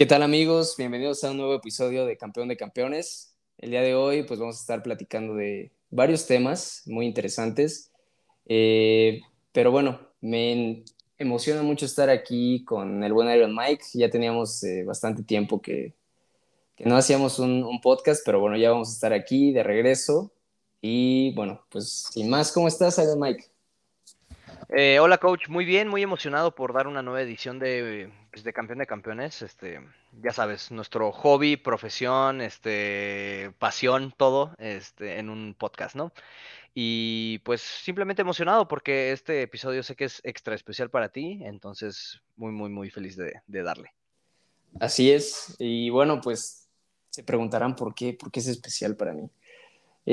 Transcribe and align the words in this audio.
¿Qué 0.00 0.06
tal 0.06 0.22
amigos? 0.22 0.76
Bienvenidos 0.78 1.22
a 1.24 1.30
un 1.30 1.36
nuevo 1.36 1.54
episodio 1.54 2.06
de 2.06 2.16
Campeón 2.16 2.48
de 2.48 2.56
Campeones. 2.56 3.36
El 3.58 3.72
día 3.72 3.82
de 3.82 3.94
hoy 3.94 4.22
pues 4.22 4.40
vamos 4.40 4.56
a 4.56 4.60
estar 4.60 4.82
platicando 4.82 5.34
de 5.34 5.72
varios 5.90 6.26
temas 6.26 6.84
muy 6.86 7.04
interesantes. 7.04 7.92
Eh, 8.46 9.20
pero 9.52 9.70
bueno, 9.70 10.00
me 10.22 10.84
emociona 11.18 11.62
mucho 11.62 11.84
estar 11.84 12.08
aquí 12.08 12.64
con 12.64 13.04
el 13.04 13.12
buen 13.12 13.28
Iron 13.28 13.54
Mike. 13.54 13.84
Ya 13.92 14.08
teníamos 14.08 14.64
eh, 14.64 14.84
bastante 14.84 15.22
tiempo 15.22 15.60
que, 15.60 15.92
no 16.78 16.96
hacíamos 16.96 17.38
un, 17.38 17.62
un, 17.62 17.82
podcast, 17.82 18.22
pero 18.24 18.40
bueno, 18.40 18.56
ya 18.56 18.70
vamos 18.70 18.88
a 18.88 18.92
estar 18.92 19.12
aquí 19.12 19.52
de 19.52 19.62
regreso. 19.62 20.32
Y 20.80 21.34
bueno, 21.34 21.66
pues 21.68 22.06
sin 22.10 22.30
más, 22.30 22.52
¿cómo 22.52 22.68
estás, 22.68 22.96
Iron 22.96 23.20
Mike? 23.20 23.44
Eh, 24.68 24.98
hola 25.00 25.18
coach, 25.18 25.48
muy 25.48 25.64
bien, 25.64 25.88
muy 25.88 26.02
emocionado 26.02 26.54
por 26.54 26.72
dar 26.72 26.86
una 26.86 27.02
nueva 27.02 27.22
edición 27.22 27.58
de, 27.58 28.12
pues, 28.30 28.44
de 28.44 28.52
Campeón 28.52 28.78
de 28.78 28.86
Campeones. 28.86 29.42
Este, 29.42 29.80
ya 30.22 30.32
sabes, 30.32 30.70
nuestro 30.70 31.10
hobby, 31.12 31.56
profesión, 31.56 32.40
este, 32.40 33.52
pasión, 33.58 34.12
todo, 34.16 34.54
este, 34.58 35.18
en 35.18 35.30
un 35.30 35.54
podcast, 35.58 35.96
¿no? 35.96 36.12
Y 36.72 37.38
pues 37.44 37.62
simplemente 37.62 38.22
emocionado 38.22 38.68
porque 38.68 39.10
este 39.10 39.42
episodio 39.42 39.82
sé 39.82 39.96
que 39.96 40.04
es 40.04 40.20
extra 40.22 40.54
especial 40.54 40.88
para 40.88 41.08
ti, 41.08 41.40
entonces 41.42 42.20
muy, 42.36 42.52
muy, 42.52 42.70
muy 42.70 42.90
feliz 42.90 43.16
de, 43.16 43.40
de 43.48 43.62
darle. 43.62 43.92
Así 44.78 45.10
es, 45.10 45.56
y 45.58 45.90
bueno, 45.90 46.20
pues 46.20 46.68
se 47.08 47.24
preguntarán 47.24 47.74
por 47.74 47.92
qué, 47.92 48.14
por 48.14 48.30
qué 48.30 48.38
es 48.38 48.46
especial 48.46 48.94
para 48.94 49.12
mí. 49.12 49.28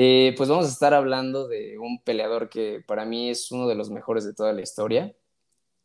Eh, 0.00 0.32
pues 0.36 0.48
vamos 0.48 0.66
a 0.66 0.68
estar 0.68 0.94
hablando 0.94 1.48
de 1.48 1.76
un 1.76 2.00
peleador 2.00 2.48
que 2.48 2.80
para 2.86 3.04
mí 3.04 3.30
es 3.30 3.50
uno 3.50 3.66
de 3.66 3.74
los 3.74 3.90
mejores 3.90 4.24
de 4.24 4.32
toda 4.32 4.52
la 4.52 4.62
historia. 4.62 5.12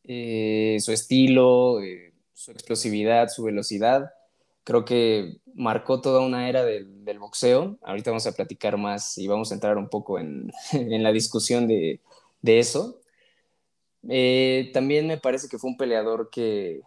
Eh, 0.03 0.77
su 0.81 0.91
estilo, 0.91 1.81
eh, 1.81 2.13
su 2.31 2.51
explosividad, 2.51 3.29
su 3.29 3.41
velocidad, 3.43 4.11
creo 4.63 4.85
que 4.85 5.37
marcó 5.55 5.99
toda 5.99 6.21
una 6.21 6.47
era 6.47 6.63
del, 6.63 7.17
boxeo. 7.17 7.79
Ahorita 7.81 8.11
vamos 8.11 8.27
a 8.27 8.33
platicar 8.33 8.77
más 8.77 9.17
y 9.17 9.27
vamos 9.27 9.49
a 9.49 9.55
entrar 9.55 9.79
un 9.79 9.89
poco 9.89 10.19
en, 10.19 10.51
en 10.73 11.01
la 11.01 11.11
discusión 11.11 11.67
de, 11.67 11.99
de 12.43 12.59
eso. 12.59 12.99
también 14.73 15.07
me 15.07 15.17
parece 15.17 15.49
que 15.49 15.57
fue 15.57 15.71
un 15.71 15.77
peleador 15.77 16.29
que, 16.29 16.81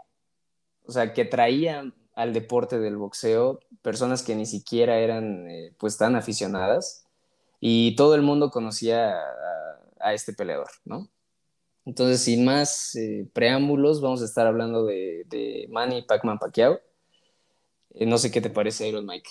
o 0.86 0.92
sea, 0.92 1.12
que 1.12 1.24
traía 1.24 1.92
al 2.14 2.32
deporte 2.32 2.78
del 2.78 2.96
boxeo 2.96 3.58
personas 3.82 4.22
que 4.22 4.36
ni 4.36 4.46
siquiera 4.46 4.98
eran 5.00 5.48
pues 5.78 5.96
tan 5.98 6.14
aficionadas 6.14 7.05
y 7.68 7.96
todo 7.96 8.14
el 8.14 8.22
mundo 8.22 8.50
conocía 8.52 9.12
a, 9.98 10.14
este 10.14 10.32
peleador, 10.32 10.70
¿no? 10.84 11.10
Entonces, 11.84 12.22
sin 12.22 12.44
más 12.44 12.94
eh, 12.94 13.28
preámbulos, 13.32 14.00
vamos 14.00 14.22
a 14.22 14.24
estar 14.24 14.46
hablando 14.46 14.84
de, 14.86 15.24
de 15.26 15.66
Manny 15.70 16.02
Pacman 16.02 16.38
Pacquiao. 16.38 16.80
Eh, 17.94 18.06
no 18.06 18.18
sé 18.18 18.30
qué 18.30 18.40
te 18.40 18.50
parece, 18.50 18.86
Iron 18.86 19.04
Mike. 19.04 19.28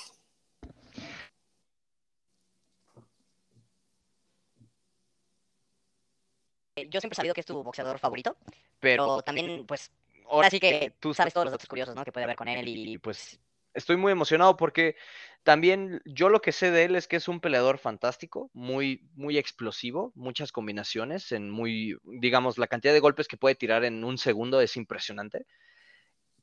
Yo 6.90 7.00
siempre 7.00 7.14
he 7.14 7.16
sabido 7.16 7.34
que 7.34 7.40
es 7.40 7.48
tu 7.48 7.64
boxeador 7.64 8.00
favorito, 8.00 8.36
pero 8.82 9.22
también, 9.22 9.66
pues, 9.66 9.92
ahora 10.30 10.50
sí 10.50 10.60
que 10.60 10.94
tú 11.00 11.14
sabes 11.14 11.34
todos 11.34 11.46
los 11.46 11.54
datos 11.54 11.70
curiosos, 11.70 11.96
¿no? 11.96 12.04
Que 12.04 12.12
puede 12.12 12.26
haber 12.26 12.36
con 12.36 12.50
él 12.50 12.68
y, 12.68 12.98
pues 12.98 13.40
estoy 13.76 13.98
muy 13.98 14.12
emocionado 14.12 14.58
porque 14.58 14.96
también 15.44 16.02
yo 16.06 16.30
lo 16.30 16.42
que 16.42 16.52
sé 16.52 16.72
de 16.72 16.86
él 16.86 16.96
es 16.96 17.08
que 17.08 17.18
es 17.18 17.28
un 17.28 17.40
peleador 17.40 17.78
fantástico, 17.78 18.50
muy, 18.54 19.08
muy 19.14 19.38
explosivo, 19.38 20.12
muchas 20.16 20.52
combinaciones, 20.52 21.32
en 21.32 21.52
muy, 21.52 21.98
digamos, 22.04 22.58
la 22.58 22.66
cantidad 22.66 22.94
de 22.94 23.00
golpes 23.00 23.28
que 23.28 23.38
puede 23.38 23.54
tirar 23.54 23.86
en 23.86 24.04
un 24.04 24.18
segundo 24.18 24.60
es 24.60 24.76
impresionante. 24.76 25.46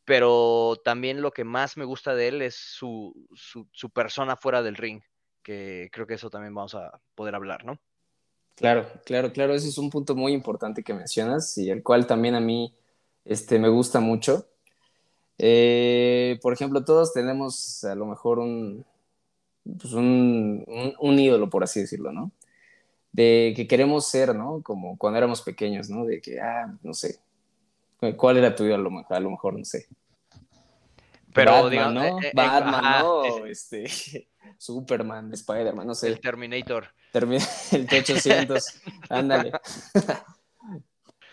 Pero 0.05 0.81
también 0.85 1.21
lo 1.21 1.33
que 1.33 1.43
más 1.43 1.77
me 1.77 1.85
gusta 1.85 2.15
de 2.15 2.29
él 2.29 2.43
es 2.43 2.55
su, 2.55 3.13
su, 3.35 3.91
persona 3.91 4.37
fuera 4.37 4.63
del 4.63 4.77
ring, 4.77 5.03
que 5.43 5.89
creo 5.93 6.07
que 6.07 6.15
eso 6.15 6.31
también 6.31 6.55
vamos 6.55 6.77
a 6.77 7.01
poder 7.17 7.35
hablar, 7.35 7.65
¿no? 7.65 7.81
Claro, 8.55 8.87
claro, 9.05 9.33
claro, 9.33 9.55
ese 9.55 9.69
es 9.69 9.79
un 9.79 9.91
punto 9.91 10.15
muy 10.15 10.33
importante 10.33 10.85
que 10.85 10.95
mencionas 10.95 11.59
y 11.59 11.71
el 11.71 11.83
cual 11.83 12.07
también 12.07 12.37
a 12.37 12.41
mí 12.41 12.73
este, 13.25 13.59
me 13.59 13.69
gusta 13.69 13.99
mucho. 13.99 14.52
Eh, 15.45 16.39
por 16.41 16.53
ejemplo, 16.53 16.85
todos 16.85 17.13
tenemos 17.13 17.83
a 17.83 17.97
lo 17.97 18.07
mejor 18.07 18.39
un, 18.39 18.87
pues 19.65 19.93
un, 19.93 20.65
un, 21.01 21.19
ídolo, 21.19 21.51
por 21.51 21.65
así 21.65 21.81
decirlo, 21.81 22.13
¿no? 22.13 22.31
De 23.11 23.53
que 23.57 23.67
queremos 23.67 24.07
ser, 24.07 24.37
¿no? 24.37 24.63
Como 24.63 24.97
cuando 24.97 25.19
éramos 25.19 25.43
pequeños, 25.43 25.91
¿no? 25.91 26.05
De 26.05 26.21
que, 26.21 26.41
ah, 26.41 26.73
no 26.85 26.95
sé, 26.95 27.19
¿cuál 28.17 28.37
era 28.37 28.55
tu 28.55 28.63
ídolo? 28.63 29.05
A 29.09 29.19
lo 29.19 29.31
mejor, 29.33 29.59
no 29.59 29.65
sé. 29.65 29.89
Pero, 31.35 31.65
Batman, 31.65 31.95
¿no? 31.95 32.03
Eh, 32.05 32.27
eh, 32.29 32.33
Batman, 32.33 33.03
¿no? 33.03 33.23
Este, 33.47 33.85
Superman, 34.59 35.33
Spider-Man, 35.33 35.89
no 35.89 35.95
sé. 35.97 36.07
El 36.07 36.21
Terminator. 36.21 36.87
el 37.73 37.87
T-800, 37.89 38.81
ándale. 39.09 39.51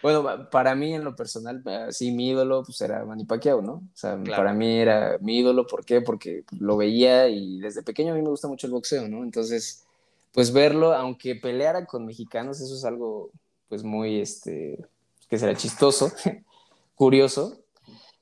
Bueno, 0.01 0.49
para 0.49 0.75
mí 0.75 0.93
en 0.93 1.03
lo 1.03 1.15
personal, 1.15 1.61
sí, 1.89 2.11
mi 2.11 2.29
ídolo 2.29 2.63
pues 2.63 2.79
era 2.81 3.03
Manny 3.03 3.25
Pacquiao, 3.25 3.61
¿no? 3.61 3.73
O 3.73 3.89
sea, 3.93 4.21
para 4.23 4.53
mí 4.53 4.79
era 4.79 5.17
mi 5.19 5.39
ídolo, 5.39 5.67
¿por 5.67 5.83
qué? 5.83 6.01
Porque 6.01 6.43
lo 6.57 6.77
veía 6.77 7.27
y 7.27 7.59
desde 7.59 7.83
pequeño 7.83 8.13
a 8.13 8.15
mí 8.15 8.21
me 8.21 8.29
gusta 8.29 8.47
mucho 8.47 8.67
el 8.67 8.73
boxeo, 8.73 9.09
¿no? 9.09 9.23
Entonces, 9.23 9.85
pues 10.31 10.53
verlo, 10.53 10.93
aunque 10.93 11.35
peleara 11.35 11.85
con 11.85 12.05
mexicanos, 12.05 12.61
eso 12.61 12.75
es 12.75 12.85
algo 12.85 13.31
pues 13.67 13.83
muy, 13.83 14.21
este, 14.21 14.85
que 15.29 15.37
será 15.37 15.55
chistoso, 15.55 16.11
curioso, 16.95 17.57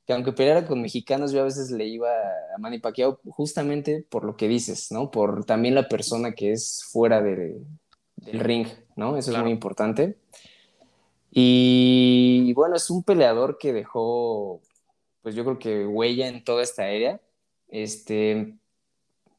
que 0.06 0.14
aunque 0.14 0.32
peleara 0.32 0.66
con 0.66 0.82
mexicanos, 0.82 1.32
yo 1.32 1.42
a 1.42 1.46
veces 1.46 1.70
le 1.70 1.86
iba 1.86 2.10
a 2.10 2.58
Manny 2.58 2.80
Pacquiao 2.80 3.20
justamente 3.30 4.06
por 4.10 4.24
lo 4.24 4.36
que 4.36 4.48
dices, 4.48 4.92
¿no? 4.92 5.12
Por 5.12 5.46
también 5.46 5.76
la 5.76 5.88
persona 5.90 6.32
que 6.32 6.54
es 6.54 6.86
fuera 6.92 7.22
del 7.22 7.68
ring, 8.26 8.68
¿no? 8.96 9.18
Eso 9.18 9.32
es 9.32 9.38
muy 9.38 9.52
importante. 9.52 10.18
Y, 11.32 12.54
bueno, 12.54 12.76
es 12.76 12.90
un 12.90 13.04
peleador 13.04 13.58
que 13.58 13.74
dejó, 13.74 14.62
pues 15.22 15.36
yo 15.36 15.44
creo 15.44 15.60
que 15.60 15.86
huella 15.86 16.28
en 16.28 16.44
toda 16.44 16.64
esta 16.64 16.84
área. 16.84 17.22
Este, 17.68 18.56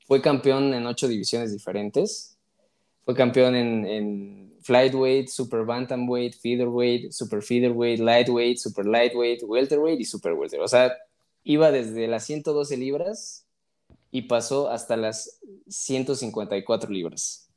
fue 0.06 0.20
campeón 0.20 0.74
en 0.74 0.86
ocho 0.86 1.08
divisiones 1.08 1.52
diferentes. 1.52 2.38
Fue 3.04 3.14
campeón 3.14 3.56
en, 3.56 3.86
en 3.86 4.48
Flyweight, 4.62 5.28
Super 5.28 5.64
Bantamweight, 5.64 6.34
Featherweight, 6.36 7.12
Super 7.12 7.42
Featherweight, 7.42 8.00
Lightweight, 8.00 8.58
Super 8.58 8.84
Lightweight, 8.84 9.42
Welterweight 9.42 10.00
y 10.00 10.04
Super 10.04 10.34
Welter. 10.34 10.60
O 10.60 10.68
sea, 10.68 10.92
iba 11.42 11.70
desde 11.70 12.06
las 12.06 12.24
112 12.24 12.76
libras 12.76 13.46
y 14.10 14.22
pasó 14.22 14.68
hasta 14.68 14.96
las 14.96 15.40
154 15.68 16.90
libras. 16.90 17.47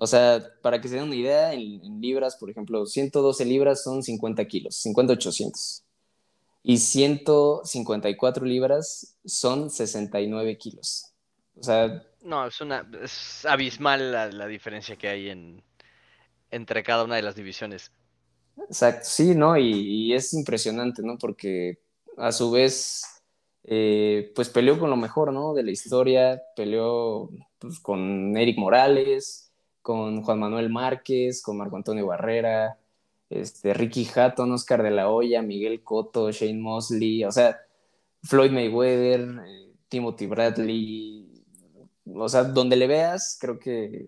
O 0.00 0.06
sea, 0.06 0.40
para 0.62 0.80
que 0.80 0.86
se 0.86 0.94
den 0.94 1.04
una 1.04 1.16
idea, 1.16 1.52
en, 1.52 2.00
libras, 2.00 2.36
por 2.36 2.48
ejemplo, 2.48 2.86
112 2.86 3.44
libras 3.44 3.82
son 3.82 4.04
50 4.04 4.46
kilos, 4.46 4.76
50, 4.76 5.14
800. 5.14 5.82
Y 6.62 6.78
154 6.78 8.46
libras 8.46 9.16
son 9.24 9.70
69 9.70 10.56
kilos. 10.56 11.12
O 11.58 11.64
sea... 11.64 12.04
No, 12.22 12.46
es, 12.46 12.60
una, 12.60 12.88
es 13.02 13.44
abismal 13.44 14.12
la, 14.12 14.46
diferencia 14.46 14.94
que 14.94 15.08
hay 15.08 15.30
en, 15.30 15.64
entre 16.52 16.84
cada 16.84 17.02
una 17.02 17.16
de 17.16 17.22
las 17.22 17.34
divisiones. 17.34 17.90
Exacto, 18.56 19.02
sí, 19.02 19.34
¿no? 19.34 19.56
Y, 19.58 20.14
es 20.14 20.32
impresionante, 20.32 21.02
¿no? 21.02 21.18
Porque 21.18 21.80
a 22.16 22.30
su 22.30 22.52
vez, 22.52 23.02
eh, 23.64 24.30
pues 24.36 24.48
peleó 24.48 24.78
con 24.78 24.90
lo 24.90 24.96
mejor, 24.96 25.32
¿no? 25.32 25.54
De 25.54 25.64
la 25.64 25.72
historia, 25.72 26.40
peleó 26.54 27.30
pues, 27.58 27.80
con 27.80 28.36
Eric 28.36 28.58
Morales, 28.58 29.47
con 29.82 30.22
Juan 30.22 30.38
Manuel 30.38 30.70
Márquez, 30.70 31.42
con 31.42 31.56
Marco 31.56 31.76
Antonio 31.76 32.06
Barrera, 32.06 32.78
este, 33.30 33.74
Ricky 33.74 34.08
Hatton, 34.14 34.52
Oscar 34.52 34.82
de 34.82 34.90
la 34.90 35.10
Hoya, 35.10 35.42
Miguel 35.42 35.82
Cotto, 35.82 36.30
Shane 36.30 36.60
Mosley, 36.60 37.24
o 37.24 37.32
sea, 37.32 37.58
Floyd 38.22 38.50
Mayweather, 38.50 39.20
eh, 39.46 39.72
Timothy 39.88 40.26
Bradley, 40.26 41.44
o 42.14 42.28
sea, 42.28 42.44
donde 42.44 42.76
le 42.76 42.86
veas, 42.86 43.38
creo 43.40 43.58
que 43.58 44.06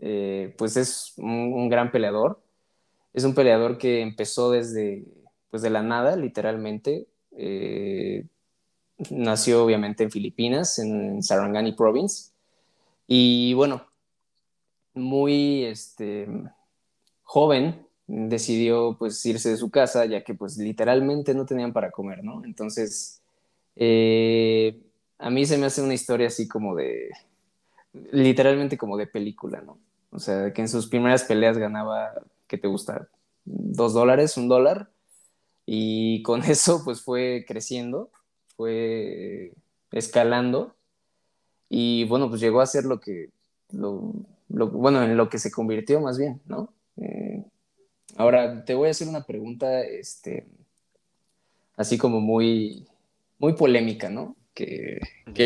eh, 0.00 0.54
pues 0.58 0.76
es 0.76 1.14
un, 1.16 1.68
gran 1.68 1.90
peleador. 1.90 2.42
Es 3.12 3.24
un 3.24 3.34
peleador 3.34 3.78
que 3.78 4.02
empezó 4.02 4.50
desde 4.50 5.04
pues 5.50 5.62
de 5.62 5.70
la 5.70 5.82
nada, 5.82 6.16
literalmente. 6.16 7.06
Eh, 7.32 8.26
nació 9.10 9.64
obviamente 9.64 10.04
en 10.04 10.10
Filipinas, 10.10 10.78
en 10.78 11.22
Sarangani 11.22 11.72
Province. 11.72 12.32
Y 13.06 13.54
bueno, 13.54 13.86
muy 14.94 15.64
este, 15.64 16.28
joven 17.22 17.86
decidió 18.06 18.96
pues 18.98 19.24
irse 19.26 19.50
de 19.50 19.56
su 19.56 19.70
casa 19.70 20.04
ya 20.04 20.22
que 20.22 20.34
pues 20.34 20.58
literalmente 20.58 21.34
no 21.34 21.46
tenían 21.46 21.72
para 21.72 21.90
comer, 21.90 22.22
¿no? 22.22 22.44
Entonces, 22.44 23.22
eh, 23.76 24.80
a 25.18 25.30
mí 25.30 25.46
se 25.46 25.58
me 25.58 25.66
hace 25.66 25.82
una 25.82 25.94
historia 25.94 26.28
así 26.28 26.46
como 26.48 26.74
de, 26.74 27.10
literalmente 28.12 28.76
como 28.76 28.96
de 28.96 29.06
película, 29.06 29.60
¿no? 29.62 29.78
O 30.10 30.18
sea, 30.18 30.52
que 30.52 30.62
en 30.62 30.68
sus 30.68 30.86
primeras 30.86 31.24
peleas 31.24 31.58
ganaba, 31.58 32.12
¿qué 32.46 32.58
te 32.58 32.68
gusta? 32.68 33.08
Dos 33.44 33.94
dólares, 33.94 34.36
un 34.36 34.48
dólar, 34.48 34.90
y 35.66 36.22
con 36.22 36.42
eso 36.44 36.82
pues 36.84 37.02
fue 37.02 37.44
creciendo 37.48 38.10
fue 38.56 39.52
escalando 39.92 40.74
y 41.68 42.04
bueno, 42.04 42.28
pues 42.28 42.40
llegó 42.40 42.60
a 42.60 42.66
ser 42.66 42.84
lo 42.84 43.00
que, 43.00 43.30
bueno, 44.48 45.02
en 45.02 45.16
lo 45.16 45.28
que 45.28 45.38
se 45.38 45.50
convirtió 45.50 46.00
más 46.00 46.18
bien, 46.18 46.40
¿no? 46.46 46.72
Eh, 46.96 47.44
ahora 48.16 48.64
te 48.64 48.74
voy 48.74 48.88
a 48.88 48.90
hacer 48.90 49.08
una 49.08 49.24
pregunta, 49.24 49.82
este, 49.82 50.46
así 51.76 51.98
como 51.98 52.20
muy, 52.20 52.86
muy 53.38 53.54
polémica, 53.54 54.08
¿no? 54.08 54.36
Que, 54.54 55.00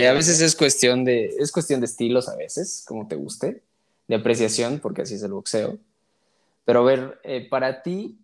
a 0.07 0.13
veces 0.13 0.41
es 0.41 0.55
cuestión 0.55 1.05
de, 1.05 1.27
es 1.39 1.51
cuestión 1.51 1.81
de 1.81 1.87
estilos 1.87 2.29
a 2.29 2.37
veces, 2.37 2.85
como 2.87 3.09
te 3.09 3.17
guste, 3.17 3.63
de 4.07 4.17
apreciación, 4.17 4.81
porque 4.81 5.03
así 5.03 5.15
es 5.15 5.23
el 5.23 5.33
boxeo. 5.33 5.79
Pero 6.65 6.81
a 6.81 6.85
ver, 6.85 7.21
eh, 7.25 7.49
para 7.49 7.83
ti, 7.83 8.19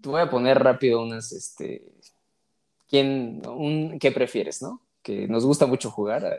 te 0.00 0.08
voy 0.08 0.20
a 0.22 0.30
poner 0.30 0.58
rápido 0.58 1.02
unas, 1.02 1.32
este, 1.32 1.82
¿quién, 2.88 3.42
un, 3.46 3.98
¿qué 3.98 4.10
prefieres, 4.10 4.62
no? 4.62 4.80
Que 5.02 5.28
nos 5.28 5.44
gusta 5.44 5.66
mucho 5.66 5.90
jugar. 5.90 6.24
A, 6.24 6.38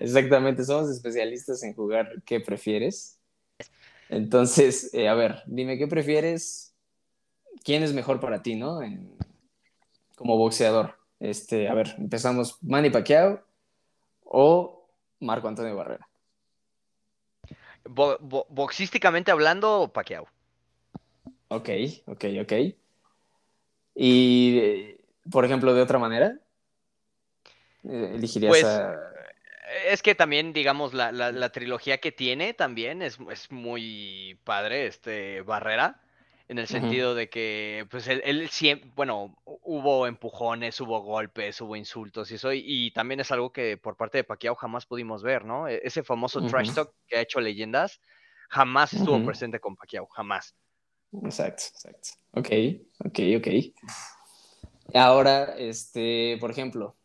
Exactamente, 0.00 0.64
somos 0.64 0.90
especialistas 0.90 1.62
en 1.62 1.74
jugar 1.74 2.22
¿qué 2.24 2.40
prefieres? 2.40 3.18
Entonces, 4.08 4.92
eh, 4.94 5.08
a 5.08 5.14
ver, 5.14 5.42
dime 5.46 5.78
qué 5.78 5.86
prefieres, 5.86 6.74
quién 7.64 7.82
es 7.82 7.92
mejor 7.92 8.20
para 8.20 8.42
ti, 8.42 8.54
¿no? 8.54 8.80
como 10.16 10.36
boxeador. 10.36 10.94
Este, 11.20 11.68
a 11.68 11.74
ver, 11.74 11.94
empezamos 11.98 12.62
Manny 12.62 12.90
Pacquiao 12.90 13.42
o 14.24 14.88
Marco 15.20 15.48
Antonio 15.48 15.76
Barrera. 15.76 16.08
boxísticamente 17.84 19.30
hablando, 19.30 19.90
Pacquiao. 19.92 20.26
Ok, 21.48 21.68
ok, 22.06 22.24
ok. 22.42 22.52
Y, 23.94 24.96
por 25.30 25.44
ejemplo, 25.44 25.72
de 25.74 25.82
otra 25.82 25.98
manera, 25.98 26.38
eh, 27.84 28.12
elegirías 28.14 28.50
pues, 28.50 28.64
a... 28.64 29.15
Es 29.84 30.02
que 30.02 30.14
también, 30.14 30.52
digamos, 30.52 30.94
la, 30.94 31.48
trilogía 31.50 31.98
que 31.98 32.12
tiene 32.12 32.54
también 32.54 33.02
es, 33.02 33.18
es, 33.30 33.50
muy 33.50 34.38
padre, 34.44 34.86
este 34.86 35.42
Barrera, 35.42 36.00
en 36.48 36.58
el 36.58 36.68
sentido 36.68 37.14
de 37.14 37.28
que, 37.28 37.86
pues, 37.90 38.06
él, 38.08 38.48
siempre, 38.50 38.90
bueno, 38.94 39.36
hubo 39.44 40.06
empujones, 40.06 40.80
hubo 40.80 41.00
golpes, 41.00 41.60
hubo 41.60 41.76
insultos 41.76 42.30
y 42.30 42.36
eso, 42.36 42.52
y, 42.52 42.90
también 42.92 43.20
es 43.20 43.30
algo 43.32 43.52
que 43.52 43.76
por 43.76 43.96
parte 43.96 44.18
de 44.18 44.24
Pacquiao 44.24 44.54
jamás 44.54 44.86
pudimos 44.86 45.22
ver, 45.22 45.44
¿no? 45.44 45.68
E, 45.68 45.80
ese 45.84 46.02
famoso 46.02 46.44
trash 46.46 46.72
talk 46.72 46.92
que 47.06 47.16
ha 47.16 47.20
hecho 47.20 47.40
leyendas 47.40 48.00
jamás 48.48 48.92
estuvo 48.92 49.24
presente 49.24 49.60
con 49.60 49.76
Pacquiao, 49.76 50.06
jamás. 50.06 50.54
Exacto, 51.24 51.64
exacto. 51.72 52.08
Ok, 52.32 52.48
ok, 53.04 53.18
ok. 53.38 53.48
Ahora, 54.94 55.56
este, 55.56 56.36
por 56.40 56.50
ejemplo, 56.50 56.96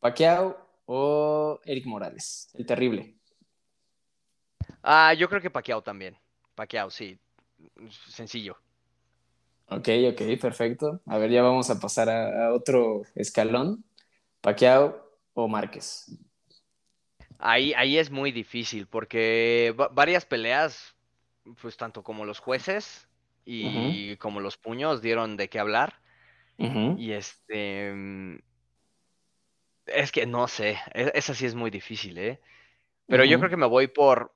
Pacquiao 0.00 0.67
o 0.90 1.60
Eric 1.66 1.84
Morales, 1.84 2.48
el 2.54 2.64
terrible. 2.64 3.14
Ah, 4.82 5.12
yo 5.12 5.28
creo 5.28 5.42
que 5.42 5.50
Pacquiao 5.50 5.82
también. 5.82 6.16
Pacquiao, 6.54 6.88
sí. 6.90 7.18
Sencillo. 8.08 8.56
Ok, 9.66 9.88
ok, 10.12 10.40
perfecto. 10.40 11.02
A 11.04 11.18
ver, 11.18 11.30
ya 11.30 11.42
vamos 11.42 11.68
a 11.68 11.78
pasar 11.78 12.08
a, 12.08 12.54
otro 12.54 13.02
escalón. 13.14 13.84
Pacquiao 14.40 15.12
o 15.34 15.46
Márquez. 15.46 16.06
Ahí, 17.38 17.74
ahí 17.74 17.98
es 17.98 18.10
muy 18.10 18.32
difícil 18.32 18.86
porque 18.86 19.74
varias 19.92 20.24
peleas, 20.24 20.96
pues 21.60 21.76
tanto 21.76 22.02
como 22.02 22.24
los 22.24 22.38
jueces 22.38 23.08
y 23.44 24.16
como 24.16 24.40
los 24.40 24.56
puños 24.56 25.02
dieron 25.02 25.36
de 25.36 25.48
qué 25.48 25.58
hablar. 25.58 26.00
Y 26.56 27.12
este. 27.12 28.40
Es 29.88 30.12
que 30.12 30.26
no 30.26 30.48
sé, 30.48 30.78
e, 30.94 31.12
esa 31.14 31.34
sí 31.34 31.46
es 31.46 31.54
muy 31.54 31.70
difícil, 31.70 32.18
¿eh? 32.18 32.40
Pero 33.06 33.24
yo 33.24 33.38
creo 33.38 33.50
que 33.50 33.56
me 33.56 33.66
voy 33.66 33.86
por. 33.86 34.32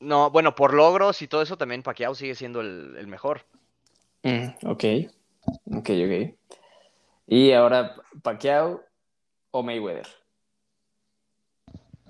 No, 0.00 0.30
bueno, 0.30 0.56
por 0.56 0.74
logros 0.74 1.22
y 1.22 1.28
todo 1.28 1.42
eso 1.42 1.56
también 1.56 1.84
Pacquiao 1.84 2.14
sigue 2.14 2.34
siendo 2.34 2.60
el, 2.60 3.06
mejor. 3.06 3.46
Mm, 4.24 4.48
ok, 4.66 4.84
ok, 5.76 5.90
ok. 5.90 6.34
Y 7.28 7.52
ahora, 7.52 7.94
Pacquiao 8.22 8.82
o 9.52 9.62
Mayweather. 9.62 10.08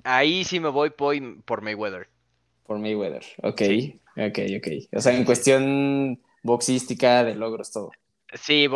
Ahí 0.04 0.42
sí 0.44 0.58
me 0.58 0.70
voy 0.70 0.90
por, 0.90 1.62
Mayweather. 1.62 2.08
Por 2.64 2.78
Mayweather, 2.78 3.24
ok, 3.42 3.62
ok, 4.16 4.38
ok. 4.56 4.68
O 4.96 5.00
sea, 5.00 5.14
en 5.14 5.24
cuestión 5.24 6.20
boxística, 6.42 7.24
de 7.24 7.34
logros, 7.34 7.70
todo. 7.70 7.90
Sí, 8.34 8.68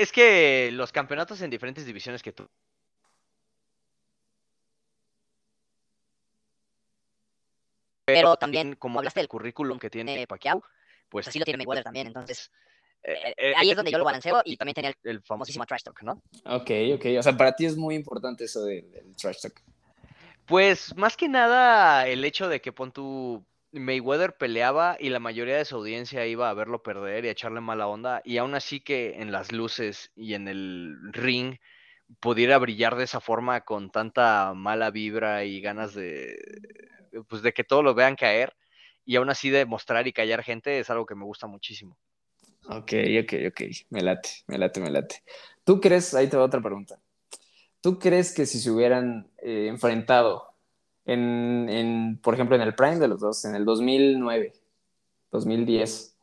es 0.00 0.12
que 0.12 0.70
los 0.72 0.92
campeonatos 0.92 1.40
en 1.40 1.50
diferentes 1.50 1.86
divisiones 1.86 2.22
que 2.22 2.32
tú. 2.32 2.48
Pero 8.04 8.36
también, 8.36 8.74
como 8.76 8.98
hablaste 8.98 9.20
del 9.20 9.28
currículum 9.28 9.78
que 9.78 9.90
tiene 9.90 10.26
Pacquiao, 10.26 10.62
pues 11.08 11.28
así 11.28 11.38
lo 11.38 11.44
tiene 11.44 11.58
Mayweather 11.58 11.84
también. 11.84 12.06
Entonces, 12.06 12.50
eh, 13.02 13.34
eh, 13.36 13.54
ahí 13.56 13.70
es 13.70 13.76
donde 13.76 13.90
yo 13.90 13.98
lo 13.98 14.04
balanceo 14.04 14.40
y 14.44 14.56
también 14.56 14.74
tenía 14.74 14.94
el, 15.04 15.22
famosísimo 15.22 15.66
trash 15.66 15.82
talk, 15.82 16.02
¿no? 16.02 16.22
Ok, 16.44 16.70
ok. 16.94 17.04
O 17.18 17.22
sea, 17.22 17.36
para 17.36 17.52
ti 17.54 17.66
es 17.66 17.76
muy 17.76 17.94
importante 17.94 18.44
eso 18.44 18.64
del, 18.64 18.90
del 18.90 19.14
trash 19.14 19.40
talk. 19.42 19.62
Pues 20.46 20.96
más 20.96 21.16
que 21.16 21.28
nada 21.28 22.06
el 22.06 22.24
hecho 22.24 22.48
de 22.48 22.60
que 22.60 22.72
pon 22.72 22.90
tu 22.90 23.44
Mayweather 23.72 24.36
peleaba 24.36 24.96
y 24.98 25.10
la 25.10 25.18
mayoría 25.18 25.56
de 25.56 25.64
su 25.64 25.76
audiencia 25.76 26.26
iba 26.26 26.48
a 26.48 26.54
verlo 26.54 26.82
perder 26.82 27.24
y 27.24 27.28
a 27.28 27.32
echarle 27.32 27.60
mala 27.60 27.86
onda, 27.86 28.22
y 28.24 28.38
aún 28.38 28.54
así 28.54 28.80
que 28.80 29.20
en 29.20 29.30
las 29.30 29.52
luces 29.52 30.10
y 30.16 30.34
en 30.34 30.48
el 30.48 30.96
ring 31.12 31.56
pudiera 32.20 32.56
brillar 32.58 32.96
de 32.96 33.04
esa 33.04 33.20
forma 33.20 33.60
con 33.62 33.90
tanta 33.90 34.54
mala 34.54 34.90
vibra 34.90 35.44
y 35.44 35.60
ganas 35.60 35.94
de, 35.94 36.38
pues 37.28 37.42
de 37.42 37.52
que 37.52 37.64
todos 37.64 37.84
lo 37.84 37.94
vean 37.94 38.16
caer, 38.16 38.56
y 39.04 39.16
aún 39.16 39.28
así 39.28 39.50
de 39.50 39.66
mostrar 39.66 40.06
y 40.06 40.12
callar 40.12 40.42
gente 40.42 40.78
es 40.78 40.88
algo 40.90 41.06
que 41.06 41.14
me 41.14 41.24
gusta 41.24 41.46
muchísimo. 41.46 41.98
Ok, 42.68 42.92
ok, 43.22 43.34
ok, 43.48 43.60
me 43.90 44.02
late, 44.02 44.30
me 44.46 44.58
late, 44.58 44.80
me 44.80 44.90
late. 44.90 45.22
¿Tú 45.64 45.80
crees, 45.80 46.14
ahí 46.14 46.28
te 46.28 46.36
va 46.36 46.44
otra 46.44 46.62
pregunta, 46.62 47.00
¿tú 47.82 47.98
crees 47.98 48.34
que 48.34 48.46
si 48.46 48.58
se 48.60 48.70
hubieran 48.70 49.30
eh, 49.42 49.66
enfrentado 49.68 50.47
en, 51.08 52.20
por 52.22 52.34
ejemplo, 52.34 52.54
en 52.54 52.62
el 52.62 52.74
prime 52.74 52.98
de 52.98 53.08
los 53.08 53.20
dos, 53.20 53.44
en 53.44 53.54
el 53.54 53.64
2009, 53.64 54.52
2010, 55.30 56.16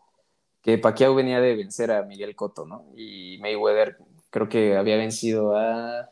que 0.61 0.77
Pacquiao 0.77 1.15
venía 1.15 1.41
de 1.41 1.55
vencer 1.55 1.91
a 1.91 2.03
Miguel 2.03 2.35
Cotto, 2.35 2.65
¿no? 2.65 2.85
Y 2.95 3.37
Mayweather 3.39 3.97
creo 4.29 4.47
que 4.47 4.77
había 4.77 4.97
vencido 4.97 5.55
a... 5.55 6.11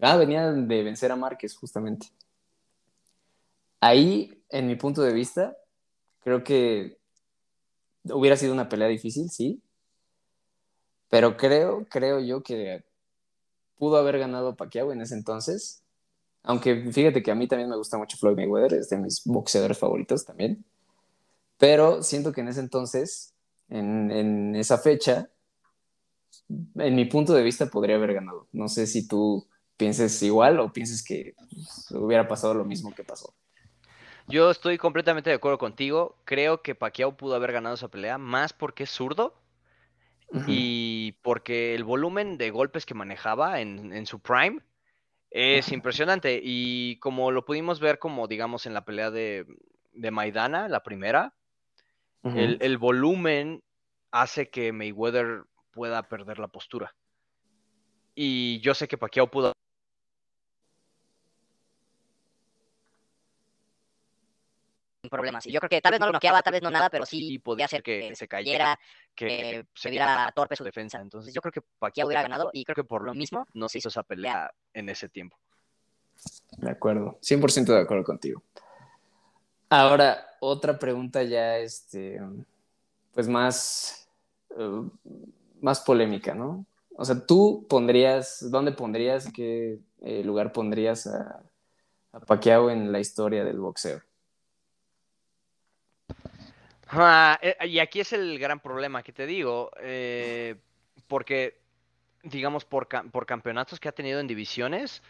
Ah, 0.00 0.16
venía 0.16 0.50
de 0.52 0.82
vencer 0.82 1.10
a 1.12 1.16
Márquez, 1.16 1.56
justamente. 1.56 2.08
Ahí, 3.80 4.42
en 4.50 4.66
mi 4.66 4.76
punto 4.76 5.02
de 5.02 5.12
vista, 5.12 5.56
creo 6.20 6.44
que 6.44 6.98
hubiera 8.04 8.36
sido 8.36 8.52
una 8.52 8.68
pelea 8.68 8.88
difícil, 8.88 9.30
sí. 9.30 9.62
Pero 11.08 11.36
creo, 11.36 11.86
creo 11.88 12.20
yo 12.20 12.42
que 12.42 12.84
pudo 13.76 13.96
haber 13.96 14.18
ganado 14.18 14.56
Pacquiao 14.56 14.92
en 14.92 15.00
ese 15.00 15.14
entonces 15.14 15.81
aunque 16.44 16.90
fíjate 16.92 17.22
que 17.22 17.30
a 17.30 17.34
mí 17.34 17.46
también 17.46 17.70
me 17.70 17.76
gusta 17.76 17.98
mucho 17.98 18.16
Floyd 18.16 18.36
Mayweather, 18.36 18.74
es 18.74 18.88
de 18.88 18.98
mis 18.98 19.22
boxeadores 19.24 19.78
favoritos 19.78 20.24
también. 20.24 20.64
Pero 21.58 22.02
siento 22.02 22.32
que 22.32 22.40
en 22.40 22.48
ese 22.48 22.60
entonces, 22.60 23.34
en, 23.68 24.56
esa 24.56 24.78
fecha, 24.78 25.30
en 26.48 26.94
mi 26.96 27.04
punto 27.04 27.34
de 27.34 27.44
vista 27.44 27.66
podría 27.66 27.96
haber 27.96 28.14
ganado. 28.14 28.48
No 28.52 28.68
sé 28.68 28.88
si 28.88 29.06
tú 29.06 29.46
pienses 29.76 30.20
igual 30.22 30.58
o 30.58 30.72
pienses 30.72 31.04
que 31.04 31.34
pues, 31.36 31.90
hubiera 31.92 32.26
pasado 32.26 32.54
lo 32.54 32.64
mismo 32.64 32.92
que 32.92 33.04
pasó. 33.04 33.32
Yo 34.26 34.50
estoy 34.50 34.78
completamente 34.78 35.30
de 35.30 35.36
acuerdo 35.36 35.58
contigo. 35.58 36.16
Creo 36.24 36.62
que 36.62 36.74
Pacquiao 36.74 37.16
pudo 37.16 37.36
haber 37.36 37.52
ganado 37.52 37.76
esa 37.76 37.88
pelea 37.88 38.18
más 38.18 38.52
porque 38.52 38.84
es 38.84 38.90
zurdo 38.90 39.34
y 40.46 41.12
porque 41.22 41.74
el 41.74 41.84
volumen 41.84 42.38
de 42.38 42.50
golpes 42.50 42.86
que 42.86 42.94
manejaba 42.94 43.60
en, 43.60 43.92
en 43.92 44.06
su 44.06 44.18
prime 44.18 44.62
es 45.32 45.72
impresionante 45.72 46.40
y 46.42 46.96
como 46.98 47.30
lo 47.30 47.44
pudimos 47.44 47.80
ver 47.80 47.98
como 47.98 48.28
digamos 48.28 48.66
en 48.66 48.74
la 48.74 48.84
pelea 48.84 49.10
de, 49.10 49.46
Maidana, 49.94 50.68
la 50.68 50.82
primera, 50.82 51.34
el, 52.22 52.78
volumen 52.78 53.62
hace 54.10 54.50
que 54.50 54.72
Mayweather 54.72 55.44
pueda 55.72 56.02
perder 56.08 56.38
la 56.38 56.48
postura. 56.48 56.94
Y 58.14 58.60
yo 58.60 58.74
sé 58.74 58.88
que 58.88 58.98
Pacquiao 58.98 59.30
pudo 59.30 59.51
problemas. 65.12 65.46
Y 65.46 65.52
yo 65.52 65.60
creo 65.60 65.68
que 65.68 65.80
tal 65.82 65.92
vez 65.92 66.00
no 66.00 66.06
lo 66.06 66.12
noqueaba, 66.12 66.42
tal 66.42 66.54
vez 66.54 66.62
no 66.62 66.70
nada, 66.70 66.88
pero 66.88 67.04
sí 67.04 67.38
podía 67.38 67.66
hacer 67.66 67.82
que 67.82 68.14
se 68.16 68.26
cayera, 68.26 68.78
que 69.14 69.66
se 69.74 69.90
viera 69.90 70.32
torpe 70.34 70.56
su 70.56 70.64
defensa. 70.64 71.00
Entonces 71.00 71.34
yo 71.34 71.40
creo 71.42 71.52
que 71.52 71.60
Pacquiao 71.78 72.06
hubiera 72.06 72.22
ganado 72.22 72.50
y 72.52 72.64
creo 72.64 72.74
que 72.74 72.84
por 72.84 73.04
lo 73.04 73.14
mismo 73.14 73.46
no 73.52 73.68
se 73.68 73.78
hizo 73.78 73.90
esa 73.90 74.02
pelea 74.02 74.50
en 74.72 74.88
ese 74.88 75.08
tiempo. 75.08 75.36
De 76.52 76.70
acuerdo, 76.70 77.18
100% 77.20 77.66
de 77.66 77.80
acuerdo 77.80 78.04
contigo. 78.04 78.42
Ahora, 79.68 80.26
otra 80.40 80.78
pregunta 80.78 81.22
ya, 81.22 81.58
este, 81.58 82.20
pues 83.12 83.28
más, 83.28 84.08
eh, 84.56 84.82
más 85.60 85.80
polémica, 85.80 86.34
¿no? 86.34 86.66
O 86.96 87.04
sea, 87.04 87.26
tú 87.26 87.66
pondrías, 87.68 88.50
¿dónde 88.50 88.72
pondrías, 88.72 89.30
qué 89.32 89.78
eh, 90.02 90.22
lugar 90.24 90.52
pondrías 90.52 91.06
a, 91.06 91.42
a 92.12 92.20
Pacquiao 92.20 92.70
en 92.70 92.92
la 92.92 93.00
historia 93.00 93.44
del 93.44 93.60
boxeo? 93.60 94.02
Ah, 96.94 97.38
eh, 97.40 97.56
y 97.66 97.78
aquí 97.78 98.00
es 98.00 98.12
el 98.12 98.38
gran 98.38 98.60
problema 98.60 99.02
que 99.02 99.12
te 99.12 99.26
digo, 99.26 99.70
eh, 99.80 100.56
porque, 101.06 101.58
digamos, 102.22 102.64
por, 102.66 102.86
por, 103.10 103.24
campeonatos 103.24 103.80
que 103.80 103.88
ha 103.88 103.92
tenido 103.92 104.20
en 104.20 104.26
divisiones, 104.26 105.02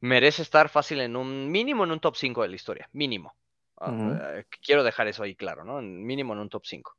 merece 0.00 0.42
estar 0.42 0.68
fácil 0.68 1.00
en 1.00 1.16
un 1.16 1.50
mínimo 1.50 1.84
en 1.84 1.90
un 1.90 2.00
top 2.00 2.14
5 2.16 2.42
de 2.42 2.48
la 2.48 2.54
historia, 2.54 2.88
mínimo. 2.92 3.34
Ah, 3.78 4.40
quiero 4.64 4.84
dejar 4.84 5.08
eso 5.08 5.24
ahí 5.24 5.34
claro, 5.34 5.64
¿no? 5.64 5.82
Mínimo 5.82 6.32
en 6.32 6.38
un 6.38 6.48
top 6.48 6.64
5. 6.64 6.96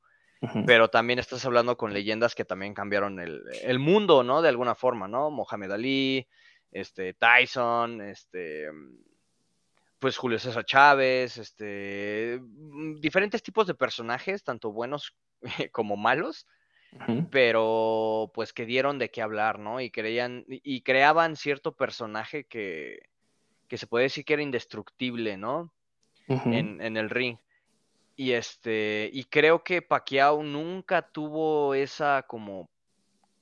Pero 0.68 0.90
también 0.90 1.18
estás 1.18 1.44
hablando 1.46 1.78
con 1.78 1.94
leyendas 1.94 2.36
que 2.36 2.46
también 2.46 2.76
cambiaron 2.76 3.20
el, 3.20 3.80
mundo, 3.80 4.24
¿no? 4.24 4.42
De 4.42 4.50
alguna 4.50 4.76
forma, 4.76 5.08
¿no? 5.08 5.32
Mohamed 5.32 5.72
Ali, 5.72 6.28
este, 6.72 7.16
Tyson, 7.16 8.02
este, 8.02 8.68
pues 10.00 10.18
Julio 10.18 10.40
César 10.40 10.66
Chávez, 10.66 11.38
este, 11.38 12.40
mm, 12.42 13.00
diferentes 13.00 13.42
tipos 13.42 13.68
de 13.68 13.76
personajes, 13.76 14.44
tanto 14.44 14.72
buenos 14.72 15.16
como 15.72 15.98
malos, 15.98 16.48
pero 17.32 18.32
pues 18.34 18.54
que 18.54 18.66
dieron 18.66 18.98
de 18.98 19.12
qué 19.12 19.22
hablar, 19.22 19.60
¿no? 19.60 19.82
Y 19.82 19.92
creían, 19.92 20.46
y 20.48 20.82
creaban 20.82 21.36
cierto 21.36 21.74
personaje 21.74 22.46
que, 22.46 23.10
que 23.68 23.78
se 23.78 23.88
puede 23.88 24.04
decir 24.04 24.26
que 24.26 24.34
era 24.34 24.42
indestructible, 24.42 25.38
¿no? 25.38 25.72
en, 26.28 26.82
en, 26.82 26.98
el 26.98 27.10
ring. 27.10 27.38
Y 28.16 28.32
este, 28.32 29.10
y 29.14 29.26
creo 29.26 29.64
que 29.64 29.82
Pacquiao 29.82 30.44
nunca 30.44 31.02
tuvo 31.02 31.74
esa 31.74 32.24
como, 32.24 32.70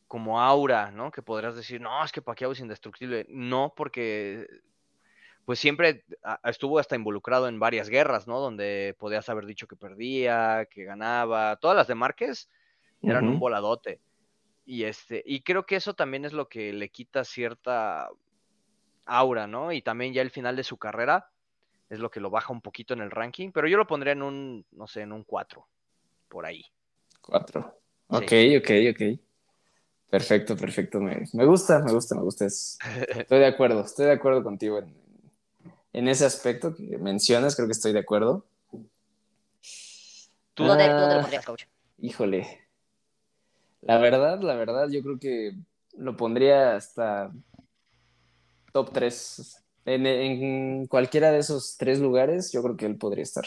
como 0.07 0.41
aura, 0.41 0.91
¿no? 0.91 1.11
Que 1.11 1.21
podrás 1.21 1.55
decir, 1.55 1.81
no, 1.81 2.03
es 2.03 2.11
que 2.11 2.21
Pacquiao 2.21 2.51
es 2.51 2.59
indestructible. 2.59 3.25
No, 3.29 3.73
porque 3.75 4.47
pues 5.45 5.59
siempre 5.59 6.03
estuvo 6.43 6.79
hasta 6.79 6.95
involucrado 6.95 7.47
en 7.47 7.59
varias 7.59 7.87
guerras, 7.87 8.27
¿no? 8.27 8.39
Donde 8.39 8.95
podías 8.97 9.29
haber 9.29 9.45
dicho 9.45 9.67
que 9.67 9.75
perdía, 9.75 10.67
que 10.69 10.83
ganaba. 10.83 11.55
Todas 11.57 11.77
las 11.77 11.87
de 11.87 11.95
Márquez 11.95 12.49
eran 13.03 13.27
un 13.27 13.39
voladote. 13.39 14.01
Y 14.65 14.83
este, 14.85 15.21
y 15.23 15.41
creo 15.41 15.67
que 15.67 15.75
eso 15.75 15.93
también 15.93 16.25
es 16.25 16.33
lo 16.33 16.49
que 16.49 16.73
le 16.73 16.89
quita 16.89 17.23
cierta 17.23 18.09
aura, 19.05 19.45
¿no? 19.45 19.71
Y 19.71 19.83
también 19.83 20.13
ya 20.13 20.23
el 20.23 20.31
final 20.31 20.55
de 20.55 20.63
su 20.63 20.77
carrera, 20.77 21.29
es 21.89 21.99
lo 21.99 22.09
que 22.09 22.19
lo 22.19 22.31
baja 22.31 22.51
un 22.51 22.61
poquito 22.61 22.95
en 22.95 23.01
el 23.01 23.11
ranking, 23.11 23.51
pero 23.51 23.67
yo 23.67 23.77
lo 23.77 23.85
pondría 23.85 24.13
en 24.13 24.23
un, 24.23 24.65
no 24.71 24.87
sé, 24.87 25.01
en 25.01 25.11
un 25.11 25.23
4, 25.23 25.67
por 26.27 26.47
ahí. 26.47 26.65
4. 27.21 27.79
Ok, 28.07 28.31
ok, 28.57 28.71
ok. 28.91 29.19
Perfecto, 30.09 30.57
perfecto. 30.57 30.99
Me, 30.99 31.45
gusta, 31.45 31.79
me 31.83 31.91
gusta, 31.91 32.15
me 32.15 32.21
gusta. 32.21 32.45
estoy 32.45 33.39
de 33.39 33.45
acuerdo, 33.45 33.81
estoy 33.81 34.07
de 34.07 34.13
acuerdo 34.13 34.43
contigo 34.43 34.79
en, 34.79 35.04
en, 35.97 36.07
ese 36.07 36.25
aspecto 36.25 36.75
que 36.75 36.97
mencionas, 36.97 37.55
creo 37.55 37.67
que 37.67 37.73
estoy 37.73 37.93
de 37.93 37.99
acuerdo. 37.99 38.45
¿Tú 40.53 40.63
dónde, 40.63 40.87
lo 40.87 40.93
ah, 40.93 41.19
pondrías, 41.21 41.45
coach? 41.45 41.63
Híjole. 41.99 42.61
La 43.81 43.97
verdad, 43.97 44.39
la 44.41 44.55
verdad, 44.55 44.89
yo 44.89 45.01
creo 45.01 45.19
que 45.19 45.53
lo 45.97 46.15
pondría 46.15 46.75
hasta 46.75 47.31
top 48.71 48.91
3 48.91 49.65
en, 49.85 50.87
cualquiera 50.87 51.31
de 51.31 51.39
esos 51.39 51.77
tres 51.77 51.99
lugares, 51.99 52.51
yo 52.51 52.63
creo 52.63 52.75
que 52.75 52.85
él 52.85 52.97
podría 52.97 53.23
estar. 53.23 53.45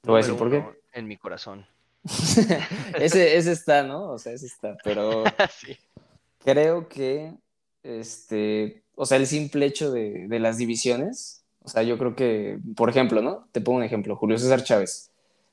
Te 0.00 0.10
voy 0.10 0.20
a 0.20 0.22
decir 0.24 0.38
por 0.38 0.50
qué. 0.50 0.64
En 0.92 1.06
mi 1.06 1.16
corazón. 1.16 1.66
ese, 2.98 3.36
ese 3.36 3.52
está, 3.52 3.82
¿no? 3.82 4.10
O 4.10 4.18
sea, 4.18 4.32
ese 4.32 4.46
está, 4.46 4.76
pero 4.82 5.22
creo 6.44 6.88
que, 6.88 7.34
este, 7.82 8.82
o 8.94 9.04
sea, 9.04 9.18
el 9.18 9.26
simple 9.26 9.66
hecho 9.66 9.92
de, 9.92 10.26
de, 10.26 10.38
las 10.38 10.56
divisiones, 10.56 11.39
o 11.62 11.68
sea, 11.68 11.82
yo 11.82 11.98
creo 11.98 12.14
que, 12.14 12.58
por 12.76 12.88
ejemplo, 12.90 13.22
¿no? 13.22 13.46
Te 13.52 13.60
pongo 13.60 13.78
un 13.78 13.84
ejemplo, 13.84 14.16
Julio 14.16 14.38
César 14.38 14.64
Chávez. 14.64 15.10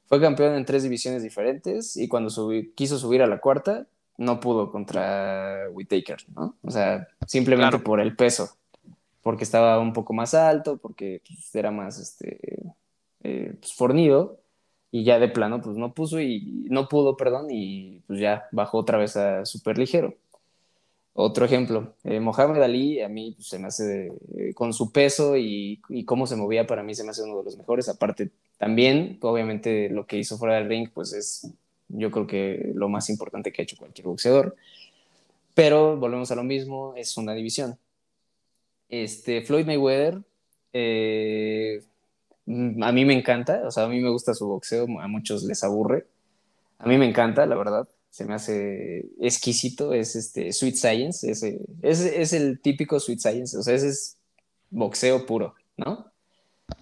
Fue 0.08 0.22
campeón 0.22 0.56
en 0.56 0.66
tres 0.66 0.84
divisiones 0.84 1.22
diferentes 1.22 1.98
y 1.98 2.08
cuando 2.08 2.30
quiso 2.76 2.98
subir 2.98 3.22
a 3.22 3.28
la 3.28 3.40
cuarta, 3.40 3.88
no 4.18 4.40
pudo 4.40 4.72
contra 4.72 5.66
Whitaker, 5.72 6.18
¿no? 6.36 6.56
O 6.64 6.72
sea, 6.72 7.08
simplemente 7.26 7.80
por 7.80 8.00
el 8.00 8.16
peso 8.16 8.58
porque 9.28 9.44
estaba 9.44 9.78
un 9.78 9.92
poco 9.92 10.14
más 10.14 10.34
alto, 10.34 10.78
porque 10.78 11.22
pues, 11.28 11.54
era 11.54 11.70
más 11.70 12.00
este, 12.00 12.40
eh, 13.24 13.56
pues, 13.60 13.74
fornido, 13.74 14.40
y 14.90 15.04
ya 15.04 15.20
de 15.20 15.28
plano 15.28 15.60
pues 15.62 15.76
no 15.76 15.94
puso 15.94 16.22
y 16.22 16.66
no 16.70 16.88
pudo, 16.88 17.18
perdón, 17.18 17.48
y 17.50 18.00
pues 18.08 18.22
ya 18.22 18.48
bajó 18.54 18.78
otra 18.78 18.98
vez 18.98 19.18
a 19.18 19.46
súper 19.46 19.78
ligero. 19.78 20.16
Otro 21.20 21.46
ejemplo, 21.46 21.96
eh, 22.04 22.20
Mohamed 22.20 22.62
Ali, 22.62 23.02
a 23.02 23.10
mí 23.10 23.34
pues, 23.36 23.48
se 23.48 23.58
me 23.58 23.70
hace, 23.70 24.14
eh, 24.38 24.54
con 24.54 24.72
su 24.72 24.92
peso 24.92 25.36
y, 25.36 25.82
y, 25.90 26.06
cómo 26.06 26.28
se 26.28 26.36
movía, 26.36 26.68
para 26.68 26.84
mí 26.84 26.94
se 26.94 27.04
me 27.04 27.10
hace 27.10 27.24
uno 27.24 27.40
de 27.40 27.44
los 27.46 27.58
mejores. 27.58 27.90
Aparte, 27.90 28.30
también, 28.60 29.18
obviamente, 29.24 29.90
lo 29.90 30.06
que 30.06 30.18
hizo 30.20 30.38
fuera 30.38 30.54
del 30.58 30.70
ring, 30.70 30.92
pues 30.94 31.14
es, 31.14 31.52
yo 31.88 32.12
creo 32.12 32.28
que 32.28 32.72
lo 32.76 32.88
más 32.88 33.10
importante 33.10 33.52
que 33.52 33.62
ha 33.62 33.64
hecho 33.64 33.78
cualquier 33.78 34.06
boxeador. 34.06 34.56
Pero 35.56 35.98
volvemos 35.98 36.30
a 36.30 36.36
lo 36.36 36.44
mismo, 36.44 36.94
es 36.96 37.18
una 37.18 37.34
división. 37.34 37.80
Este, 38.88 39.42
Floyd 39.42 39.66
Mayweather, 39.66 40.22
eh, 40.72 41.82
a 42.46 42.92
mí 42.92 43.06
me 43.06 43.16
encanta, 43.16 43.64
o 43.66 43.72
sea, 43.72 43.86
a 43.86 43.88
mí 43.88 44.00
me 44.02 44.12
gusta 44.12 44.36
su 44.36 44.48
boxeo, 44.48 44.86
a 45.02 45.08
muchos 45.08 45.44
les 45.46 45.64
aburre. 45.64 46.06
A 46.78 46.88
mí 46.88 46.96
me 47.00 47.10
encanta, 47.10 47.48
la 47.48 47.56
verdad, 47.56 47.88
se 48.18 48.26
me 48.26 48.34
hace 48.34 49.06
exquisito, 49.20 49.94
es 49.94 50.16
este 50.16 50.52
Sweet 50.52 50.76
Science, 50.76 51.30
es, 51.30 51.44
es, 51.44 52.34
el 52.34 52.60
típico 52.60 53.00
Sweet 53.00 53.20
Science, 53.20 53.56
o 53.56 53.62
sea, 53.62 53.76
ese 53.76 53.90
es 53.90 54.18
boxeo 54.72 55.28
puro, 55.28 55.54
¿no? 55.78 56.12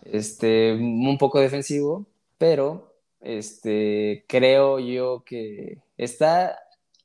Este, 0.06 0.72
un 0.76 1.18
poco 1.18 1.42
defensivo, 1.42 2.08
pero 2.38 2.96
este, 3.20 4.24
creo 4.30 4.80
yo 4.80 5.26
que 5.26 5.80
está, 5.98 6.58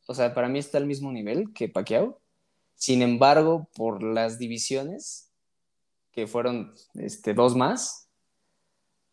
o 0.07 0.15
sea, 0.15 0.33
para 0.33 0.49
mí 0.49 0.61
está 0.61 0.79
al 0.79 0.87
mismo 0.87 1.11
nivel 1.11 1.53
que 1.53 1.69
Pacquiao, 1.69 2.21
sin 2.77 3.03
embargo, 3.03 3.67
por 3.75 4.01
las 4.05 4.39
divisiones, 4.39 5.29
que 6.13 6.29
fueron 6.29 6.73
este, 6.95 7.35
dos 7.35 7.57
más, 7.57 8.07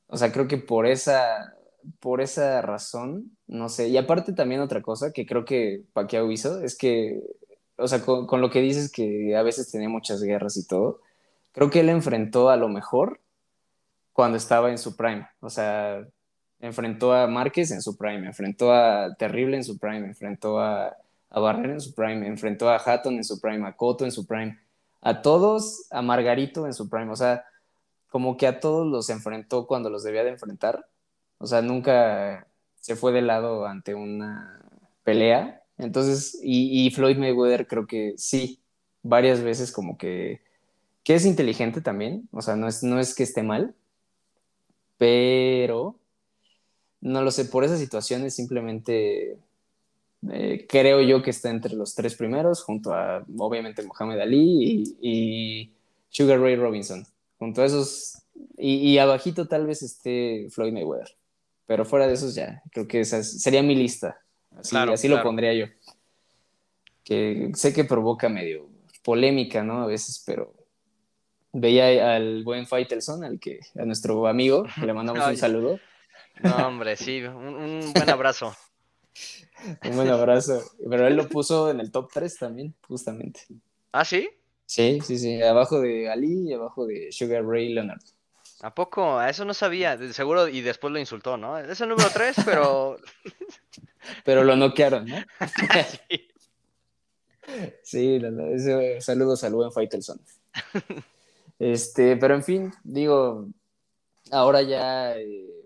o 0.05 0.15
sea, 0.15 0.31
creo 0.31 0.47
que 0.47 0.59
por 0.59 0.85
esa, 0.85 1.55
por 1.99 2.21
esa 2.21 2.61
razón, 2.61 3.35
no 3.47 3.69
sé, 3.69 3.89
y 3.89 3.97
aparte 3.97 4.33
también 4.33 4.61
otra 4.61 4.81
cosa 4.81 5.11
que 5.13 5.25
creo 5.25 5.45
que 5.45 5.83
Pacquiao 5.93 6.31
hizo, 6.31 6.61
es 6.61 6.77
que, 6.77 7.21
o 7.77 7.87
sea, 7.87 8.03
con, 8.03 8.41
lo 8.41 8.49
que 8.49 8.61
dices 8.61 8.91
que 8.91 9.35
a 9.35 9.43
veces 9.43 9.71
tenía 9.71 9.89
muchas 9.89 10.21
guerras 10.23 10.57
y 10.57 10.67
todo, 10.67 11.01
creo 11.53 11.69
que 11.69 11.81
él 11.81 11.89
enfrentó 11.89 12.49
a 12.49 12.57
lo 12.57 12.69
mejor 12.69 13.21
cuando 14.13 14.37
estaba 14.37 14.71
en 14.71 14.77
su 14.77 14.95
prime, 14.95 15.27
o 15.41 15.49
sea, 15.49 16.07
enfrentó 16.59 17.13
a 17.13 17.27
Márquez 17.27 17.71
en 17.71 17.81
su 17.81 17.97
prime, 17.97 18.27
enfrentó 18.27 18.73
a 18.73 19.15
Terrible 19.15 19.57
en 19.57 19.63
su 19.63 19.77
prime, 19.79 20.07
enfrentó 20.07 20.59
a 20.59 20.97
a 21.29 21.39
Barrera 21.39 21.73
en 21.73 21.81
su 21.81 21.93
prime, 21.93 22.27
enfrentó 22.27 22.69
a 22.69 22.77
Hatton 22.77 23.15
en 23.15 23.23
su 23.23 23.39
prime, 23.39 23.67
a 23.67 23.75
Cotto 23.75 24.05
en 24.05 24.11
su 24.11 24.25
prime, 24.25 24.59
a 25.01 25.21
todos, 25.21 25.87
a 25.91 26.01
Margarito 26.01 26.65
en 26.65 26.73
su 26.73 26.89
prime, 26.89 27.11
o 27.11 27.15
sea, 27.15 27.45
como 28.09 28.37
que 28.37 28.47
a 28.47 28.59
todos 28.59 28.87
los 28.87 29.09
enfrentó 29.09 29.67
cuando 29.67 29.89
los 29.89 30.03
debía 30.03 30.23
de 30.23 30.31
enfrentar, 30.31 30.87
o 31.37 31.47
sea, 31.47 31.61
nunca 31.61 32.46
se 32.87 32.95
fue 32.95 33.11
de 33.11 33.21
lado 33.21 33.65
ante 33.65 33.95
una 33.95 34.61
pelea, 35.03 35.61
entonces, 35.77 36.39
y, 36.41 36.89
Floyd 36.91 37.17
Mayweather 37.17 37.67
creo 37.67 37.85
que 37.85 38.13
sí, 38.15 38.61
varias 39.03 39.41
veces 39.41 39.73
como 39.73 39.97
que, 39.97 40.39
que 41.03 41.15
es 41.15 41.25
inteligente 41.25 41.81
también, 41.81 42.29
o 42.31 42.41
sea, 42.41 42.55
no 42.55 42.65
es, 42.69 42.83
no 42.83 42.97
es 42.97 43.13
que 43.13 43.23
esté 43.23 43.43
mal, 43.43 43.75
pero 44.97 45.99
no 47.01 47.21
lo 47.23 47.31
sé, 47.31 47.43
por 47.43 47.65
esas 47.65 47.79
situaciones 47.79 48.33
simplemente 48.33 49.37
eh, 50.31 50.65
creo 50.69 51.01
yo 51.01 51.21
que 51.21 51.31
está 51.31 51.49
entre 51.49 51.75
los 51.75 51.93
tres 51.93 52.15
primeros, 52.15 52.63
junto 52.63 52.93
a 52.93 53.25
obviamente 53.37 53.83
Mohamed 53.83 54.21
Ali 54.21 54.95
y, 55.01 55.73
Sugar 56.09 56.39
Ray 56.39 56.55
Robinson. 56.55 57.05
Junto 57.37 57.61
a 57.61 57.65
esos, 57.65 58.23
y, 58.57 58.97
abajito 58.97 59.45
tal 59.49 59.67
vez 59.67 59.83
esté 59.83 60.47
Floyd 60.51 60.71
Mayweather. 60.71 61.16
Pero 61.67 61.85
fuera 61.85 62.07
de 62.07 62.13
esos 62.13 62.33
ya, 62.33 62.63
creo 62.71 62.87
que 62.87 63.01
esa 63.01 63.21
sería 63.21 63.61
mi 63.61 63.75
lista. 63.75 64.19
Así, 64.57 64.75
así 64.75 65.07
lo 65.07 65.21
pondría 65.21 65.53
yo. 65.53 65.65
Que 67.03 67.51
sé 67.53 67.73
que 67.73 67.83
provoca 67.83 68.29
medio 68.29 68.69
polémica, 69.03 69.63
¿no? 69.63 69.83
A 69.83 69.87
veces, 69.87 70.23
pero 70.25 70.53
veía 71.53 72.15
al 72.15 72.43
buen 72.43 72.65
Faitelson, 72.65 73.23
al 73.23 73.39
que, 73.39 73.59
a 73.77 73.85
nuestro 73.85 74.27
amigo, 74.27 74.65
le 74.81 74.93
mandamos 74.93 75.25
un 75.27 75.37
saludo. 75.37 75.79
No, 76.41 76.55
hombre, 76.67 76.95
sí, 76.95 77.21
un 77.23 77.91
buen 77.93 78.09
abrazo. 78.09 78.55
Un 79.83 79.95
buen 79.95 80.09
abrazo. 80.09 80.61
Pero 80.87 81.07
él 81.07 81.15
lo 81.15 81.27
puso 81.27 81.71
en 81.71 81.79
el 81.79 81.91
top 81.91 82.11
3 82.13 82.37
también, 82.37 82.75
justamente. 82.87 83.41
¿Ah, 83.91 84.05
sí? 84.05 84.29
Sí, 84.67 84.99
sí, 85.03 85.17
sí. 85.17 85.41
Abajo 85.41 85.81
de 85.81 86.09
Ali 86.11 86.49
y 86.49 86.53
abajo 86.53 86.85
de 86.85 87.11
Sugar 87.11 87.43
Ray 87.43 87.73
Leonard. 87.73 88.03
¿A 88.61 88.73
poco? 88.73 89.19
A 89.19 89.29
eso 89.29 89.45
no 89.45 89.53
sabía. 89.53 89.97
Seguro, 90.13 90.47
y 90.47 90.61
después 90.61 90.91
lo 90.91 90.99
insultó, 90.99 91.37
¿no? 91.37 91.57
Es 91.57 91.79
el 91.81 91.89
número 91.89 92.09
3, 92.11 92.37
pero. 92.45 92.97
pero 94.25 94.43
lo 94.43 94.55
noquearon, 94.55 95.05
¿no? 95.05 95.17
sí. 96.09 96.27
Sí, 97.83 98.19
saludos 98.99 99.43
al 99.43 99.53
buen 99.53 99.71
Faitelson. 99.71 100.19
Este, 101.59 102.17
pero 102.17 102.35
en 102.35 102.43
fin, 102.43 102.73
digo, 102.83 103.47
ahora 104.31 104.61
ya, 104.61 105.17
eh, 105.17 105.65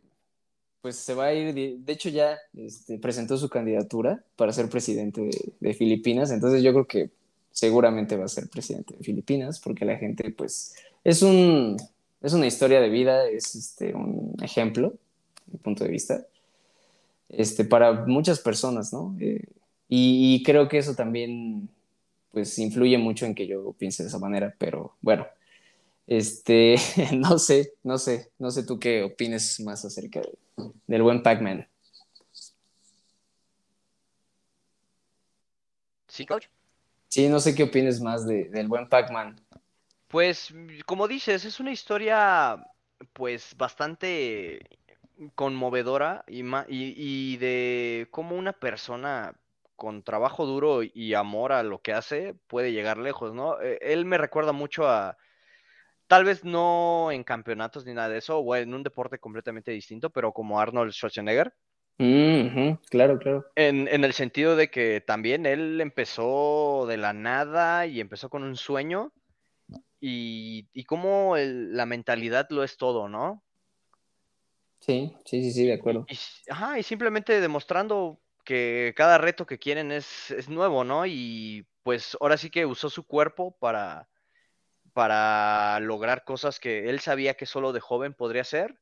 pues 0.81 0.95
se 0.95 1.13
va 1.13 1.25
a 1.25 1.33
ir, 1.33 1.53
de 1.53 1.93
hecho 1.93 2.09
ya 2.09 2.37
este, 2.55 2.97
presentó 2.97 3.37
su 3.37 3.49
candidatura 3.49 4.23
para 4.35 4.53
ser 4.53 4.69
presidente 4.69 5.29
de, 5.59 5.73
Filipinas, 5.73 6.31
entonces 6.31 6.63
yo 6.63 6.71
creo 6.71 6.87
que 6.87 7.09
seguramente 7.51 8.15
va 8.15 8.25
a 8.25 8.29
ser 8.29 8.47
presidente 8.47 8.95
de 8.95 9.03
Filipinas, 9.03 9.59
porque 9.59 9.83
la 9.85 9.97
gente, 9.97 10.31
pues, 10.31 10.75
es 11.03 11.21
un, 11.21 11.77
es 12.21 12.33
una 12.33 12.47
historia 12.47 12.79
de 12.79 12.89
vida, 12.89 13.27
es 13.27 13.55
este, 13.55 13.93
un 13.93 14.35
ejemplo, 14.41 14.93
mi 15.47 15.57
punto 15.57 15.83
de 15.83 15.89
vista, 15.89 16.25
este, 17.29 17.65
para 17.65 18.05
muchas 18.05 18.39
personas, 18.39 18.93
¿no? 18.93 19.15
Eh, 19.19 19.43
y, 19.87 20.43
creo 20.43 20.69
que 20.69 20.77
eso 20.77 20.95
también, 20.95 21.69
pues, 22.31 22.57
influye 22.59 22.97
mucho 22.97 23.25
en 23.25 23.35
que 23.35 23.47
yo 23.47 23.73
piense 23.73 24.03
de 24.03 24.09
esa 24.09 24.19
manera, 24.19 24.55
pero 24.57 24.95
bueno, 25.01 25.27
este, 26.07 26.75
no 27.17 27.39
sé, 27.39 27.73
no 27.83 27.97
sé, 27.97 28.31
no 28.39 28.51
sé 28.51 28.63
tú 28.63 28.79
qué 28.79 29.03
opines 29.03 29.59
más 29.59 29.83
acerca 29.83 30.21
del 30.87 31.03
buen 31.03 31.23
Pac-Man. 31.23 31.67
Sí, 36.07 36.25
coach. 36.25 36.47
Sí, 37.07 37.27
no 37.27 37.39
sé 37.39 37.55
qué 37.55 37.63
opines 37.63 38.01
más 38.01 38.25
del 38.25 38.67
buen 38.67 38.87
Pac-Man. 38.87 39.39
Pues, 40.11 40.53
como 40.85 41.07
dices, 41.07 41.45
es 41.45 41.61
una 41.61 41.71
historia, 41.71 42.57
pues, 43.13 43.55
bastante 43.57 44.59
conmovedora 45.35 46.25
y, 46.27 46.43
y, 46.67 47.37
de 47.37 48.07
cómo 48.11 48.35
una 48.35 48.51
persona 48.51 49.33
con 49.77 50.03
trabajo 50.03 50.45
duro 50.45 50.83
y 50.83 51.13
amor 51.13 51.53
a 51.53 51.63
lo 51.63 51.81
que 51.81 51.93
hace 51.93 52.35
puede 52.47 52.73
llegar 52.73 52.97
lejos, 52.97 53.33
¿no? 53.33 53.61
E, 53.61 53.79
él 53.81 54.03
me 54.03 54.17
recuerda 54.17 54.51
mucho 54.51 54.85
a, 54.87 55.17
tal 56.07 56.25
vez 56.25 56.43
no 56.43 57.09
en 57.11 57.23
campeonatos 57.23 57.85
ni 57.85 57.93
nada 57.93 58.09
de 58.09 58.17
eso, 58.17 58.37
o 58.39 58.55
en 58.57 58.73
un 58.73 58.83
deporte 58.83 59.17
completamente 59.17 59.71
distinto, 59.71 60.09
pero 60.09 60.33
como 60.33 60.59
Arnold 60.59 60.91
Schwarzenegger. 60.91 61.53
Mm, 61.99 62.73
claro, 62.89 63.17
claro. 63.17 63.45
En, 63.55 63.87
en, 63.87 64.03
el 64.03 64.11
sentido 64.11 64.57
de 64.57 64.69
que 64.69 64.99
también 64.99 65.45
él 65.45 65.79
empezó 65.79 66.85
de 66.85 66.97
la 66.97 67.13
nada 67.13 67.85
y 67.85 68.01
empezó 68.01 68.29
con 68.29 68.43
un 68.43 68.57
sueño 68.57 69.13
y, 70.01 70.67
y 70.73 70.83
cómo 70.83 71.35
la 71.37 71.85
mentalidad 71.85 72.47
lo 72.49 72.63
es 72.63 72.75
todo, 72.75 73.07
¿no? 73.07 73.43
Sí, 74.79 75.15
sí, 75.25 75.43
sí, 75.43 75.51
sí, 75.51 75.65
de 75.67 75.73
acuerdo. 75.73 76.05
Y, 76.09 76.17
ajá, 76.51 76.79
y 76.79 76.83
simplemente 76.83 77.39
demostrando 77.39 78.19
que 78.43 78.93
cada 78.97 79.19
reto 79.19 79.45
que 79.45 79.59
quieren 79.59 79.91
es, 79.91 80.31
es, 80.31 80.49
nuevo, 80.49 80.83
¿no? 80.83 81.05
Y 81.05 81.67
pues 81.83 82.17
ahora 82.19 82.35
sí 82.37 82.49
que 82.49 82.65
usó 82.65 82.89
su 82.89 83.05
cuerpo 83.05 83.55
para, 83.59 84.09
para 84.93 85.79
lograr 85.79 86.23
cosas 86.23 86.59
que 86.59 86.89
él 86.89 86.99
sabía 86.99 87.35
que 87.35 87.45
solo 87.45 87.71
de 87.71 87.79
joven 87.79 88.15
podría 88.15 88.41
hacer. 88.41 88.79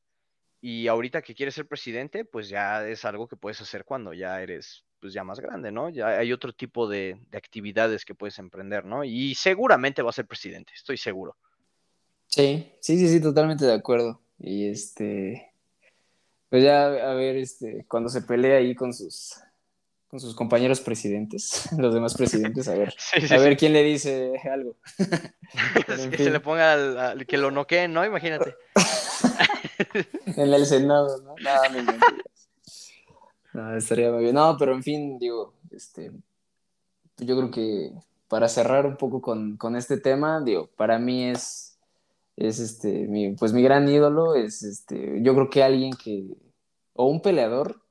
Y 0.62 0.88
ahorita 0.88 1.20
que 1.22 1.34
quiere 1.34 1.52
ser 1.52 1.68
presidente, 1.68 2.24
pues 2.24 2.48
ya 2.48 2.86
es 2.88 3.04
algo 3.04 3.28
que 3.28 3.36
puedes 3.36 3.60
hacer 3.60 3.84
cuando 3.84 4.14
ya 4.14 4.40
eres 4.42 4.84
pues 5.00 5.12
ya 5.12 5.24
más 5.24 5.40
grande, 5.40 5.72
¿no? 5.72 5.88
Ya 5.88 6.08
hay 6.08 6.32
otro 6.32 6.52
tipo 6.52 6.88
de, 6.88 7.18
de 7.30 7.38
actividades 7.38 8.04
que 8.04 8.14
puedes 8.14 8.38
emprender, 8.38 8.84
¿no? 8.84 9.02
Y 9.04 9.34
seguramente 9.34 10.02
va 10.02 10.10
a 10.10 10.14
ser 10.14 10.26
presidente, 10.26 10.72
estoy 10.74 10.96
seguro. 10.96 11.36
Sí, 12.26 12.72
sí, 12.80 12.96
sí, 12.96 13.08
sí, 13.08 13.20
totalmente 13.20 13.64
de 13.64 13.74
acuerdo. 13.74 14.20
Y 14.38 14.68
este, 14.68 15.52
pues 16.48 16.62
ya 16.62 16.86
a 16.86 17.14
ver, 17.14 17.36
este, 17.36 17.84
cuando 17.88 18.08
se 18.08 18.22
pelea 18.22 18.58
ahí 18.58 18.74
con 18.74 18.94
sus, 18.94 19.34
con 20.08 20.20
sus 20.20 20.34
compañeros 20.34 20.80
presidentes, 20.80 21.68
los 21.78 21.92
demás 21.92 22.14
presidentes, 22.14 22.68
a 22.68 22.74
ver, 22.74 22.94
a 23.30 23.36
ver 23.38 23.56
quién 23.56 23.72
le 23.72 23.82
dice 23.82 24.32
algo. 24.50 24.76
que 26.10 26.16
se 26.18 26.30
le 26.30 26.40
ponga 26.40 27.10
al, 27.10 27.26
que 27.26 27.36
lo 27.36 27.50
noqueen, 27.50 27.92
¿no? 27.92 28.04
Imagínate. 28.04 28.54
en 30.26 30.54
el 30.54 30.66
Senado, 30.66 31.22
¿no? 31.22 31.34
Nada, 31.42 31.68
no, 31.68 31.82
no, 31.82 31.92
estaría 33.76 34.10
muy 34.12 34.22
bien. 34.24 34.34
No, 34.34 34.56
pero 34.58 34.74
en 34.74 34.82
fin, 34.82 35.18
digo, 35.18 35.54
este, 35.70 36.12
yo 37.18 37.36
creo 37.36 37.50
que 37.50 37.92
para 38.28 38.48
cerrar 38.48 38.86
un 38.86 38.96
poco 38.96 39.20
con, 39.20 39.56
con 39.56 39.76
este 39.76 39.98
tema, 39.98 40.40
digo, 40.40 40.68
para 40.76 40.98
mí 40.98 41.24
es 41.24 41.70
es 42.40 42.58
este, 42.58 43.06
mi, 43.06 43.34
pues 43.34 43.52
mi 43.52 43.62
gran 43.62 43.88
ídolo, 43.88 44.34
es 44.34 44.62
este, 44.62 45.22
yo 45.22 45.34
creo 45.34 45.50
que 45.50 45.62
alguien 45.62 45.92
que, 45.92 46.26
o 46.94 47.04
un 47.06 47.20
peleador, 47.20 47.82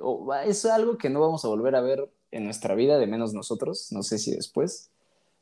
o, 0.00 0.34
es 0.34 0.64
algo 0.64 0.96
que 0.96 1.10
no 1.10 1.20
vamos 1.20 1.44
a 1.44 1.48
volver 1.48 1.76
a 1.76 1.82
ver 1.82 2.10
en 2.30 2.44
nuestra 2.44 2.74
vida, 2.74 2.98
de 2.98 3.06
menos 3.06 3.34
nosotros, 3.34 3.88
no 3.92 4.02
sé 4.02 4.18
si 4.18 4.34
después, 4.34 4.90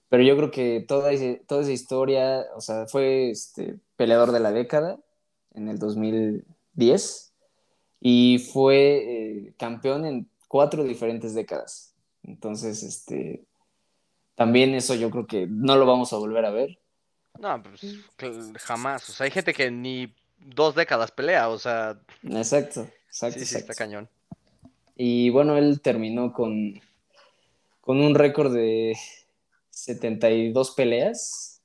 pero 0.08 0.24
yo 0.24 0.36
creo 0.36 0.50
que 0.50 0.84
toda, 0.86 1.10
toda 1.46 1.62
esa 1.62 1.70
historia, 1.70 2.46
o 2.56 2.60
sea, 2.60 2.86
fue 2.88 3.30
este, 3.30 3.78
peleador 3.96 4.32
de 4.32 4.40
la 4.40 4.50
década 4.50 4.98
en 5.54 5.68
el 5.68 5.78
2010 5.78 7.29
y 8.00 8.38
fue 8.38 8.76
eh, 8.76 9.54
campeón 9.58 10.06
en 10.06 10.30
cuatro 10.48 10.84
diferentes 10.84 11.34
décadas. 11.34 11.94
Entonces, 12.22 12.82
este, 12.82 13.44
también 14.34 14.74
eso 14.74 14.94
yo 14.94 15.10
creo 15.10 15.26
que 15.26 15.46
no 15.46 15.76
lo 15.76 15.86
vamos 15.86 16.12
a 16.12 16.16
volver 16.16 16.44
a 16.46 16.50
ver. 16.50 16.78
No, 17.38 17.62
pues 17.62 18.52
jamás. 18.58 19.08
O 19.08 19.12
sea, 19.12 19.24
hay 19.24 19.30
gente 19.30 19.52
que 19.52 19.70
ni 19.70 20.14
dos 20.38 20.74
décadas 20.74 21.10
pelea, 21.10 21.48
o 21.48 21.58
sea. 21.58 22.00
Exacto, 22.22 22.88
exacto. 23.06 23.38
Sí, 23.38 23.46
sí, 23.46 23.56
está 23.56 23.74
cañón. 23.74 24.08
Y 24.96 25.30
bueno, 25.30 25.56
él 25.56 25.80
terminó 25.80 26.32
con, 26.32 26.80
con 27.80 28.00
un 28.00 28.14
récord 28.14 28.52
de 28.52 28.96
72 29.70 30.72
peleas. 30.72 31.62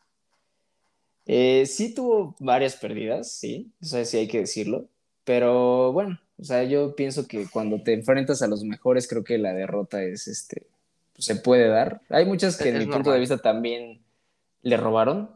Eh, 1.25 1.65
sí 1.65 1.93
tuvo 1.93 2.35
varias 2.39 2.75
pérdidas, 2.75 3.31
sí, 3.31 3.71
o 3.81 3.85
sea, 3.85 4.05
sí 4.05 4.17
hay 4.17 4.27
que 4.27 4.39
decirlo. 4.39 4.87
Pero 5.25 5.91
bueno, 5.91 6.19
o 6.39 6.43
sea, 6.43 6.63
yo 6.63 6.95
pienso 6.95 7.27
que 7.27 7.47
cuando 7.47 7.81
te 7.81 7.93
enfrentas 7.93 8.41
a 8.41 8.47
los 8.47 8.63
mejores, 8.63 9.07
creo 9.07 9.23
que 9.23 9.37
la 9.37 9.53
derrota 9.53 10.01
es 10.03 10.27
este. 10.27 10.67
se 11.17 11.35
puede 11.35 11.67
dar. 11.67 12.01
Hay 12.09 12.25
muchas 12.25 12.57
que, 12.57 12.69
en 12.69 12.77
mi 12.77 12.85
punto 12.85 13.11
de 13.11 13.19
vista, 13.19 13.37
también 13.37 14.01
le 14.61 14.77
robaron, 14.77 15.31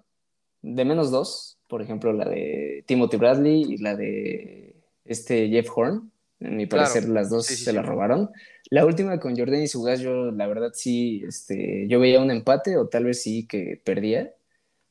de 0.61 0.85
menos 0.85 1.11
dos, 1.11 1.57
por 1.67 1.81
ejemplo, 1.81 2.13
la 2.13 2.25
de 2.25 2.83
Timothy 2.87 3.17
Bradley 3.17 3.61
y 3.61 3.77
la 3.77 3.95
de 3.95 4.75
este 5.05 5.49
Jeff 5.49 5.69
Horn. 5.75 6.11
En 6.39 6.55
mi 6.55 6.67
parecer, 6.67 7.09
las 7.09 7.29
dos 7.29 7.47
se 7.47 7.73
la 7.73 7.81
robaron. 7.81 8.29
La 8.69 8.85
última 8.85 9.19
con 9.19 9.37
Jordan 9.37 9.63
y 9.63 9.67
Sugas, 9.67 9.99
yo 9.99 10.31
la 10.31 10.47
verdad 10.47 10.71
sí, 10.73 11.23
este, 11.27 11.85
yo 11.87 11.99
veía 11.99 12.21
un 12.21 12.31
empate 12.31 12.77
o 12.77 12.87
tal 12.87 13.05
vez 13.05 13.21
sí 13.21 13.45
que 13.45 13.81
perdía 13.83 14.33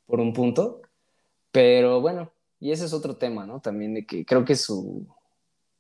por 0.07 0.21
un 0.21 0.33
punto. 0.35 0.83
Pero 1.53 2.01
bueno, 2.01 2.31
y 2.61 2.73
ese 2.73 2.85
es 2.87 2.93
otro 2.93 3.17
tema, 3.17 3.47
¿no? 3.47 3.61
También 3.61 3.95
de 3.95 4.07
que 4.07 4.25
creo 4.25 4.45
que 4.45 4.57
su. 4.57 5.07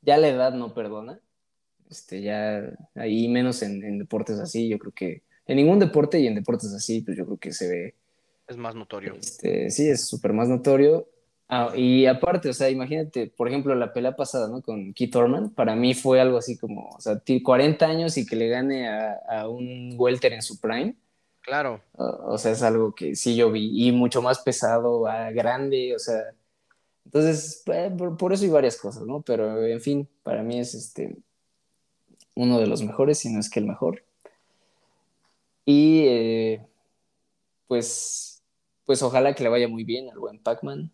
Ya 0.02 0.16
la 0.16 0.28
edad 0.28 0.52
no 0.52 0.74
perdona. 0.74 1.20
Este, 1.90 2.20
ya 2.20 2.62
ahí 2.94 3.28
menos 3.28 3.62
en, 3.62 3.82
en 3.82 3.98
deportes 3.98 4.38
así, 4.38 4.68
yo 4.68 4.78
creo 4.78 4.92
que 4.92 5.22
en 5.46 5.56
ningún 5.56 5.78
deporte 5.78 6.20
y 6.20 6.26
en 6.26 6.34
deportes 6.34 6.72
así, 6.74 7.00
pues 7.00 7.16
yo 7.16 7.24
creo 7.24 7.38
que 7.38 7.52
se 7.52 7.68
ve 7.68 7.94
es 8.48 8.56
más 8.56 8.74
notorio. 8.74 9.14
Este, 9.14 9.70
sí, 9.70 9.88
es 9.88 10.06
súper 10.06 10.32
más 10.32 10.48
notorio. 10.48 11.06
Ah, 11.50 11.72
y 11.76 12.06
aparte, 12.06 12.48
o 12.48 12.54
sea, 12.54 12.70
imagínate, 12.70 13.26
por 13.26 13.48
ejemplo, 13.48 13.74
la 13.74 13.92
pelea 13.92 14.16
pasada, 14.16 14.48
¿no? 14.48 14.62
Con 14.62 14.92
Keith 14.94 15.14
Orman, 15.16 15.50
para 15.50 15.76
mí 15.76 15.94
fue 15.94 16.20
algo 16.20 16.38
así 16.38 16.58
como, 16.58 16.88
o 16.88 17.00
sea, 17.00 17.22
40 17.42 17.86
años 17.86 18.16
y 18.16 18.26
que 18.26 18.36
le 18.36 18.48
gane 18.48 18.88
a, 18.88 19.48
un 19.48 19.94
welter 19.96 20.32
en 20.32 20.42
su 20.42 20.60
prime. 20.60 20.96
Claro. 21.42 21.82
O, 21.94 22.36
sea, 22.36 22.52
es 22.52 22.62
algo 22.62 22.94
que 22.94 23.14
sí 23.14 23.36
yo 23.36 23.50
vi, 23.50 23.88
y 23.88 23.92
mucho 23.92 24.20
más 24.20 24.40
pesado, 24.40 25.02
grande, 25.32 25.94
o 25.94 25.98
sea, 25.98 26.22
entonces, 27.08 27.62
eh, 27.72 27.90
por, 28.18 28.34
eso 28.34 28.44
hay 28.44 28.50
varias 28.50 28.76
cosas, 28.76 29.04
¿no? 29.06 29.22
Pero, 29.22 29.64
en 29.64 29.80
fin, 29.80 30.06
para 30.22 30.42
mí 30.42 30.60
es 30.60 30.74
este, 30.74 31.16
uno 32.34 32.60
de 32.60 32.66
los 32.66 32.82
mejores, 32.82 33.20
si 33.20 33.30
no 33.30 33.40
es 33.40 33.48
que 33.48 33.60
el 33.60 33.66
mejor. 33.66 34.04
Y, 35.64 36.04
eh, 36.06 36.66
pues, 37.66 38.42
pues 38.84 39.02
ojalá 39.02 39.34
que 39.34 39.42
le 39.42 39.48
vaya 39.48 39.68
muy 39.68 39.84
bien 39.84 40.10
al 40.10 40.18
buen 40.18 40.38
Pac-Man. 40.38 40.92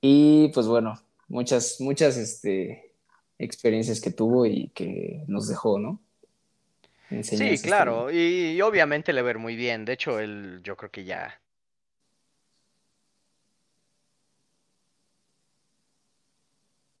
Y 0.00 0.52
pues 0.54 0.68
bueno, 0.68 1.02
muchas, 1.26 1.80
muchas 1.80 2.16
este, 2.16 2.92
experiencias 3.40 4.00
que 4.00 4.12
tuvo 4.12 4.46
y 4.46 4.68
que 4.68 5.24
nos 5.26 5.48
dejó, 5.48 5.80
¿no? 5.80 6.00
sí, 7.22 7.58
claro, 7.60 8.12
y, 8.12 8.60
obviamente 8.60 9.12
le 9.12 9.22
ver 9.22 9.38
muy 9.38 9.56
bien. 9.56 9.84
De 9.84 9.94
hecho, 9.94 10.20
él 10.20 10.60
yo 10.62 10.76
creo 10.76 10.92
que 10.92 11.02
ya 11.02 11.40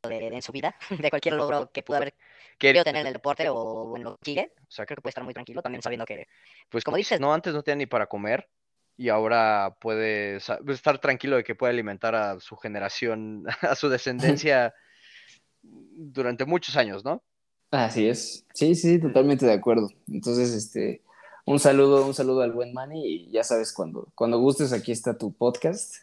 en 0.02 0.42
su 0.42 0.52
vida, 0.52 0.74
de 1.02 1.10
cualquier 1.10 1.34
logro 1.34 1.70
que 1.72 1.82
pudo 1.82 1.96
haber 1.96 2.14
querido 2.58 2.84
tener 2.84 3.02
en 3.02 3.08
el 3.08 3.12
deporte 3.12 3.48
o 3.48 3.96
en 3.96 4.04
lo 4.04 4.16
que 4.18 4.52
O 4.62 4.70
sea, 4.70 4.86
creo 4.86 4.96
que 4.96 5.02
puede 5.02 5.10
estar 5.10 5.24
muy 5.24 5.34
tranquilo 5.34 5.62
también 5.62 5.82
sabiendo 5.82 6.04
que, 6.04 6.26
pues 6.68 6.84
como 6.84 6.96
dices, 6.96 7.20
no, 7.20 7.32
antes 7.32 7.54
no 7.54 7.62
tenía 7.62 7.76
ni 7.76 7.86
para 7.86 8.06
comer 8.06 8.48
y 8.96 9.08
ahora 9.10 9.76
puede 9.80 10.36
estar 10.36 10.98
tranquilo 10.98 11.36
de 11.36 11.44
que 11.44 11.54
puede 11.54 11.72
alimentar 11.72 12.14
a 12.14 12.40
su 12.40 12.56
generación, 12.56 13.44
a 13.62 13.74
su 13.74 13.88
descendencia 13.88 14.74
durante 15.62 16.44
muchos 16.44 16.76
años, 16.76 17.04
¿no? 17.04 17.22
Así 17.70 18.08
es. 18.08 18.46
Sí, 18.54 18.74
sí, 18.74 18.98
totalmente 18.98 19.44
de 19.44 19.52
acuerdo. 19.52 19.90
Entonces, 20.08 20.52
este, 20.52 21.02
un 21.44 21.58
saludo, 21.58 22.06
un 22.06 22.14
saludo 22.14 22.40
al 22.40 22.52
buen 22.52 22.72
Manny 22.72 23.06
y 23.06 23.30
ya 23.30 23.44
sabes, 23.44 23.72
cuando, 23.72 24.08
cuando 24.14 24.38
gustes, 24.38 24.72
aquí 24.72 24.90
está 24.90 25.18
tu 25.18 25.32
podcast. 25.32 25.96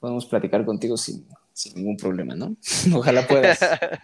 Podemos 0.00 0.24
platicar 0.26 0.64
contigo 0.64 0.96
sin, 0.96 1.26
sin 1.56 1.74
ningún 1.74 1.96
problema, 1.96 2.34
¿no? 2.34 2.54
Ojalá 2.94 3.26
puedas. 3.26 3.58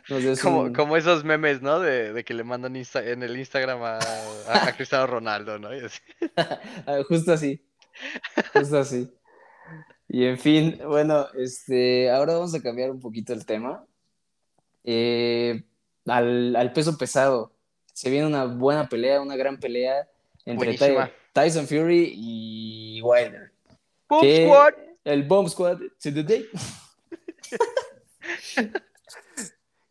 como, 0.74 0.96
esos 0.96 1.22
memes, 1.22 1.60
¿no? 1.60 1.80
De, 1.80 2.24
que 2.24 2.32
le 2.32 2.44
mandan 2.44 2.74
en 2.74 3.22
el 3.22 3.36
Instagram 3.36 3.82
a, 3.82 3.98
a, 4.48 4.72
Cristiano 4.74 5.06
Ronaldo, 5.06 5.58
¿no? 5.58 5.68
Ah, 6.86 7.02
justo 7.06 7.32
así. 7.32 7.62
Justo 8.54 8.78
así. 8.78 9.12
Y 10.08 10.24
en 10.24 10.38
fin, 10.38 10.80
bueno, 10.86 11.26
este, 11.34 12.10
ahora 12.10 12.34
vamos 12.34 12.54
a 12.54 12.62
cambiar 12.62 12.90
un 12.90 13.00
poquito 13.00 13.34
el 13.34 13.44
tema. 13.44 13.84
Eh, 14.82 15.62
al, 16.06 16.56
al, 16.56 16.72
peso 16.72 16.96
pesado. 16.96 17.52
Se 17.92 18.08
viene 18.08 18.26
una 18.26 18.46
buena 18.46 18.88
pelea, 18.88 19.20
una 19.20 19.36
gran 19.36 19.60
pelea 19.60 20.08
entre 20.46 20.78
Tyson 21.34 21.66
Fury 21.66 22.14
y 22.16 23.02
Wilder. 23.02 23.52
Bomb 24.08 24.24
Squad. 24.24 24.74
El 25.04 25.22
Bomb 25.24 25.48
Squad 25.48 25.78
to 26.02 26.14
the 26.14 26.22
day. 26.22 26.48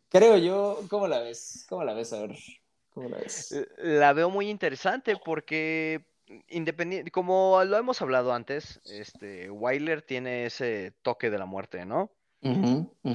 Creo 0.08 0.36
yo, 0.36 0.80
¿cómo 0.88 1.08
la 1.08 1.20
ves? 1.20 1.64
¿Cómo 1.68 1.84
la 1.84 1.94
ves? 1.94 2.12
A 2.12 2.20
ver, 2.22 2.36
¿cómo 2.90 3.08
la 3.08 3.18
ves? 3.18 3.52
Eh, 3.52 3.66
la 3.78 4.12
veo 4.12 4.30
muy 4.30 4.50
interesante 4.50 5.16
porque 5.16 6.04
independiente, 6.48 7.10
como 7.10 7.62
lo 7.64 7.76
hemos 7.76 8.00
hablado 8.02 8.32
antes, 8.32 8.80
este 8.84 9.50
Wilder 9.50 10.02
tiene 10.02 10.46
ese 10.46 10.92
toque 11.02 11.30
de 11.30 11.38
la 11.38 11.46
muerte, 11.46 11.84
¿no? 11.84 12.10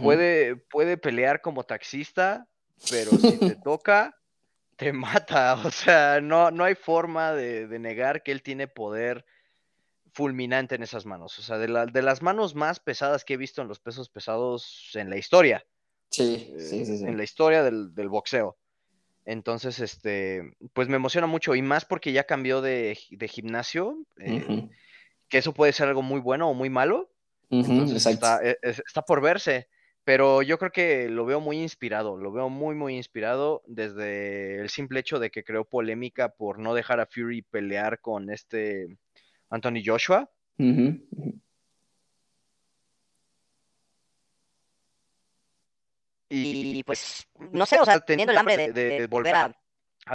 Puede, 0.01 0.55
puede 0.55 0.97
pelear 0.97 1.41
como 1.41 1.63
taxista, 1.63 2.47
pero 2.89 3.11
si 3.11 3.37
te 3.37 3.55
toca, 3.63 4.15
te 4.77 4.93
mata. 4.93 5.55
O 5.65 5.71
sea, 5.71 6.21
no, 6.21 6.49
no 6.51 6.63
hay 6.63 6.75
forma 6.75 7.33
de, 7.33 7.67
negar 7.79 8.23
que 8.23 8.31
él 8.31 8.41
tiene 8.41 8.67
poder 8.67 9.25
fulminante 10.17 10.73
en 10.73 10.81
esas 10.81 11.05
manos. 11.05 11.37
O 11.37 11.43
sea, 11.43 11.59
de, 11.59 11.67
de, 11.67 12.01
las 12.01 12.23
manos 12.23 12.55
más 12.55 12.79
pesadas 12.79 13.23
que 13.23 13.35
he 13.35 13.37
visto 13.37 13.61
en 13.61 13.67
los 13.67 13.79
pesos 13.79 14.09
pesados 14.09 14.89
en 14.95 15.11
la 15.11 15.17
historia. 15.17 15.63
Sí, 16.09 16.55
sí, 16.57 16.85
sí. 16.85 17.05
En 17.05 17.17
la 17.17 17.23
historia 17.23 17.61
del, 17.61 18.09
boxeo. 18.09 18.57
Entonces, 19.25 19.79
este, 19.79 20.55
pues 20.73 20.87
me 20.87 20.95
emociona 20.95 21.27
mucho 21.27 21.53
y 21.53 21.61
más 21.61 21.85
porque 21.85 22.13
ya 22.13 22.23
cambió 22.23 22.61
de, 22.61 22.97
gimnasio, 23.29 23.99
eh, 24.19 24.67
que 25.29 25.37
eso 25.37 25.53
puede 25.53 25.71
ser 25.71 25.87
algo 25.87 26.01
muy 26.01 26.19
bueno 26.19 26.49
o 26.49 26.55
muy 26.55 26.71
malo. 26.71 27.11
está, 27.51 28.39
e, 28.43 28.57
está, 28.63 29.03
por 29.03 29.21
verse. 29.21 29.67
Pero 30.03 30.41
yo 30.41 30.57
creo 30.57 30.71
que 30.71 31.09
lo 31.09 31.25
veo 31.25 31.41
muy 31.41 31.61
inspirado, 31.61 32.17
lo 32.17 32.31
veo 32.31 32.49
muy, 32.49 32.73
muy 32.73 32.95
inspirado 32.95 33.61
desde 33.67 34.61
el 34.61 34.69
simple 34.69 35.01
hecho 35.01 35.19
de 35.19 35.29
que 35.29 35.43
creó 35.43 35.63
polémica 35.63 36.29
por 36.29 36.57
no 36.57 36.73
dejar 36.73 37.01
a 37.01 37.05
Fury 37.05 37.43
pelear 37.43 37.99
con 37.99 38.31
este 38.31 38.97
Anthony 39.49 39.81
Joshua. 39.85 40.29
Y, 46.29 46.83
pues, 46.83 47.27
no 47.51 47.65
sé, 47.65 47.79
o 47.79 47.85
sea, 47.85 47.99
teniendo 47.99 48.31
el 48.31 48.37
hambre 48.37 48.71
de, 48.71 49.07
volver 49.07 49.35
a, 49.35 49.55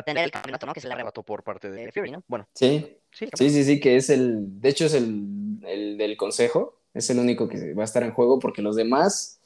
tener 0.05 0.25
el 0.25 0.31
campeonato, 0.31 0.66
¿no? 0.66 0.75
Que 0.75 0.81
se 0.81 0.88
le 0.88 0.95
arrebató 0.95 1.23
por 1.23 1.42
parte 1.42 1.71
de 1.71 1.90
Fury, 1.92 2.11
¿no? 2.11 2.23
Bueno. 2.27 2.47
Sí, 2.55 2.99
sí, 3.11 3.29
sí, 3.35 3.64
sí, 3.64 3.81
que 3.81 3.97
es 3.97 4.11
el, 4.11 4.61
de 4.61 4.68
hecho 4.68 4.87
es 4.87 4.95
el, 4.95 5.59
el 5.64 5.99
del 5.99 6.16
consejo, 6.16 6.81
es 6.95 7.09
el 7.11 7.18
único 7.18 7.49
que 7.49 7.75
va 7.75 7.83
a 7.83 7.85
estar 7.85 8.03
en 8.03 8.12
juego 8.12 8.38
porque 8.38 8.62
los 8.62 8.77
demás 8.77 9.40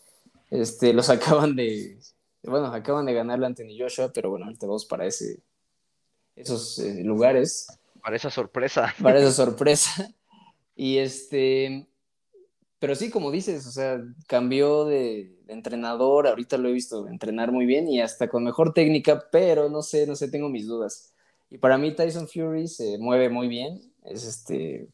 este, 0.50 0.92
los 0.92 1.10
acaban 1.10 1.56
de, 1.56 1.98
bueno, 2.42 2.66
acaban 2.66 3.06
de 3.06 3.14
ganarle 3.14 3.46
Anthony 3.46 3.76
Joshua, 3.78 4.12
pero 4.12 4.30
bueno, 4.30 4.46
ahorita 4.46 4.66
vamos 4.66 4.86
para 4.86 5.06
ese, 5.06 5.40
esos 6.34 6.78
eh, 6.78 7.02
lugares. 7.02 7.66
Para 8.06 8.18
esa 8.18 8.30
sorpresa. 8.30 8.94
Para 9.02 9.18
esa 9.18 9.32
sorpresa. 9.32 10.08
Y 10.78 10.98
este, 10.98 11.88
pero 12.78 12.94
sí, 12.94 13.08
como 13.08 13.30
dices, 13.30 13.66
o 13.66 13.70
sea, 13.70 13.98
cambió 14.26 14.84
de, 14.84 15.34
entrenador, 15.48 16.26
ahorita 16.26 16.58
lo 16.58 16.68
he 16.68 16.72
visto 16.72 17.08
entrenar 17.08 17.50
muy 17.50 17.64
bien 17.64 17.88
y 17.88 18.02
hasta 18.02 18.28
con 18.28 18.44
mejor 18.44 18.74
técnica, 18.74 19.24
pero 19.32 19.70
no 19.70 19.80
sé, 19.80 20.06
no 20.06 20.14
sé, 20.14 20.28
tengo 20.28 20.50
mis 20.50 20.66
dudas. 20.66 21.14
Y 21.48 21.56
para 21.56 21.78
mí 21.78 21.94
Tyson 21.94 22.28
Fury 22.28 22.68
se 22.68 22.98
mueve 22.98 23.30
muy 23.30 23.48
bien, 23.48 23.90
es 24.04 24.26
este, 24.26 24.86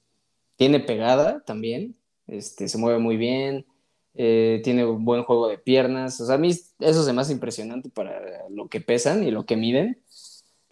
tiene 0.55 0.79
pegada 0.79 1.43
también, 1.45 1.97
este, 2.29 2.69
se 2.69 2.79
mueve 2.79 3.01
muy 3.01 3.17
bien, 3.17 3.67
eh, 4.15 4.61
tiene 4.63 4.87
un 4.87 5.05
buen 5.05 5.25
juego 5.25 5.49
de 5.49 5.59
piernas. 5.59 6.21
O 6.21 6.27
sea, 6.27 6.37
a 6.37 6.39
mí 6.39 6.51
eso 6.51 7.09
es 7.09 7.13
más 7.13 7.29
impresionante 7.29 7.91
para 7.91 8.49
lo 8.51 8.69
que 8.69 8.81
pesan 8.81 9.25
y 9.25 9.33
lo 9.33 9.47
que 9.47 9.57
miden, 9.57 10.01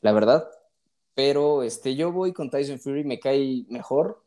la 0.02 0.12
verdad. 0.12 0.48
Pero 1.14 1.62
este, 1.62 1.96
yo 1.96 2.12
voy 2.12 2.32
con 2.32 2.50
Tyson 2.50 2.78
Fury, 2.78 3.04
me 3.04 3.20
cae 3.20 3.64
mejor. 3.68 4.22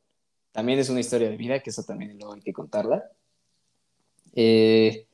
También 0.52 0.80
es 0.80 0.90
una 0.90 1.00
historia 1.00 1.30
de 1.30 1.38
vida, 1.38 1.60
que 1.60 1.70
eso 1.70 1.84
también 1.84 2.18
luego 2.18 2.34
hay 2.34 2.42
que 2.42 2.54
contarla. 2.54 3.10
Eh, 4.36 5.08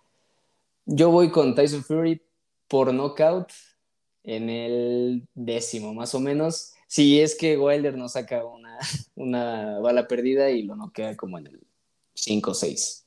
yo 0.85 1.11
voy 1.11 1.31
con 1.31 1.55
Tyson 1.55 1.83
Fury 1.83 2.21
por 2.67 2.93
knockout 2.93 3.51
en 4.23 4.49
el 4.49 5.27
décimo, 5.33 5.93
más 5.93 6.13
o 6.15 6.19
menos. 6.19 6.73
Si 6.87 7.21
es 7.21 7.35
que 7.35 7.57
Wilder 7.57 7.97
no 7.97 8.09
saca 8.09 8.45
una, 8.45 8.77
una 9.15 9.79
bala 9.79 10.07
perdida 10.07 10.49
y 10.49 10.63
lo 10.63 10.75
noquea 10.75 11.15
como 11.15 11.37
en 11.37 11.47
el 11.47 11.59
5 12.15 12.51
o 12.51 12.53
6. 12.53 13.05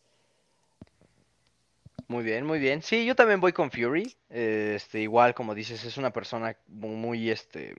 Muy 2.08 2.24
bien, 2.24 2.44
muy 2.44 2.58
bien. 2.58 2.82
Sí, 2.82 3.06
yo 3.06 3.16
también 3.16 3.40
voy 3.40 3.52
con 3.52 3.70
Fury. 3.70 4.14
Este, 4.28 5.00
igual, 5.00 5.34
como 5.34 5.54
dices, 5.54 5.82
es 5.84 5.96
una 5.96 6.12
persona 6.12 6.56
muy, 6.68 7.30
este, 7.30 7.74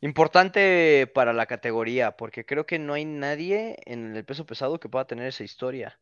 importante 0.00 1.06
para 1.14 1.32
la 1.32 1.46
categoría, 1.46 2.16
porque 2.16 2.44
creo 2.44 2.66
que 2.66 2.78
no 2.78 2.94
hay 2.94 3.04
nadie 3.04 3.76
en 3.86 4.14
el 4.16 4.24
peso 4.24 4.46
pesado 4.46 4.80
que 4.80 4.88
pueda 4.88 5.06
tener 5.06 5.26
esa 5.26 5.44
historia. 5.44 5.98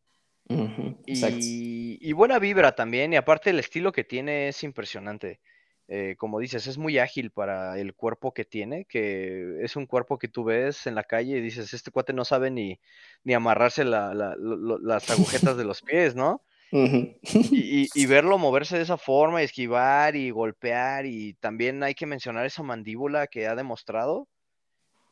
y, 0.48 1.98
y, 2.00 2.12
buena 2.12 2.38
vibra 2.38 2.76
también, 2.76 3.12
y 3.12 3.16
aparte 3.16 3.50
el 3.50 3.58
estilo 3.58 3.92
que 3.92 4.04
tiene 4.04 4.48
es 4.48 4.62
impresionante. 4.62 5.40
Eh, 5.88 6.16
como 6.18 6.40
dices, 6.40 6.66
es 6.66 6.78
muy 6.78 6.98
ágil 6.98 7.30
para 7.30 7.78
el 7.78 7.94
cuerpo 7.94 8.34
que 8.34 8.44
tiene, 8.44 8.86
que 8.86 9.62
es 9.62 9.76
un 9.76 9.86
cuerpo 9.86 10.18
que 10.18 10.26
tú 10.26 10.42
ves 10.42 10.86
en 10.88 10.96
la 10.96 11.04
calle 11.04 11.36
y 11.36 11.40
dices, 11.40 11.72
este 11.72 11.92
cuate 11.92 12.12
no 12.12 12.24
sabe 12.24 12.50
ni, 12.50 12.80
ni 13.22 13.34
amarrarse 13.34 13.84
las 13.84 15.10
agujetas 15.10 15.56
de 15.56 15.64
los 15.64 15.82
pies, 15.82 16.16
¿no? 16.16 16.42
y, 17.22 18.06
verlo 18.06 18.38
moverse 18.38 18.76
de 18.76 18.82
esa 18.82 18.96
forma, 18.96 19.42
esquivar 19.42 20.16
y 20.16 20.30
golpear, 20.30 21.06
y 21.06 21.34
también 21.34 21.82
hay 21.82 21.94
que 21.94 22.06
mencionar 22.06 22.44
esa 22.46 22.62
mandíbula 22.62 23.26
que 23.26 23.46
ha 23.46 23.54
demostrado. 23.54 24.28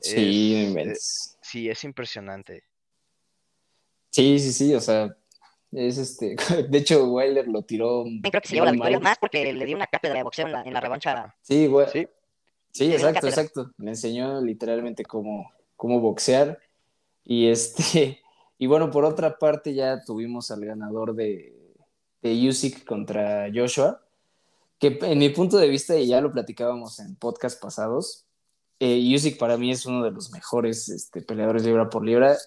Sí, 0.00 0.74
es, 0.76 1.36
eh, 1.36 1.38
sí, 1.42 1.70
es 1.70 1.84
impresionante. 1.84 2.64
Sí, 4.10 4.38
sí, 4.38 4.52
sí, 4.52 4.74
o 4.74 4.80
sea, 4.80 5.16
es 5.72 5.98
este, 5.98 6.36
de 6.68 6.78
hecho 6.78 7.04
Wilder 7.06 7.48
lo 7.48 7.62
tiró. 7.62 8.04
Creo 8.22 8.40
que 8.40 8.48
se 8.48 8.54
llevó 8.54 8.66
la 8.66 8.72
victoria 8.72 9.00
más 9.00 9.18
porque 9.18 9.52
le 9.52 9.64
dio 9.64 9.76
una 9.76 9.86
cátedra 9.86 10.18
de 10.18 10.22
boxeo 10.22 10.46
en 10.46 10.52
la, 10.52 10.62
en 10.62 10.72
la 10.72 10.80
revancha. 10.80 11.34
Sí, 11.42 11.66
güey. 11.66 11.86
Sí, 11.90 12.08
sí 12.72 12.92
exacto, 12.92 13.26
exacto. 13.26 13.72
Me 13.76 13.92
enseñó 13.92 14.40
literalmente 14.40 15.04
cómo, 15.04 15.50
cómo 15.76 16.00
boxear. 16.00 16.58
Y 17.24 17.48
este, 17.48 18.20
y 18.64 18.66
bueno, 18.66 18.90
por 18.90 19.04
otra 19.04 19.36
parte 19.36 19.74
ya 19.74 20.00
tuvimos 20.00 20.50
al 20.50 20.64
ganador 20.64 21.14
de, 21.14 21.54
de 22.22 22.48
Usyk 22.48 22.86
contra 22.86 23.50
Joshua, 23.54 24.00
que 24.78 24.98
en 25.02 25.18
mi 25.18 25.28
punto 25.28 25.58
de 25.58 25.68
vista, 25.68 25.98
y 25.98 26.06
ya 26.06 26.22
lo 26.22 26.32
platicábamos 26.32 26.98
en 26.98 27.14
podcast 27.14 27.60
pasados, 27.60 28.24
eh, 28.80 29.14
Usyk 29.14 29.36
para 29.36 29.58
mí 29.58 29.70
es 29.70 29.84
uno 29.84 30.02
de 30.02 30.12
los 30.12 30.30
mejores 30.30 30.88
este, 30.88 31.20
peleadores 31.20 31.66
libra 31.66 31.90
por 31.90 32.06
libra 32.06 32.38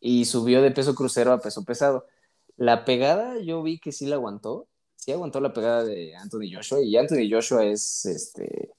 y 0.00 0.24
subió 0.24 0.62
de 0.62 0.72
peso 0.72 0.96
crucero 0.96 1.32
a 1.32 1.40
peso 1.40 1.64
pesado. 1.64 2.06
La 2.56 2.84
pegada 2.84 3.38
yo 3.38 3.62
vi 3.62 3.78
que 3.78 3.92
sí 3.92 4.06
la 4.06 4.16
aguantó, 4.16 4.66
sí 4.96 5.12
aguantó 5.12 5.38
la 5.38 5.52
pegada 5.52 5.84
de 5.84 6.16
Anthony 6.16 6.52
Joshua 6.52 6.80
y 6.82 6.96
Anthony 6.96 7.30
Joshua 7.30 7.64
es, 7.66 8.04
este, 8.04 8.72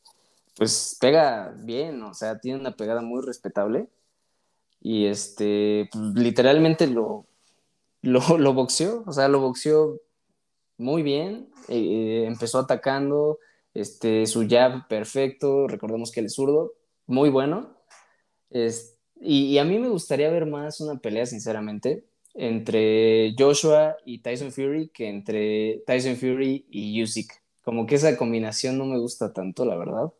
pues 0.57 0.97
pega 0.99 1.55
bien, 1.59 2.03
o 2.03 2.13
sea, 2.13 2.41
tiene 2.41 2.59
una 2.59 2.75
pegada 2.75 3.01
muy 3.01 3.21
respetable 3.21 3.87
y 4.81 5.05
este, 5.05 5.89
pues, 5.91 6.03
literalmente 6.15 6.87
lo, 6.87 7.25
lo, 8.01 8.53
boxeó, 8.53 9.03
o 9.05 9.11
sea, 9.11 9.27
lo 9.27 9.39
boxeó 9.39 10.01
muy 10.77 11.03
bien, 11.03 11.49
eh, 11.67 12.25
empezó 12.27 12.59
atacando, 12.59 13.39
este, 13.73 14.25
su 14.25 14.47
jab 14.49 14.87
perfecto, 14.87 15.67
recordemos 15.67 16.11
que 16.11 16.21
es 16.21 16.33
zurdo, 16.33 16.73
muy 17.05 17.29
bueno. 17.29 17.77
y, 19.19 19.57
a 19.57 19.63
mí 19.63 19.79
me 19.79 19.89
gustaría 19.89 20.29
ver 20.31 20.45
más 20.45 20.81
una 20.81 20.99
pelea, 20.99 21.25
sinceramente, 21.25 22.05
entre 22.33 23.35
Joshua 23.37 23.97
y 24.05 24.19
Tyson 24.19 24.51
Fury 24.51 24.89
que 24.89 25.09
entre 25.09 25.83
Tyson 25.85 26.15
Fury 26.15 26.65
y 26.69 27.03
Usyk. 27.03 27.31
Como 27.63 27.85
que 27.85 27.95
esa 27.95 28.17
combinación 28.17 28.77
no 28.77 28.85
me 28.85 28.97
gusta 28.97 29.33
tanto, 29.33 29.65
la 29.65 29.77
verdad. 29.77 30.11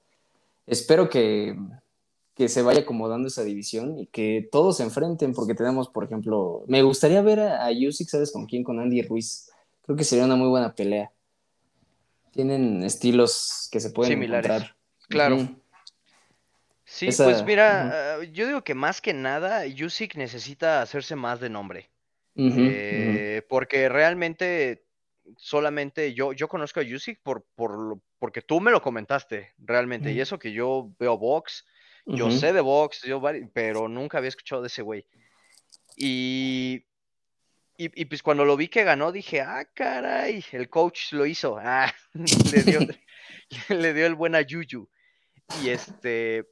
Espero 0.68 1.10
que, 1.10 1.58
que 2.36 2.48
se 2.50 2.62
vaya 2.62 2.82
acomodando 2.82 3.28
esa 3.28 3.44
división 3.44 4.00
y 4.00 4.08
que 4.08 4.48
todos 4.52 4.78
se 4.78 4.84
enfrenten, 4.84 5.34
porque 5.34 5.54
tenemos, 5.54 5.90
por 5.90 6.04
ejemplo, 6.04 6.64
me 6.68 6.82
gustaría 6.82 7.22
ver 7.22 7.40
a, 7.40 7.66
a 7.66 7.72
¿sabes 8.08 8.32
con 8.32 8.46
quién? 8.46 8.64
Con 8.64 8.80
Andy 8.80 9.02
Ruiz. 9.02 9.50
Creo 9.84 9.98
que 9.98 10.04
sería 10.04 10.26
una 10.26 10.36
muy 10.36 10.48
buena 10.48 10.74
pelea. 10.74 11.12
Tienen 12.32 12.84
estilos 12.84 13.68
que 13.72 13.80
se 13.80 13.90
pueden 13.90 14.14
Similares. 14.14 14.64
Claro. 15.10 15.50
Sí, 16.86 17.10
pues 17.16 17.44
mira, 17.46 18.18
ah, 18.18 18.24
yo 18.34 18.48
digo 18.48 18.64
que 18.64 18.76
más 18.76 19.02
que 19.02 19.14
nada, 19.14 19.66
Yusik 19.66 20.16
necesita 20.16 20.82
hacerse 20.82 21.16
más 21.16 21.40
de 21.40 21.50
nombre. 21.50 21.90
Eh, 22.36 23.44
porque 23.50 23.88
realmente 23.88 24.84
solamente 25.38 26.14
yo, 26.14 26.34
yo 26.34 26.48
conozco 26.48 26.80
a 26.80 26.84
Yusik 26.84 27.22
por, 27.22 27.46
por, 27.56 28.00
porque 28.20 28.42
tú 28.42 28.60
me 28.60 28.72
lo 28.72 28.82
comentaste 28.82 29.54
realmente. 29.58 30.12
Y 30.12 30.20
eso 30.20 30.40
que 30.40 30.52
yo 30.52 30.92
veo 31.00 31.18
box, 31.18 31.66
yo 32.06 32.32
sé 32.32 32.54
de 32.54 32.62
box, 32.62 33.04
yo, 33.04 33.22
pero 33.54 33.88
nunca 33.88 34.18
había 34.18 34.30
escuchado 34.30 34.62
de 34.62 34.68
ese 34.68 34.82
güey. 34.82 35.06
Y, 35.96 36.86
y, 37.78 38.06
pues 38.06 38.24
cuando 38.24 38.46
lo 38.46 38.58
vi 38.58 38.68
que 38.68 38.84
ganó, 38.84 39.12
dije, 39.12 39.42
ah, 39.42 39.66
caray, 39.74 40.44
el 40.52 40.70
coach 40.70 41.14
lo 41.14 41.26
hizo. 41.26 41.58
Ah, 41.60 41.94
le 42.14 42.64
dio, 42.64 42.80
le 43.70 43.94
dio 43.94 44.06
el 44.06 44.16
buen 44.16 44.36
a 44.36 44.42
Yuyu. 44.42 44.88
Y 45.64 45.70
este, 45.70 46.48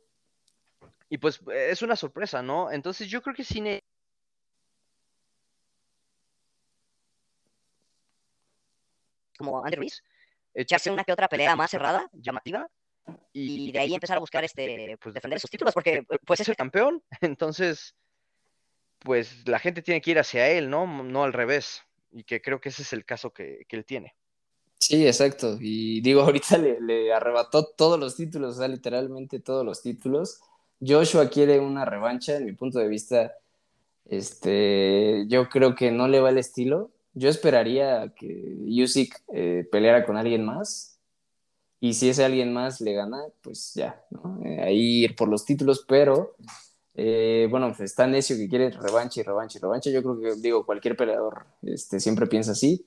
y 1.10 1.18
pues 1.18 1.42
es 1.54 1.82
una 1.82 1.96
sorpresa, 1.96 2.42
¿no? 2.42 2.72
Entonces 2.72 3.08
yo 3.08 3.22
creo 3.22 3.36
que 3.36 3.44
cine 3.44 3.84
como 9.40 9.64
Andy 9.64 9.78
Ruiz, 9.78 10.04
echarse 10.54 10.92
una 10.92 11.06
que 11.06 11.14
otra 11.14 11.30
pelea 11.30 11.56
más 11.56 11.72
cerrada, 11.72 12.10
llamativa, 12.12 12.68
y 13.34 13.72
de 13.72 13.80
ahí 13.80 13.94
empezar 13.94 14.18
a 14.18 14.22
buscar 14.22 14.44
este, 14.44 14.98
pues 15.02 15.14
defender 15.14 15.40
sus 15.40 15.50
títulos, 15.50 15.74
porque 15.74 16.04
pues 16.26 16.40
es 16.40 16.50
el 16.50 16.56
campeón, 16.56 17.04
entonces, 17.22 17.96
pues 19.00 19.48
la 19.48 19.60
gente 19.60 19.82
tiene 19.82 20.02
que 20.02 20.12
ir 20.12 20.20
hacia 20.20 20.50
él, 20.50 20.70
¿no? 20.70 20.86
No 21.04 21.24
al 21.24 21.34
revés, 21.34 21.84
y 22.12 22.24
que 22.24 22.42
creo 22.42 22.60
que 22.60 22.70
ese 22.70 22.82
es 22.82 22.94
el 22.94 23.06
caso 23.06 23.32
que, 23.32 23.66
él 23.70 23.86
tiene. 23.86 24.16
Sí, 24.78 25.06
exacto, 25.06 25.58
y 25.60 26.02
digo, 26.02 26.22
ahorita 26.24 26.58
le, 26.58 26.80
le, 26.82 27.14
arrebató 27.14 27.66
todos 27.66 28.00
los 28.00 28.16
títulos, 28.16 28.56
o 28.56 28.60
sea, 28.60 28.68
literalmente 28.68 29.40
todos 29.40 29.66
los 29.66 29.82
títulos. 29.82 30.42
Joshua 30.82 31.30
quiere 31.30 31.60
una 31.60 31.84
revancha, 31.86 32.38
en 32.38 32.46
mi 32.46 32.54
punto 32.54 32.80
de 32.80 32.88
vista, 32.88 33.34
este, 34.06 35.26
yo 35.28 35.50
creo 35.50 35.76
que 35.76 35.92
no 35.92 36.08
le 36.08 36.20
va 36.20 36.30
el 36.30 36.38
estilo, 36.38 36.92
yo 37.14 37.30
esperaría 37.30 38.14
que 38.16 38.56
Usyk 38.66 39.24
eh, 39.34 39.68
peleara 39.72 40.06
con 40.06 40.18
alguien 40.18 40.46
más. 40.46 40.99
Y 41.82 41.94
si 41.94 42.10
ese 42.10 42.26
alguien 42.26 42.52
más 42.54 42.82
le 42.82 42.94
gana, 42.94 43.24
pues 43.42 43.74
ya, 43.74 44.04
¿no? 44.10 44.42
Eh, 44.44 44.62
ahí 44.62 45.04
ir 45.06 45.16
por 45.16 45.30
los 45.30 45.46
títulos, 45.46 45.86
pero 45.88 46.36
eh, 46.96 47.48
bueno, 47.50 47.68
pues 47.68 47.80
está 47.80 48.06
necio 48.08 48.36
que 48.36 48.50
quiere 48.50 48.72
revancha 48.72 49.22
y 49.22 49.24
revancha 49.24 49.58
y 49.58 49.62
revancha. 49.62 49.90
Yo 49.90 50.04
creo 50.04 50.20
que, 50.20 50.42
digo, 50.42 50.66
cualquier 50.66 50.98
peleador 50.98 51.46
este, 51.62 52.00
siempre 52.02 52.28
piensa 52.28 52.52
así. 52.52 52.86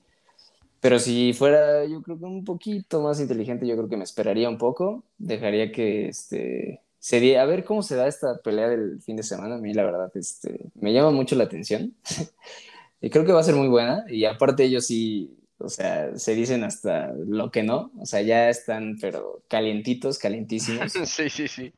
Pero 0.79 0.99
si 0.99 1.33
fuera, 1.33 1.85
yo 1.85 2.01
creo 2.03 2.19
que 2.19 2.25
un 2.25 2.43
poquito 2.43 3.01
más 3.01 3.19
inteligente, 3.19 3.65
yo 3.65 3.75
creo 3.75 3.89
que 3.89 3.97
me 3.97 4.03
esperaría 4.03 4.49
un 4.49 4.57
poco. 4.59 5.03
Dejaría 5.17 5.71
que 5.71 6.09
este, 6.09 6.81
sería, 6.99 7.41
a 7.41 7.45
ver 7.45 7.63
cómo 7.63 7.81
se 7.81 7.95
da 7.95 8.07
esta 8.07 8.37
pelea 8.37 8.69
del 8.69 9.01
fin 9.01 9.15
de 9.15 9.23
semana. 9.23 9.55
A 9.55 9.57
mí, 9.57 9.73
la 9.73 9.83
verdad, 9.83 10.11
este, 10.15 10.69
me 10.75 10.93
llama 10.93 11.11
mucho 11.11 11.35
la 11.35 11.45
atención. 11.45 11.93
Y 13.01 13.09
creo 13.09 13.25
que 13.25 13.33
va 13.33 13.41
a 13.41 13.43
ser 13.43 13.55
muy 13.55 13.67
buena. 13.67 14.05
Y 14.07 14.23
aparte 14.23 14.63
ellos 14.63 14.85
sí, 14.87 15.35
o 15.63 15.69
sea, 15.69 16.17
se 16.17 16.35
dicen 16.35 16.63
hasta 16.63 17.13
lo 17.13 17.51
que 17.51 17.63
no. 17.63 17.91
O 17.99 18.05
sea, 18.05 18.21
ya 18.21 18.49
están, 18.49 18.97
pero 18.99 19.43
calientitos, 19.47 20.19
calientísimos. 20.19 20.91
sí, 21.05 21.29
sí, 21.29 21.47
sí. 21.47 21.73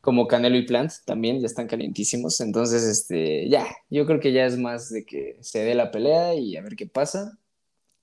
Como 0.00 0.26
Canelo 0.26 0.56
y 0.56 0.66
Plant 0.66 0.92
también 1.04 1.40
ya 1.40 1.46
están 1.46 1.66
calientísimos. 1.66 2.40
Entonces, 2.40 2.84
este, 2.84 3.48
ya, 3.48 3.66
yo 3.90 4.06
creo 4.06 4.20
que 4.20 4.32
ya 4.32 4.46
es 4.46 4.58
más 4.58 4.90
de 4.90 5.04
que 5.04 5.36
se 5.40 5.60
dé 5.60 5.74
la 5.74 5.90
pelea 5.90 6.34
y 6.34 6.56
a 6.56 6.62
ver 6.62 6.76
qué 6.76 6.86
pasa. 6.86 7.38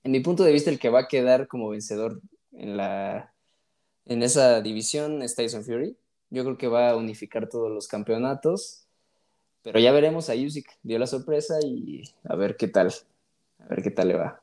En 0.04 0.12
mi 0.12 0.20
punto 0.20 0.44
de 0.44 0.52
vista, 0.52 0.70
el 0.70 0.78
que 0.78 0.90
va 0.90 1.00
a 1.00 1.08
quedar 1.08 1.48
como 1.48 1.68
vencedor 1.70 2.20
en 2.52 2.76
la 2.76 3.32
en 4.04 4.22
esa 4.22 4.60
división 4.60 5.22
es 5.22 5.34
Tyson 5.34 5.64
Fury. 5.64 5.96
Yo 6.30 6.44
creo 6.44 6.58
que 6.58 6.68
va 6.68 6.90
a 6.90 6.96
unificar 6.96 7.48
todos 7.48 7.72
los 7.72 7.88
campeonatos 7.88 8.86
pero 9.66 9.80
ya 9.80 9.90
veremos 9.90 10.30
a 10.30 10.34
Usyk, 10.34 10.78
dio 10.84 10.96
la 10.96 11.08
sorpresa 11.08 11.56
y 11.60 12.04
a 12.22 12.36
ver 12.36 12.56
qué 12.56 12.68
tal, 12.68 12.92
a 13.58 13.66
ver 13.66 13.82
qué 13.82 13.90
tal 13.90 14.06
le 14.06 14.14
va. 14.14 14.40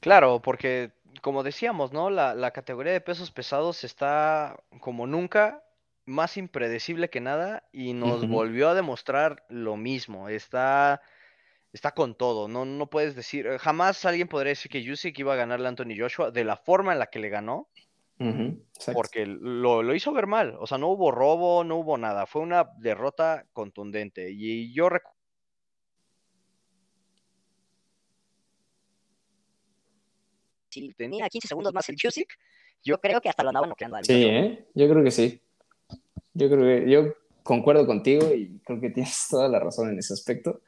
Claro, 0.00 0.40
porque 0.40 0.92
como 1.22 1.42
decíamos, 1.42 1.92
¿no? 1.92 2.10
La, 2.10 2.50
categoría 2.52 2.92
de 2.92 3.00
pesos 3.00 3.30
pesados 3.30 3.84
está 3.84 4.56
como 4.80 5.06
nunca 5.06 5.62
más 6.06 6.36
impredecible 6.36 7.10
que 7.10 7.20
nada 7.20 7.68
y 7.72 7.92
nos 7.92 8.26
volvió 8.28 8.68
a 8.70 8.74
demostrar 8.74 9.44
lo 9.48 9.76
mismo. 9.76 10.28
Está, 10.28 11.02
está 11.72 11.92
con 11.92 12.14
todo. 12.14 12.48
No, 12.48 12.64
no 12.64 12.88
puedes 12.88 13.14
decir, 13.14 13.46
jamás 13.58 14.04
alguien 14.04 14.28
podría 14.28 14.50
decir 14.50 14.70
que 14.70 14.90
Usyk 14.90 15.18
iba 15.18 15.34
a 15.34 15.36
ganarle 15.36 15.66
a 15.66 15.70
Anthony 15.70 15.98
Joshua 15.98 16.30
de 16.30 16.44
la 16.44 16.56
forma 16.56 16.92
en 16.92 16.98
la 16.98 17.06
que 17.06 17.18
le 17.18 17.28
ganó 17.28 17.68
porque 18.92 19.26
lo, 19.26 19.94
hizo 19.94 20.12
ver 20.12 20.26
mal. 20.26 20.56
O 20.58 20.66
sea, 20.66 20.78
no 20.78 20.88
hubo 20.88 21.10
robo, 21.10 21.64
no 21.64 21.76
hubo 21.76 21.98
nada. 21.98 22.26
Fue 22.26 22.42
una 22.42 22.68
derrota 22.78 23.46
contundente. 23.52 24.30
Y 24.30 24.72
yo 24.72 24.88
recuerdo. 24.88 25.17
Si 30.68 30.92
tenía 30.94 31.28
15 31.28 31.48
segundos 31.48 31.72
más 31.72 31.88
el 31.88 31.96
Chusik, 31.96 32.28
yo 32.82 32.98
creo 32.98 33.20
que 33.20 33.28
hasta 33.28 33.42
lo 33.42 33.50
andaban 33.50 33.70
noqueando. 33.70 33.98
Sí, 34.02 34.24
¿eh? 34.24 34.66
yo 34.74 34.88
creo 34.88 35.02
que 35.02 35.10
sí. 35.10 35.40
Yo 36.34 36.48
creo 36.48 36.60
que 36.62 36.90
yo 36.90 37.14
concuerdo 37.42 37.86
contigo 37.86 38.32
y 38.34 38.60
creo 38.64 38.80
que 38.80 38.90
tienes 38.90 39.26
toda 39.30 39.48
la 39.48 39.58
razón 39.58 39.90
en 39.90 39.98
ese 39.98 40.12
aspecto. 40.12 40.60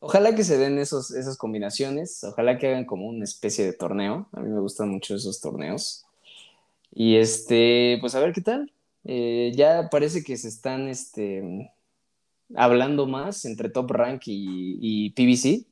Ojalá 0.00 0.34
que 0.34 0.44
se 0.44 0.58
den 0.58 0.78
esos, 0.78 1.10
esas 1.10 1.36
combinaciones, 1.36 2.22
ojalá 2.24 2.58
que 2.58 2.68
hagan 2.68 2.84
como 2.84 3.06
una 3.06 3.24
especie 3.24 3.64
de 3.64 3.72
torneo. 3.72 4.28
A 4.32 4.40
mí 4.40 4.50
me 4.50 4.60
gustan 4.60 4.90
mucho 4.90 5.14
esos 5.14 5.40
torneos. 5.40 6.04
Y 6.92 7.16
este, 7.16 7.98
pues 8.00 8.14
a 8.14 8.20
ver 8.20 8.32
qué 8.32 8.40
tal. 8.40 8.70
Eh, 9.04 9.52
ya 9.54 9.88
parece 9.90 10.22
que 10.22 10.36
se 10.36 10.48
están 10.48 10.88
este, 10.88 11.72
hablando 12.54 13.06
más 13.06 13.44
entre 13.44 13.70
Top 13.70 13.90
Rank 13.90 14.22
y, 14.26 14.78
y 14.80 15.10
PBC. 15.10 15.66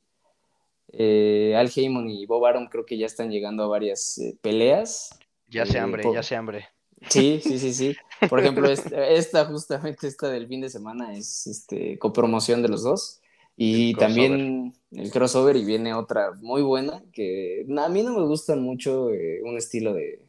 Eh, 0.93 1.55
Al 1.57 1.71
Heyman 1.75 2.07
y 2.09 2.25
Bob 2.25 2.45
Arum 2.45 2.67
creo 2.67 2.85
que 2.85 2.97
ya 2.97 3.07
están 3.07 3.31
llegando 3.31 3.63
a 3.63 3.67
varias 3.67 4.17
eh, 4.19 4.37
peleas. 4.41 5.09
Ya 5.49 5.65
se 5.65 5.79
hambre, 5.79 6.03
ya 6.13 6.23
se 6.23 6.35
hambre. 6.35 6.67
Sí, 7.09 7.41
sí, 7.43 7.59
sí, 7.59 7.73
sí. 7.73 7.95
Por 8.29 8.39
ejemplo, 8.39 8.69
esta, 9.09 9.45
justamente 9.45 10.07
esta 10.07 10.29
del 10.29 10.47
fin 10.47 10.61
de 10.61 10.69
semana 10.69 11.17
es 11.17 11.47
este 11.47 11.97
copromoción 11.97 12.61
de 12.61 12.69
los 12.69 12.83
dos. 12.83 13.19
Y 13.55 13.93
también 13.95 14.73
el 14.91 15.11
crossover 15.11 15.55
y 15.55 15.65
viene 15.65 15.93
otra 15.93 16.31
muy 16.41 16.63
buena 16.63 17.03
que 17.13 17.65
a 17.77 17.89
mí 17.89 18.01
no 18.01 18.17
me 18.17 18.25
gusta 18.25 18.55
mucho 18.55 19.09
un 19.43 19.57
estilo 19.57 19.93
de, 19.93 20.23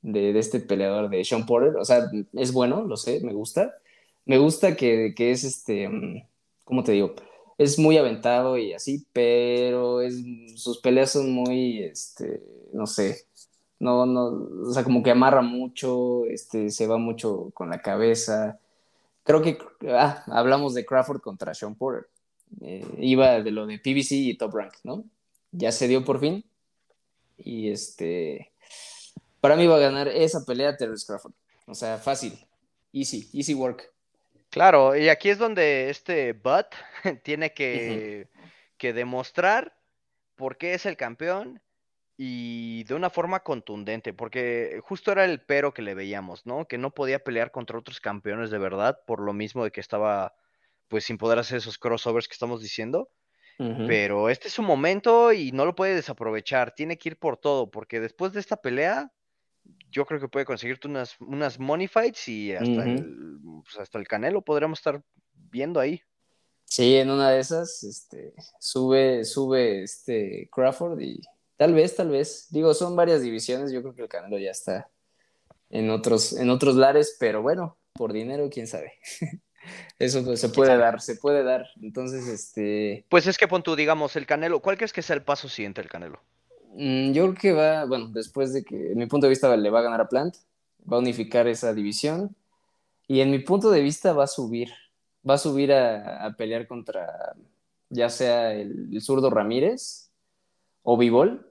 de, 0.00 0.38
este 0.38 0.60
peleador 0.60 1.10
de 1.10 1.24
Sean 1.24 1.46
Porter. 1.46 1.76
O 1.76 1.84
sea, 1.84 2.10
es 2.34 2.52
bueno, 2.52 2.82
lo 2.82 2.96
sé, 2.96 3.20
me 3.22 3.32
gusta. 3.32 3.74
Me 4.24 4.38
gusta 4.38 4.76
que, 4.76 5.14
es 5.16 5.44
este, 5.44 5.88
mm, 5.88 6.22
¿cómo 6.64 6.84
te 6.84 6.92
digo? 6.92 7.14
Es 7.62 7.78
muy 7.78 7.96
aventado 7.96 8.58
y 8.58 8.72
así, 8.74 9.06
pero 9.12 10.00
es, 10.02 10.16
sus 10.56 10.78
peleas 10.78 11.12
son 11.12 11.32
muy, 11.32 11.82
este, 11.82 12.42
no 12.72 12.86
sé, 12.86 13.26
no, 13.82 14.06
no, 14.06 14.68
o 14.68 14.72
sea, 14.72 14.84
como 14.84 15.02
que 15.02 15.10
amarra 15.10 15.42
mucho, 15.42 16.24
este, 16.26 16.70
se 16.70 16.86
va 16.86 16.98
mucho 16.98 17.50
con 17.52 17.68
la 17.68 17.82
cabeza. 17.82 18.60
Creo 19.24 19.42
que, 19.42 19.58
ah, 19.88 20.22
hablamos 20.28 20.74
de 20.74 20.86
Crawford 20.86 21.20
contra 21.20 21.52
Sean 21.52 21.74
Porter. 21.74 22.08
Eh, 22.60 22.86
iba 22.98 23.40
de 23.40 23.50
lo 23.50 23.66
de 23.66 23.78
PBC 23.78 24.12
y 24.12 24.36
Top 24.36 24.54
Rank, 24.54 24.74
¿no? 24.84 25.04
Ya 25.50 25.72
se 25.72 25.88
dio 25.88 26.04
por 26.04 26.20
fin. 26.20 26.44
Y 27.38 27.70
este, 27.70 28.52
para 29.40 29.56
mí 29.56 29.66
va 29.66 29.76
a 29.76 29.80
ganar 29.80 30.06
esa 30.06 30.44
pelea 30.44 30.76
Terrence 30.76 31.04
Crawford. 31.04 31.32
O 31.66 31.74
sea, 31.74 31.98
fácil. 31.98 32.38
Easy, 32.92 33.28
easy 33.32 33.54
work. 33.54 33.92
Claro, 34.52 34.94
y 34.94 35.08
aquí 35.08 35.30
es 35.30 35.38
donde 35.38 35.88
este 35.88 36.34
Bud 36.34 36.66
tiene 37.24 37.54
que, 37.54 38.28
que 38.76 38.92
demostrar 38.92 39.74
por 40.36 40.58
qué 40.58 40.74
es 40.74 40.84
el 40.84 40.98
campeón 40.98 41.62
y 42.18 42.84
de 42.84 42.94
una 42.94 43.08
forma 43.08 43.40
contundente, 43.40 44.12
porque 44.12 44.78
justo 44.82 45.10
era 45.10 45.24
el 45.24 45.40
pero 45.40 45.72
que 45.72 45.80
le 45.80 45.94
veíamos, 45.94 46.44
¿no? 46.44 46.66
Que 46.68 46.76
no 46.76 46.90
podía 46.92 47.24
pelear 47.24 47.50
contra 47.50 47.78
otros 47.78 47.98
campeones 47.98 48.50
de 48.50 48.58
verdad, 48.58 49.00
por 49.06 49.20
lo 49.20 49.32
mismo 49.32 49.64
de 49.64 49.70
que 49.70 49.80
estaba 49.80 50.34
pues 50.88 51.04
sin 51.04 51.16
poder 51.16 51.38
hacer 51.38 51.56
esos 51.56 51.78
crossovers 51.78 52.28
que 52.28 52.34
estamos 52.34 52.60
diciendo. 52.60 53.08
Pero 53.86 54.28
este 54.28 54.48
es 54.48 54.54
su 54.54 54.62
momento 54.62 55.32
y 55.32 55.52
no 55.52 55.64
lo 55.64 55.76
puede 55.76 55.94
desaprovechar, 55.94 56.74
tiene 56.74 56.98
que 56.98 57.10
ir 57.10 57.18
por 57.18 57.36
todo, 57.36 57.70
porque 57.70 58.00
después 58.00 58.32
de 58.32 58.40
esta 58.40 58.56
pelea 58.56 59.12
yo 59.92 60.06
creo 60.06 60.18
que 60.18 60.28
puede 60.28 60.46
conseguirte 60.46 60.88
unas, 60.88 61.20
unas 61.20 61.58
money 61.58 61.86
fights 61.86 62.26
y 62.28 62.52
hasta, 62.52 62.84
el, 62.84 63.40
pues, 63.62 63.78
hasta 63.78 63.98
el 63.98 64.08
Canelo 64.08 64.42
podríamos 64.42 64.78
estar 64.78 65.02
viendo 65.34 65.78
ahí. 65.78 66.02
Sí, 66.64 66.96
en 66.96 67.10
una 67.10 67.30
de 67.30 67.40
esas, 67.40 67.84
este, 67.84 68.32
sube, 68.58 69.24
sube 69.24 69.82
este 69.82 70.48
Crawford 70.50 70.98
y 71.00 71.20
tal 71.56 71.74
vez, 71.74 71.94
tal 71.94 72.08
vez, 72.08 72.46
digo, 72.50 72.72
son 72.72 72.96
varias 72.96 73.20
divisiones, 73.20 73.70
yo 73.70 73.82
creo 73.82 73.94
que 73.94 74.02
el 74.02 74.08
Canelo 74.08 74.38
ya 74.38 74.50
está 74.50 74.90
en 75.68 75.90
otros, 75.90 76.32
en 76.32 76.48
otros 76.48 76.74
lares, 76.76 77.16
pero 77.20 77.42
bueno, 77.42 77.78
por 77.92 78.12
dinero, 78.12 78.48
quién 78.50 78.66
sabe. 78.66 78.94
Eso 79.98 80.24
pues, 80.24 80.40
se 80.40 80.48
puede 80.48 80.76
dar, 80.76 81.00
se 81.00 81.16
puede 81.16 81.44
dar. 81.44 81.66
Entonces, 81.80 82.26
este. 82.26 83.06
Pues 83.08 83.26
es 83.26 83.38
que 83.38 83.46
pon 83.46 83.62
tú, 83.62 83.76
digamos, 83.76 84.16
el 84.16 84.26
Canelo, 84.26 84.60
¿cuál 84.60 84.76
crees 84.76 84.92
que 84.92 85.02
sea 85.02 85.14
el 85.14 85.22
paso 85.22 85.48
siguiente 85.48 85.80
el 85.80 85.88
Canelo? 85.88 86.20
Mm, 86.74 87.12
yo 87.12 87.24
creo 87.24 87.34
que 87.34 87.52
va, 87.52 87.84
bueno, 87.84 88.08
después 88.08 88.52
de 88.52 88.64
que, 88.64 88.92
en 88.92 88.98
mi 88.98 89.06
punto 89.06 89.26
de 89.26 89.30
vista, 89.30 89.54
le 89.56 89.70
va 89.70 89.80
a 89.80 89.82
ganar 89.82 90.00
a 90.00 90.08
Plant, 90.08 90.36
va 90.90 90.96
a 90.96 91.00
unificar 91.00 91.46
esa 91.46 91.72
división. 91.72 92.34
Y 93.06 93.20
en 93.20 93.30
mi 93.30 93.40
punto 93.40 93.70
de 93.70 93.82
vista 93.82 94.12
va 94.12 94.24
a 94.24 94.28
subir. 94.28 94.70
Va 95.28 95.34
a 95.34 95.38
subir 95.38 95.72
a, 95.72 96.34
pelear 96.36 96.66
contra 96.66 97.34
ya 97.90 98.08
sea 98.08 98.54
el, 98.54 99.00
zurdo 99.02 99.30
Ramírez 99.30 100.10
o 100.82 100.96
Vivol. 100.96 101.48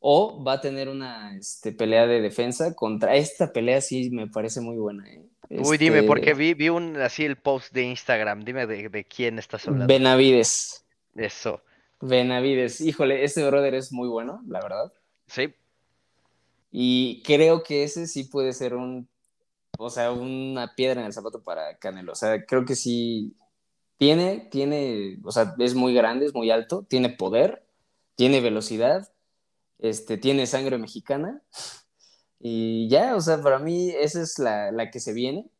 O 0.00 0.42
va 0.42 0.54
a 0.54 0.60
tener 0.60 0.88
una 0.88 1.36
este, 1.36 1.72
pelea 1.72 2.06
de 2.06 2.20
defensa 2.20 2.74
contra. 2.74 3.16
Esta 3.16 3.52
pelea 3.52 3.80
sí 3.80 4.10
me 4.10 4.28
parece 4.28 4.60
muy 4.60 4.76
buena. 4.76 5.08
¿eh? 5.10 5.24
Uy, 5.50 5.76
dime, 5.76 5.98
este 5.98 6.06
porque 6.06 6.34
vi, 6.34 6.54
vi 6.54 6.68
un, 6.68 6.96
así 6.96 7.24
el 7.24 7.36
post 7.36 7.72
de 7.72 7.82
Instagram. 7.82 8.44
Dime 8.44 8.66
de, 8.66 8.88
de 8.88 9.04
quién 9.04 9.38
estás 9.38 9.66
hablando. 9.66 9.92
Benavides. 9.92 10.84
Eso. 11.16 11.62
Benavides. 12.00 12.80
Híjole, 12.80 13.24
este 13.24 13.46
brother 13.46 13.74
es 13.74 13.92
muy 13.92 14.08
bueno, 14.08 14.42
la 14.46 14.60
verdad. 14.60 14.92
Sí. 15.26 15.54
Y 16.70 17.22
creo 17.22 17.62
que 17.62 17.84
ese 17.84 18.06
sí 18.06 18.24
puede 18.24 18.52
ser 18.52 18.74
un, 18.74 19.08
o 19.78 19.90
sea, 19.90 20.12
una 20.12 20.74
piedra 20.74 21.00
en 21.00 21.06
el 21.06 21.12
zapato 21.12 21.42
para 21.42 21.78
Canelo. 21.78 22.12
O 22.12 22.16
sea, 22.16 22.44
creo 22.44 22.64
que 22.64 22.76
sí 22.76 23.34
tiene, 23.96 24.48
tiene, 24.50 25.18
o 25.24 25.32
sea, 25.32 25.54
es 25.58 25.74
muy 25.74 25.94
grande, 25.94 26.26
es 26.26 26.34
muy 26.34 26.50
alto, 26.50 26.84
tiene 26.88 27.10
poder, 27.10 27.64
tiene 28.16 28.40
velocidad, 28.40 29.12
este, 29.78 30.18
tiene 30.18 30.46
sangre 30.46 30.78
mexicana. 30.78 31.42
Y 32.40 32.88
ya, 32.88 33.16
o 33.16 33.20
sea, 33.20 33.42
para 33.42 33.58
mí 33.58 33.90
esa 33.90 34.22
es 34.22 34.38
la, 34.38 34.70
la 34.72 34.90
que 34.90 35.00
se 35.00 35.12
viene. 35.12 35.50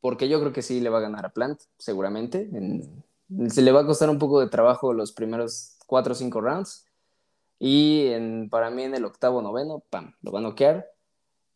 Porque 0.00 0.28
yo 0.28 0.38
creo 0.40 0.52
que 0.52 0.62
sí 0.62 0.80
le 0.80 0.90
va 0.90 0.98
a 0.98 1.02
ganar 1.02 1.26
a 1.26 1.32
Plant, 1.32 1.60
seguramente. 1.76 2.48
Se 3.48 3.62
le 3.62 3.72
va 3.72 3.80
a 3.80 3.86
costar 3.86 4.10
un 4.10 4.18
poco 4.18 4.40
de 4.40 4.48
trabajo 4.48 4.92
los 4.92 5.12
primeros 5.12 5.76
cuatro 5.86 6.12
o 6.12 6.16
cinco 6.16 6.40
rounds 6.40 6.86
y 7.58 8.10
para 8.50 8.70
mí 8.70 8.84
en 8.84 8.94
el 8.94 9.04
octavo, 9.04 9.42
noveno, 9.42 9.80
pam, 9.90 10.14
lo 10.22 10.32
va 10.32 10.38
a 10.38 10.42
noquear 10.42 10.86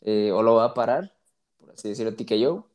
eh, 0.00 0.32
o 0.32 0.42
lo 0.42 0.56
va 0.56 0.66
a 0.66 0.74
parar, 0.74 1.14
por 1.58 1.70
así 1.70 1.88
decirlo, 1.88 2.14
TKO. 2.16 2.68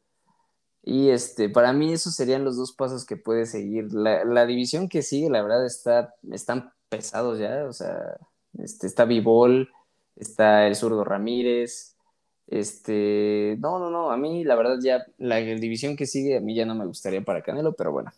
Y 0.83 1.09
este, 1.09 1.49
para 1.49 1.73
mí 1.73 1.91
esos 1.91 2.15
serían 2.15 2.45
los 2.45 2.55
dos 2.55 2.71
pasos 2.71 3.05
que 3.05 3.17
puede 3.17 3.45
seguir. 3.45 3.91
La, 3.93 4.45
división 4.45 4.87
que 4.87 5.01
sigue, 5.01 5.29
la 5.29 5.41
verdad, 5.41 5.65
está, 5.65 6.15
están 6.31 6.71
pesados 6.89 7.39
ya. 7.39 7.65
O 7.65 7.73
sea, 7.73 8.17
este, 8.57 8.87
está 8.87 9.03
Vivol, 9.05 9.69
está 10.15 10.67
el 10.67 10.75
zurdo 10.75 11.03
Ramírez. 11.03 11.97
Este, 12.47 13.57
no, 13.59 13.79
no, 13.79 13.89
no, 13.89 14.11
a 14.11 14.17
mí 14.17 14.45
la 14.45 14.55
verdad 14.55 14.77
ya 14.81 15.05
la 15.17 15.35
división 15.35 15.97
que 15.97 16.05
sigue 16.05 16.37
a 16.37 16.39
mí 16.39 16.55
ya 16.55 16.65
no 16.65 16.75
me 16.75 16.85
gustaría 16.85 17.21
para 17.21 17.41
Canelo, 17.41 17.73
pero 17.73 17.91
bueno, 17.91 18.13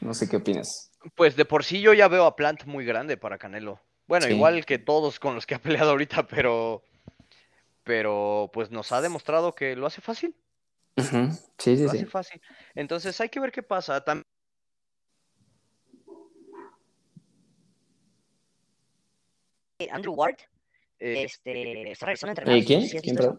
no 0.00 0.14
sé 0.14 0.28
qué 0.28 0.36
opinas. 0.36 0.92
Pues 1.14 1.36
de 1.36 1.44
por 1.44 1.64
sí 1.64 1.80
yo 1.80 1.92
ya 1.94 2.08
veo 2.08 2.26
a 2.26 2.36
Plant 2.36 2.64
muy 2.64 2.84
grande 2.84 3.16
para 3.16 3.38
Canelo. 3.38 3.80
Bueno, 4.06 4.28
igual 4.28 4.64
que 4.66 4.78
todos 4.78 5.20
con 5.20 5.34
los 5.34 5.46
que 5.46 5.54
ha 5.54 5.60
peleado 5.60 5.90
ahorita, 5.90 6.26
pero. 6.26 6.82
Pero 7.84 8.50
pues 8.52 8.70
nos 8.70 8.92
ha 8.92 9.00
demostrado 9.00 9.54
que 9.54 9.74
lo 9.76 9.86
hace 9.86 10.00
fácil. 10.00 10.34
Sí, 10.96 11.76
sí, 11.76 11.84
lo 11.84 11.90
sí. 11.90 11.96
hace 11.98 12.06
fácil. 12.06 12.42
Entonces 12.74 13.20
hay 13.20 13.28
que 13.28 13.40
ver 13.40 13.52
qué 13.52 13.62
pasa. 13.62 14.04
Andrew 19.90 20.14
Ward. 20.14 20.36
Eh, 20.98 21.24
este, 21.24 21.90
está 21.90 22.12
¿Eh, 22.12 22.64
¿Quién? 22.64 22.86
¿Quién, 22.86 23.38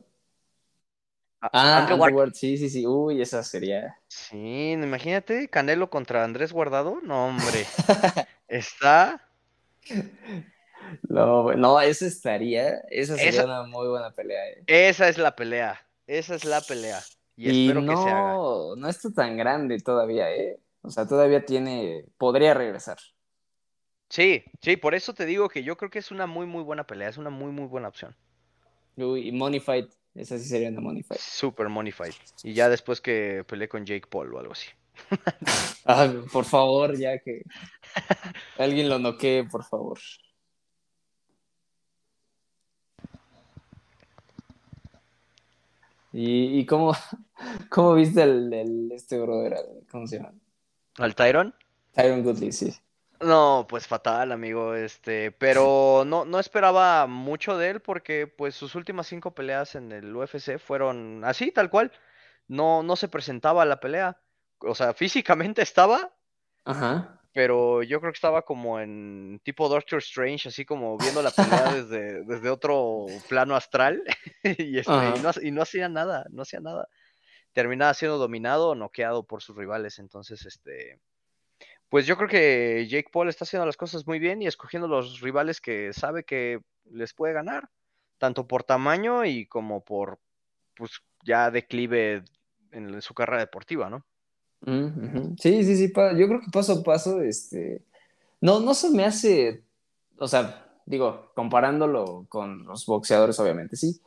ah, 1.41 1.79
Andrew, 1.79 1.97
Ward. 1.97 2.33
Sí, 2.33 2.57
sí, 2.57 2.69
sí. 2.69 2.85
Uy, 2.85 3.21
esa 3.21 3.43
sería. 3.43 3.97
Sí, 4.07 4.71
imagínate, 4.71 5.47
Canelo 5.49 5.89
contra 5.89 6.23
Andrés 6.23 6.53
Guardado. 6.53 6.99
No, 7.03 7.27
hombre. 7.27 7.65
está. 8.47 9.27
No, 11.07 11.53
no, 11.53 11.79
esa 11.81 12.05
estaría, 12.05 12.79
esa 12.89 13.15
sería 13.15 13.45
una 13.45 13.63
muy 13.63 13.87
buena 13.87 14.11
pelea. 14.11 14.49
Eh. 14.49 14.63
Esa 14.67 15.07
es 15.09 15.17
la 15.17 15.35
pelea, 15.35 15.81
esa 16.07 16.35
es 16.35 16.45
la 16.45 16.61
pelea. 16.61 16.99
Y, 17.35 17.65
espero 17.67 17.81
no, 17.81 17.91
que 17.91 18.01
se 18.01 18.09
haga. 18.09 18.33
No 18.77 18.89
está 18.89 19.11
tan 19.11 19.37
grande 19.37 19.79
todavía, 19.79 20.31
¿eh? 20.31 20.59
O 20.81 20.89
sea, 20.89 21.07
todavía 21.07 21.45
tiene, 21.45 22.05
podría 22.17 22.53
regresar. 22.53 22.97
Sí, 24.09 24.43
sí, 24.61 24.75
por 24.75 24.93
eso 24.93 25.13
te 25.13 25.25
digo 25.25 25.47
que 25.47 25.63
yo 25.63 25.77
creo 25.77 25.89
que 25.89 25.99
es 25.99 26.11
una 26.11 26.27
muy, 26.27 26.45
muy 26.45 26.63
buena 26.63 26.85
pelea, 26.85 27.09
es 27.09 27.17
una 27.17 27.29
muy, 27.29 27.51
muy 27.51 27.65
buena 27.65 27.87
opción. 27.87 28.15
Uy, 28.97 29.29
y 29.29 29.31
Money 29.31 29.59
Fight, 29.59 29.89
esa 30.15 30.37
sí 30.37 30.45
sería 30.45 30.69
una 30.69 30.81
Money 30.81 31.03
Fight. 31.03 31.21
Super 31.21 31.69
Money 31.69 31.91
Fight. 31.91 32.15
Y 32.43 32.53
ya 32.53 32.69
después 32.69 32.99
que 33.01 33.45
peleé 33.47 33.69
con 33.69 33.85
Jake 33.85 34.07
Paul 34.09 34.33
o 34.33 34.39
algo 34.39 34.53
así. 34.53 34.67
ah, 35.85 36.11
por 36.31 36.45
favor, 36.45 36.97
ya 36.97 37.17
que 37.19 37.43
alguien 38.57 38.89
lo 38.89 38.99
noquee, 38.99 39.45
por 39.45 39.63
favor. 39.63 39.99
¿Y, 46.13 46.59
y 46.59 46.65
cómo, 46.65 46.93
cómo, 47.69 47.95
viste 47.95 48.23
el, 48.23 48.91
este 48.91 49.17
brother? 49.17 49.55
¿Cómo 49.89 50.07
se 50.07 50.17
llama? 50.17 50.33
¿Al 50.97 51.15
Tyron? 51.15 51.55
Tyron 51.93 52.23
Goodley, 52.23 52.51
sí. 52.51 52.73
No, 53.21 53.65
pues 53.69 53.87
fatal, 53.87 54.31
amigo, 54.31 54.73
este, 54.75 55.31
pero 55.31 56.03
no, 56.05 56.25
no 56.25 56.39
esperaba 56.39 57.05
mucho 57.07 57.57
de 57.57 57.69
él 57.69 57.79
porque 57.81 58.27
pues 58.27 58.55
sus 58.55 58.75
últimas 58.75 59.07
cinco 59.07 59.35
peleas 59.35 59.75
en 59.75 59.91
el 59.91 60.15
UFC 60.15 60.57
fueron 60.57 61.23
así, 61.23 61.51
tal 61.51 61.69
cual. 61.69 61.91
No, 62.47 62.83
no 62.83 62.95
se 62.95 63.07
presentaba 63.07 63.63
la 63.65 63.79
pelea. 63.79 64.19
O 64.59 64.75
sea, 64.75 64.93
físicamente 64.93 65.61
estaba, 65.61 66.13
Ajá 66.65 67.21
pero 67.33 67.81
yo 67.83 67.99
creo 67.99 68.11
que 68.11 68.17
estaba 68.17 68.43
como 68.43 68.79
en 68.79 69.39
tipo 69.43 69.69
Doctor 69.69 69.99
Strange, 69.99 70.49
así 70.49 70.65
como 70.65 70.97
viendo 70.97 71.21
la 71.21 71.31
pelea 71.31 71.73
desde, 71.73 72.23
desde 72.25 72.49
otro 72.49 73.05
plano 73.29 73.55
astral 73.55 74.03
y, 74.43 74.79
este, 74.79 74.91
y, 75.41 75.51
no, 75.51 75.61
hacía 75.61 75.89
nada, 75.89 76.25
no 76.29 76.41
hacía 76.41 76.59
nada. 76.59 76.87
Terminaba 77.53 77.93
siendo 77.93 78.17
dominado 78.17 78.69
o 78.69 78.75
noqueado 78.75 79.23
por 79.23 79.41
sus 79.41 79.55
rivales, 79.55 79.99
entonces, 79.99 80.45
este, 80.45 80.99
pues 81.91 82.05
yo 82.05 82.15
creo 82.15 82.29
que 82.29 82.87
Jake 82.89 83.09
Paul 83.11 83.27
está 83.27 83.43
haciendo 83.43 83.65
las 83.65 83.75
cosas 83.75 84.07
muy 84.07 84.17
bien 84.17 84.41
y 84.41 84.47
escogiendo 84.47 84.87
los 84.87 85.19
rivales 85.19 85.59
que 85.59 85.91
sabe 85.91 86.23
que 86.23 86.61
les 86.89 87.13
puede 87.13 87.33
ganar, 87.33 87.69
tanto 88.17 88.47
por 88.47 88.63
tamaño 88.63 89.25
y 89.25 89.45
como 89.45 89.83
por, 89.83 90.17
pues, 90.77 90.91
ya 91.25 91.51
declive 91.51 92.23
en 92.71 93.01
su 93.01 93.13
carrera 93.13 93.41
deportiva, 93.41 93.89
¿no? 93.89 94.05
Sí, 95.37 95.65
sí, 95.65 95.75
sí, 95.75 95.91
yo 95.93 96.27
creo 96.29 96.39
que 96.39 96.49
paso 96.49 96.79
a 96.79 96.81
paso, 96.81 97.21
este, 97.21 97.83
no, 98.39 98.61
no 98.61 98.73
se 98.73 98.89
me 98.91 99.03
hace, 99.03 99.65
o 100.17 100.29
sea, 100.29 100.65
digo, 100.85 101.33
comparándolo 101.35 102.25
con 102.29 102.63
los 102.67 102.85
boxeadores, 102.85 103.37
obviamente, 103.41 103.75
sí, 103.75 103.99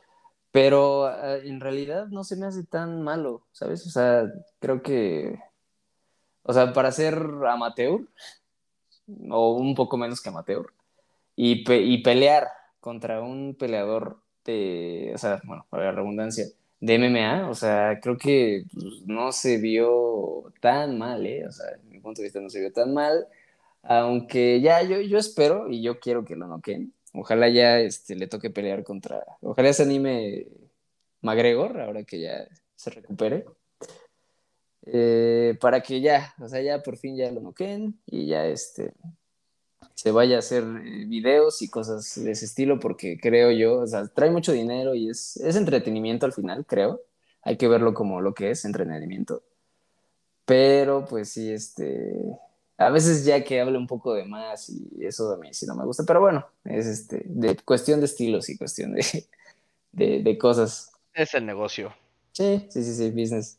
pero 0.51 1.05
ah, 1.05 1.37
en 1.37 1.59
realidad 1.59 2.07
no 2.07 2.23
se 2.23 2.35
me 2.35 2.47
hace 2.47 2.63
tan 2.63 3.03
malo, 3.03 3.45
¿sabes? 3.51 3.85
O 3.85 3.91
sea, 3.91 4.25
creo 4.57 4.81
que, 4.81 5.37
o 6.45 6.53
sea, 6.53 6.73
para 6.73 6.91
ser 6.91 7.15
amateur, 7.49 8.01
o 9.29 9.53
un 9.55 9.75
poco 9.75 9.97
menos 9.97 10.21
que 10.21 10.29
amateur, 10.29 10.73
y, 11.35 11.63
pelear 12.03 12.47
contra 12.79 13.21
un 13.21 13.55
peleador 13.55 14.19
de, 14.45 15.11
o 15.15 15.17
sea, 15.17 15.41
bueno, 15.43 15.65
para 15.69 15.85
la 15.85 15.91
redundancia, 15.91 16.45
de 16.79 16.99
MMA, 16.99 17.49
o 17.49 17.55
sea, 17.55 17.99
creo 18.01 18.17
que 18.17 18.65
pues, 18.71 19.01
no 19.05 19.31
se 19.31 19.57
vio 19.57 20.53
tan 20.61 20.97
mal, 20.97 21.25
¿eh? 21.25 21.45
O 21.47 21.51
sea, 21.51 21.65
en 21.71 21.89
mi 21.89 21.99
punto 21.99 22.21
de 22.21 22.27
vista 22.27 22.39
no 22.41 22.49
se 22.49 22.59
vio 22.59 22.71
tan 22.71 22.93
mal, 22.93 23.27
aunque 23.83 24.61
ya 24.61 24.81
yo, 24.83 25.01
yo 25.01 25.17
espero 25.17 25.69
y 25.69 25.81
yo 25.81 25.99
quiero 25.99 26.25
que 26.25 26.35
lo 26.35 26.47
noquen. 26.47 26.93
Ojalá 27.13 27.49
ya 27.49 27.79
este, 27.79 28.15
le 28.15 28.27
toque 28.27 28.49
pelear 28.49 28.83
contra, 28.83 29.23
ojalá 29.41 29.73
se 29.73 29.83
anime 29.83 30.47
McGregor, 31.21 31.79
ahora 31.81 32.03
que 32.03 32.19
ya 32.21 32.47
se 32.75 32.89
recupere. 32.91 33.45
Eh, 34.87 35.57
para 35.59 35.81
que 35.81 35.99
ya, 36.01 36.33
o 36.39 36.47
sea, 36.47 36.61
ya 36.61 36.83
por 36.83 36.97
fin 36.97 37.17
ya 37.17 37.31
lo 37.31 37.41
noquen 37.41 37.99
y 38.05 38.27
ya 38.27 38.45
este, 38.45 38.93
se 39.95 40.11
vaya 40.11 40.35
a 40.35 40.39
hacer 40.39 40.63
eh, 40.63 41.05
videos 41.07 41.61
y 41.61 41.69
cosas 41.69 42.23
de 42.23 42.31
ese 42.31 42.45
estilo, 42.45 42.79
porque 42.79 43.17
creo 43.19 43.51
yo, 43.51 43.79
o 43.79 43.87
sea, 43.87 44.07
trae 44.07 44.29
mucho 44.29 44.51
dinero 44.51 44.93
y 44.93 45.09
es, 45.09 45.37
es 45.37 45.55
entretenimiento 45.55 46.25
al 46.25 46.33
final, 46.33 46.65
creo. 46.65 47.01
Hay 47.41 47.57
que 47.57 47.67
verlo 47.67 47.93
como 47.93 48.21
lo 48.21 48.33
que 48.33 48.51
es, 48.51 48.65
entretenimiento. 48.65 49.43
Pero 50.45 51.05
pues 51.05 51.29
sí, 51.29 51.51
este, 51.51 52.37
a 52.77 52.89
veces 52.89 53.25
ya 53.25 53.43
que 53.43 53.61
hable 53.61 53.77
un 53.77 53.87
poco 53.87 54.13
de 54.13 54.25
más 54.25 54.69
y 54.69 55.05
eso 55.05 55.31
a 55.31 55.37
mí 55.37 55.53
sí 55.53 55.65
no 55.65 55.75
me 55.75 55.85
gusta, 55.85 56.03
pero 56.05 56.21
bueno, 56.21 56.45
es 56.63 56.85
este, 56.85 57.23
de 57.25 57.55
cuestión 57.57 57.99
de 57.99 58.05
estilos 58.05 58.49
y 58.49 58.57
cuestión 58.57 58.93
de, 58.93 59.25
de, 59.91 60.21
de 60.21 60.37
cosas. 60.37 60.91
Es 61.13 61.33
el 61.33 61.45
negocio. 61.45 61.93
Sí, 62.31 62.67
sí, 62.69 62.83
sí, 62.83 62.93
sí, 62.93 63.09
business. 63.11 63.57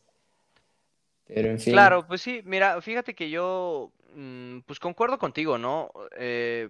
Pero 1.27 1.49
en 1.49 1.59
fin. 1.59 1.73
Claro, 1.73 2.07
pues 2.07 2.21
sí, 2.21 2.41
mira, 2.45 2.81
fíjate 2.81 3.13
que 3.13 3.29
yo 3.29 3.91
Mm, 4.17 4.61
pues 4.61 4.79
concuerdo 4.79 5.19
contigo, 5.19 5.59
¿no? 5.59 5.91
Eh, 6.17 6.69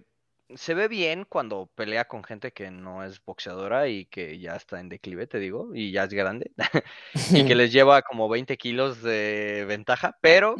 se 0.54 0.74
ve 0.74 0.86
bien 0.86 1.24
cuando 1.24 1.66
pelea 1.74 2.06
con 2.06 2.22
gente 2.22 2.52
que 2.52 2.70
no 2.70 3.02
es 3.04 3.24
boxeadora 3.24 3.88
y 3.88 4.04
que 4.04 4.38
ya 4.38 4.54
está 4.54 4.80
en 4.80 4.90
declive, 4.90 5.26
te 5.26 5.38
digo, 5.38 5.70
y 5.74 5.90
ya 5.90 6.04
es 6.04 6.10
grande, 6.10 6.52
y 7.32 7.46
que 7.46 7.54
les 7.54 7.72
lleva 7.72 8.02
como 8.02 8.28
20 8.28 8.58
kilos 8.58 9.02
de 9.02 9.64
ventaja, 9.66 10.18
pero, 10.20 10.56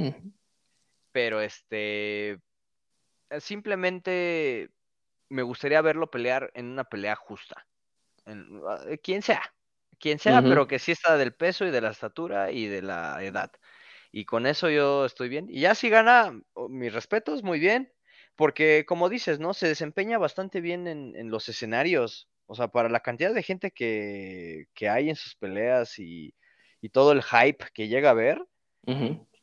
pero 1.12 1.42
este, 1.42 2.40
simplemente 3.38 4.70
me 5.28 5.42
gustaría 5.42 5.82
verlo 5.82 6.10
pelear 6.10 6.50
en 6.54 6.66
una 6.66 6.84
pelea 6.84 7.16
justa. 7.16 7.66
En, 8.24 8.62
ah, 8.66 8.80
quien 9.02 9.20
sea, 9.20 9.42
quien 9.98 10.18
sea, 10.18 10.40
pero 10.40 10.66
que 10.66 10.78
sí 10.78 10.92
está 10.92 11.18
del 11.18 11.34
peso 11.34 11.66
y 11.66 11.70
de 11.70 11.82
la 11.82 11.90
estatura 11.90 12.50
y 12.50 12.66
de 12.66 12.80
la 12.80 13.22
edad. 13.22 13.50
Y 14.12 14.24
con 14.24 14.46
eso 14.46 14.70
yo 14.70 15.04
estoy 15.04 15.28
bien. 15.28 15.46
Y 15.50 15.60
ya 15.60 15.74
si 15.74 15.88
gana, 15.90 16.40
mis 16.68 16.92
respetos, 16.92 17.42
muy 17.42 17.58
bien. 17.58 17.92
Porque 18.36 18.84
como 18.86 19.08
dices, 19.08 19.40
¿no? 19.40 19.52
Se 19.52 19.66
desempeña 19.68 20.16
bastante 20.18 20.60
bien 20.60 20.86
en, 20.86 21.14
en 21.16 21.30
los 21.30 21.48
escenarios. 21.48 22.28
O 22.46 22.54
sea, 22.54 22.68
para 22.68 22.88
la 22.88 23.00
cantidad 23.00 23.34
de 23.34 23.42
gente 23.42 23.70
que, 23.72 24.66
que 24.74 24.88
hay 24.88 25.10
en 25.10 25.16
sus 25.16 25.34
peleas 25.34 25.98
y, 25.98 26.34
y 26.80 26.88
todo 26.90 27.12
el 27.12 27.22
hype 27.22 27.64
que 27.74 27.88
llega 27.88 28.10
a 28.10 28.14
ver, 28.14 28.40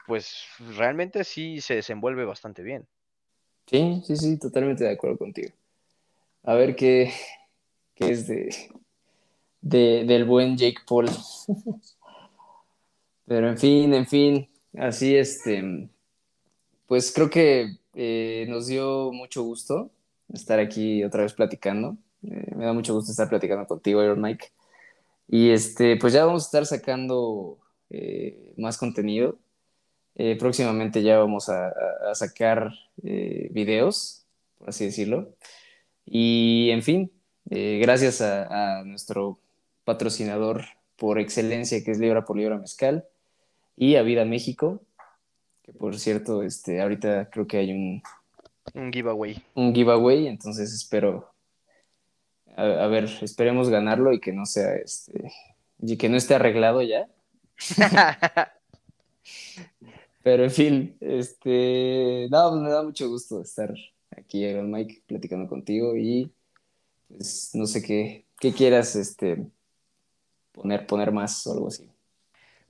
pues 0.08 0.46
realmente 0.78 1.24
sí 1.24 1.62
se 1.62 1.76
desenvuelve 1.76 2.26
bastante 2.26 2.64
bien. 2.64 2.88
Sí, 3.68 4.02
sí, 4.06 4.16
sí, 4.18 4.40
totalmente 4.40 4.84
de 4.84 4.92
acuerdo 4.92 5.18
contigo. 5.18 5.50
A 6.44 6.54
ver 6.56 6.76
qué, 6.76 7.12
qué 7.96 8.12
es 8.12 8.28
de, 8.28 8.50
de- 9.62 10.04
del 10.06 10.26
buen 10.26 10.56
Jake 10.58 10.82
Paul. 10.88 11.08
Pero 13.28 13.50
en 13.50 13.58
fin, 13.58 13.94
en 13.94 14.06
fin, 14.08 14.48
así 14.78 15.16
este, 15.16 15.90
pues 16.88 17.12
creo 17.12 17.30
que 17.30 17.78
eh, 17.96 18.46
nos 18.50 18.68
dio 18.68 19.12
mucho 19.12 19.44
gusto 19.44 19.92
estar 20.34 20.60
aquí 20.60 21.04
otra 21.04 21.24
vez 21.24 21.34
platicando. 21.34 21.98
Eh, 22.24 22.54
me 22.56 22.66
da 22.66 22.74
mucho 22.74 22.94
gusto 22.94 23.12
estar 23.12 23.30
platicando 23.30 23.66
contigo, 23.68 24.04
Iron 24.04 24.22
Mike. 24.22 24.48
Y 25.28 25.50
este, 25.50 25.98
pues 25.98 26.14
ya 26.14 26.26
vamos 26.26 26.44
a 26.44 26.46
estar 26.46 26.66
sacando 26.66 27.58
eh, 27.90 28.54
más 28.58 28.78
contenido. 28.78 29.40
Próximamente 30.40 31.04
ya 31.04 31.18
vamos 31.20 31.50
a, 31.50 31.74
sacar 32.14 32.72
videos, 32.96 34.26
por 34.58 34.70
así 34.70 34.86
decirlo. 34.86 35.36
Y 36.06 36.70
en 36.72 36.84
fin, 36.84 37.12
gracias 37.44 38.22
a, 38.22 38.80
a 38.80 38.84
nuestro 38.86 39.40
patrocinador 39.84 40.64
por 40.96 41.20
excelencia, 41.20 41.84
que 41.84 41.92
es 41.92 42.00
Libra 42.00 42.24
por 42.24 42.38
Libra 42.38 42.58
Mezcal, 42.58 43.06
y 43.76 43.96
a 43.96 44.04
Vida 44.04 44.26
México, 44.26 44.82
que 45.64 45.74
por 45.74 45.98
cierto, 45.98 46.44
este, 46.44 46.82
ahorita 46.82 47.30
creo 47.30 47.48
que 47.48 47.58
hay 47.58 47.72
un, 47.72 48.02
Un 48.74 48.92
giveaway. 48.92 49.44
un 49.56 49.74
giveaway, 49.74 50.28
entonces 50.28 50.74
espero, 50.74 51.32
a, 52.56 52.64
a 52.64 52.88
ver, 52.88 53.10
esperemos 53.22 53.70
ganarlo 53.70 54.14
y 54.14 54.20
que 54.20 54.34
no 54.34 54.46
sea, 54.46 54.76
este, 54.76 55.32
y 55.80 55.98
que 55.98 56.10
no 56.10 56.18
esté 56.18 56.36
arreglado 56.36 56.82
ya. 56.82 57.08
Pero 60.24 60.44
en 60.44 60.52
fin, 60.52 60.98
este, 61.00 62.28
no, 62.32 62.50
pues 62.50 62.62
me 62.62 62.70
da 62.70 62.82
mucho 62.82 63.08
gusto 63.10 63.42
estar 63.42 63.74
aquí, 64.10 64.44
Iron 64.44 64.72
Mike, 64.72 65.04
platicando 65.06 65.48
contigo 65.48 65.96
y 65.96 66.32
pues 67.08 67.52
no 67.54 67.68
sé 67.68 67.84
qué, 67.84 68.26
qué 68.40 68.52
quieras, 68.52 68.96
este, 68.96 69.46
poner, 70.52 70.88
poner 70.88 71.12
más 71.12 71.46
o 71.46 71.54
algo 71.54 71.68
así. 71.68 71.90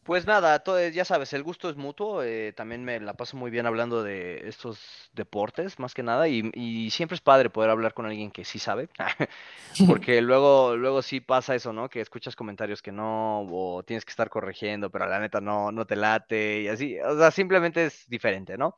Pues 0.05 0.27
nada, 0.27 0.59
todo, 0.59 0.87
ya 0.89 1.03
sabes, 1.03 1.33
el 1.33 1.41
gusto 1.41 1.67
es 1.67 1.77
mutuo. 1.77 2.21
eh, 2.21 2.53
también 2.53 2.83
me 2.83 2.99
la 2.99 3.15
paso 3.15 3.37
muy 3.37 3.49
bien 3.49 3.65
hablando 3.65 4.03
de 4.03 4.47
estos 4.47 5.09
deportes, 5.13 5.79
más 5.79 5.95
que 5.95 6.03
nada, 6.03 6.27
y, 6.27 6.51
y 6.53 6.91
siempre 6.91 7.15
es 7.15 7.21
padre 7.21 7.49
poder 7.49 7.71
hablar 7.71 7.95
con 7.95 8.05
alguien 8.05 8.29
que 8.29 8.45
sí 8.45 8.59
sabe, 8.59 8.87
porque 9.87 10.21
luego, 10.21 10.75
luego 10.77 11.01
sí 11.01 11.21
pasa 11.21 11.55
eso, 11.55 11.73
¿no? 11.73 11.89
Que 11.89 12.01
escuchas 12.01 12.35
comentarios 12.35 12.83
que 12.83 12.91
no, 12.91 13.47
o 13.49 13.81
tienes 13.83 14.05
que 14.05 14.11
estar 14.11 14.29
corrigiendo, 14.29 14.91
pero 14.91 15.07
la 15.07 15.19
neta 15.19 15.41
no, 15.41 15.71
no 15.71 15.87
te 15.87 15.95
late, 15.95 16.61
y 16.61 16.67
así, 16.67 16.99
o 16.99 17.17
sea, 17.17 17.31
simplemente 17.31 17.85
es 17.85 18.07
diferente, 18.07 18.59
¿no? 18.59 18.77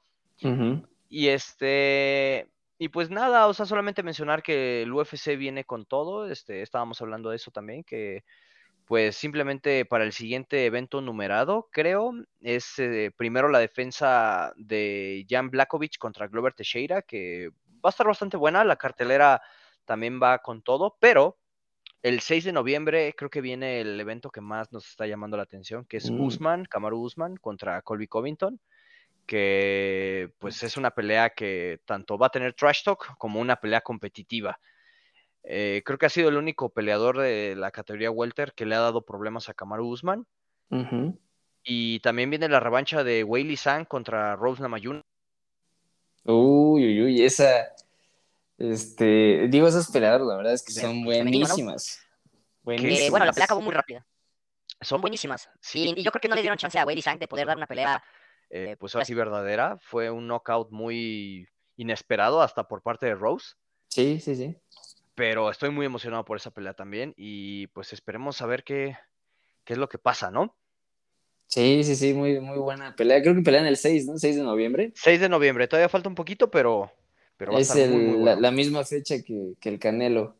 Y 1.09 1.28
este, 1.28 2.49
y 2.78 2.88
pues 2.88 3.09
nada, 3.09 3.47
o 3.47 3.53
sea, 3.53 3.65
solamente 3.65 4.01
mencionar 4.01 4.41
que 4.43 4.84
el 4.84 4.93
UFC 4.93 5.36
viene 5.36 5.65
con 5.65 5.86
todo, 5.86 6.30
este, 6.30 6.61
estábamos 6.61 7.01
hablando 7.01 7.32
de 7.32 7.36
eso 7.36 7.51
también, 7.51 7.84
que 7.84 8.23
pues 8.88 9.17
simplemente 9.17 9.83
para 9.83 10.05
el 10.05 10.13
siguiente 10.13 10.65
evento 10.65 11.01
numerado, 11.01 11.67
creo, 11.73 12.13
es 12.39 12.79
eh, 12.79 13.11
primero 13.17 13.49
la 13.49 13.59
defensa 13.59 14.53
de 14.55 15.25
Jan 15.29 15.49
Blakovic 15.49 15.97
contra 15.97 16.27
Glover 16.27 16.53
Teixeira, 16.53 17.01
que 17.01 17.49
va 17.83 17.89
a 17.89 17.89
estar 17.89 18.07
bastante 18.07 18.38
buena, 18.38 18.63
la 18.63 18.77
cartelera 18.77 19.41
también 19.83 20.21
va 20.23 20.39
con 20.39 20.61
todo, 20.61 20.95
pero 21.01 21.38
el 22.01 22.21
6 22.21 22.45
de 22.45 22.53
noviembre 22.53 23.13
creo 23.17 23.29
que 23.29 23.41
viene 23.41 23.81
el 23.81 23.99
evento 23.99 24.29
que 24.29 24.39
más 24.39 24.71
nos 24.71 24.88
está 24.88 25.05
llamando 25.05 25.35
la 25.35 25.43
atención, 25.43 25.83
que 25.83 25.97
es 25.97 26.09
Mm. 26.09 26.21
Usman, 26.21 26.63
Kamaru 26.63 27.01
Usman 27.01 27.35
contra 27.35 27.81
Colby 27.81 28.07
Covington, 28.07 28.61
que 29.25 30.31
pues 30.39 30.63
es 30.63 30.77
una 30.77 30.91
pelea 30.91 31.31
que 31.31 31.81
tanto 31.83 32.17
va 32.17 32.27
a 32.27 32.31
tener 32.31 32.53
trash 32.53 32.83
talk 32.83 33.17
como 33.17 33.41
una 33.41 33.57
pelea 33.57 33.81
competitiva. 33.81 34.57
Eh, 35.43 35.81
creo 35.85 35.97
que 35.97 36.05
ha 36.05 36.09
sido 36.09 36.29
el 36.29 36.38
único 36.38 36.69
peleador 36.69 37.17
de 37.17 37.55
la 37.55 37.71
categoría 37.71 38.11
welter 38.11 38.53
que 38.53 38.65
le 38.65 38.75
ha 38.75 38.79
dado 38.79 39.05
problemas 39.05 39.49
a 39.49 39.53
Kamaru 39.53 39.88
Usman. 39.88 40.25
ujú. 40.69 41.17
Y 41.63 41.99
también 41.99 42.29
viene 42.29 42.47
la 42.47 42.59
revancha 42.59 43.03
de 43.03 43.23
Weili 43.23 43.57
Sang 43.57 43.85
contra 43.85 44.35
Rose 44.38 44.61
Namajunas. 44.61 45.03
Uy, 46.23 46.85
uy, 46.85 47.01
uy, 47.03 47.23
esa, 47.23 47.73
este, 48.57 49.47
digo, 49.49 49.67
esas 49.67 49.91
peleadoras, 49.91 50.27
la 50.27 50.38
verdad 50.38 50.53
es 50.53 50.63
que 50.63 50.73
son 50.73 51.03
buenísimas. 51.03 51.99
Que, 51.99 52.07
Buenísimas. 52.63 53.11
bueno, 53.11 53.25
la 53.25 53.33
pelea 53.33 53.45
acabó 53.45 53.61
muy 53.61 53.73
rápida. 53.73 54.05
Son 54.81 55.01
buenísimas. 55.01 55.49
Sí, 55.61 55.93
y 55.95 56.03
yo 56.03 56.11
creo 56.11 56.21
que 56.21 56.27
no 56.27 56.35
le 56.35 56.41
dieron 56.41 56.57
chance 56.57 56.77
a 56.77 56.85
Weili 56.85 57.01
Sang 57.01 57.17
de 57.17 57.27
poder 57.27 57.47
dar 57.47 57.57
una 57.57 57.67
pelea. 57.67 58.03
eh, 58.49 58.75
pues 58.79 58.95
así 58.95 59.13
verdadera. 59.13 59.77
Fue 59.81 60.09
un 60.09 60.27
knockout 60.27 60.71
muy 60.71 61.47
inesperado 61.77 62.41
hasta 62.41 62.67
por 62.67 62.81
parte 62.81 63.05
de 63.05 63.15
Rose. 63.15 63.55
Sí, 63.89 64.19
sí, 64.19 64.35
sí. 64.35 64.57
Pero 65.18 65.49
estoy 65.49 65.72
muy 65.72 65.88
emocionado 65.88 66.24
por 66.26 66.38
esa 66.38 66.51
pelea 66.51 66.76
también. 66.76 67.15
Y 67.18 67.65
pues 67.68 67.91
esperemos 67.91 68.38
saber 68.38 68.63
qué, 68.63 68.95
qué 69.65 69.74
es 69.74 69.80
lo 69.80 69.89
que 69.89 69.97
pasa, 69.97 70.30
¿no? 70.30 70.55
Sí, 71.47 71.84
sí, 71.84 71.95
sí, 71.95 72.13
muy, 72.13 72.39
muy 72.39 72.59
buena 72.59 72.95
pelea. 72.95 73.20
Creo 73.24 73.34
que 73.34 73.41
pelean 73.41 73.65
el 73.65 73.78
6, 73.78 74.05
¿no? 74.05 74.18
6 74.20 74.36
de 74.36 74.43
noviembre. 74.43 74.91
6 74.95 75.20
de 75.20 75.28
noviembre. 75.28 75.68
Todavía 75.68 75.89
falta 75.89 76.07
un 76.07 76.13
poquito, 76.13 76.51
pero, 76.51 76.91
pero 77.36 77.51
va 77.53 77.57
a 77.57 77.61
es 77.61 77.70
estar 77.72 77.89
muy, 77.89 77.97
muy 78.03 78.13
el- 78.13 78.20
bueno. 78.20 78.26
la, 78.36 78.36
la 78.41 78.51
misma 78.51 78.84
fecha 78.86 79.15
que, 79.24 79.53
que 79.59 79.70
el 79.70 79.80
Canelo. 79.80 80.36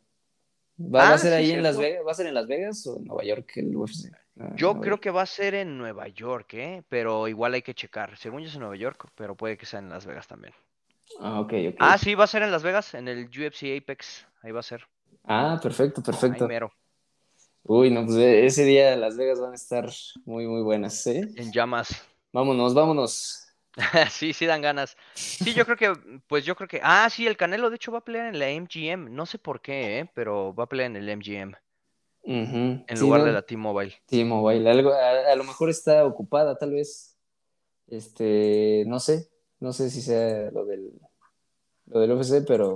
¿Va, 0.80 1.00
va 1.00 1.10
Ah, 1.10 1.14
a 1.14 1.18
ser 1.18 1.30
sí, 1.32 1.36
ahí 1.36 1.52
en 1.52 1.64
Las. 1.64 1.78
Vegas? 1.78 2.06
¿Va 2.06 2.12
a 2.12 2.16
ser 2.16 2.28
en 2.28 2.34
Las 2.36 2.48
Vegas 2.48 2.86
o 2.86 2.98
en 2.98 3.06
Nueva 3.06 3.24
York 3.24 3.52
el 3.56 3.76
UFC? 3.76 4.12
Ah, 4.40 4.54
Yo 4.58 4.68
Nueva 4.68 4.82
creo 4.82 4.92
York. 4.96 5.04
que 5.04 5.10
va 5.12 5.22
a 5.24 5.26
ser 5.26 5.56
en 5.56 5.78
Nueva 5.80 6.08
York, 6.10 6.54
¿eh? 6.54 6.84
Pero 6.88 7.28
igual 7.28 7.56
hay 7.56 7.64
que 7.64 7.74
checar. 7.74 8.16
Según 8.18 8.42
yo 8.42 8.48
es 8.50 8.54
en 8.54 8.60
Nueva 8.60 8.76
York, 8.76 9.10
pero 9.16 9.36
puede 9.36 9.58
que 9.58 9.66
sea 9.66 9.80
en 9.80 9.90
Las 9.90 10.06
Vegas 10.06 10.28
también. 10.28 10.54
Ah, 11.20 11.40
ok, 11.42 11.54
ok. 11.70 11.76
Ah, 11.80 11.98
sí, 11.98 12.16
va 12.16 12.24
a 12.26 12.28
ser 12.28 12.44
en 12.44 12.52
Las 12.52 12.64
Vegas, 12.64 12.94
en 12.94 13.08
el 13.08 13.26
UFC 13.30 13.78
Apex. 13.78 14.28
Ahí 14.42 14.52
va 14.52 14.60
a 14.60 14.64
ser. 14.64 14.88
Ah, 15.24 15.60
perfecto, 15.62 16.02
Ahí 16.02 16.04
perfecto. 16.12 16.48
mero. 16.48 16.72
Uy, 17.64 17.92
no, 17.92 18.06
pues 18.06 18.18
e- 18.18 18.46
ese 18.46 18.64
día 18.64 18.96
Las 18.96 19.18
Vegas 19.18 19.40
van 19.42 19.52
a 19.52 19.56
estar 19.56 19.90
muy, 20.26 20.48
muy 20.48 20.62
buenas, 20.62 21.06
¿eh? 21.08 21.22
En 21.36 21.52
llamas. 21.52 22.02
Vámonos, 22.32 22.74
vámonos. 22.74 23.44
sí, 24.12 24.34
sí 24.34 24.46
dan 24.46 24.62
ganas. 24.62 24.96
Sí, 25.14 25.54
yo 25.54 25.66
creo 25.66 25.78
que, 25.78 25.94
pues 26.28 26.46
yo 26.46 26.56
creo 26.56 26.68
que. 26.68 26.80
Ah, 26.84 27.10
sí, 27.10 27.28
el 27.28 27.38
Canelo 27.38 27.70
de 27.70 27.76
hecho 27.76 27.92
va 27.92 28.00
a 28.00 28.06
pelear 28.06 28.28
en 28.28 28.40
la 28.40 28.50
MGM. 28.50 29.10
No 29.10 29.26
sé 29.26 29.38
por 29.38 29.62
qué, 29.62 30.00
¿eh? 30.00 30.12
Pero 30.14 30.54
va 30.56 30.64
a 30.64 30.68
pelear 30.70 30.92
en 30.92 30.96
el 30.98 31.10
MGM. 31.10 31.54
Ujú. 32.24 32.84
En 32.88 32.88
Sí, 32.88 33.00
lugar 33.00 33.20
¿no? 33.20 33.26
de 33.28 33.34
la 33.34 33.42
T-Mobile. 33.42 33.96
T-Mobile, 34.08 34.70
algo, 34.70 34.94
a, 34.94 35.32
a 35.32 35.36
lo 35.36 35.44
mejor 35.44 35.70
está 35.70 36.06
ocupada, 36.06 36.58
tal 36.58 36.72
vez. 36.72 37.16
Este, 37.88 38.84
no 38.88 39.00
sé, 39.00 39.30
no 39.60 39.74
sé 39.74 39.90
si 39.90 40.02
sea 40.02 40.52
lo 40.52 40.66
del, 40.66 40.92
lo 41.88 42.00
del 42.00 42.12
UFC, 42.12 42.46
pero, 42.46 42.70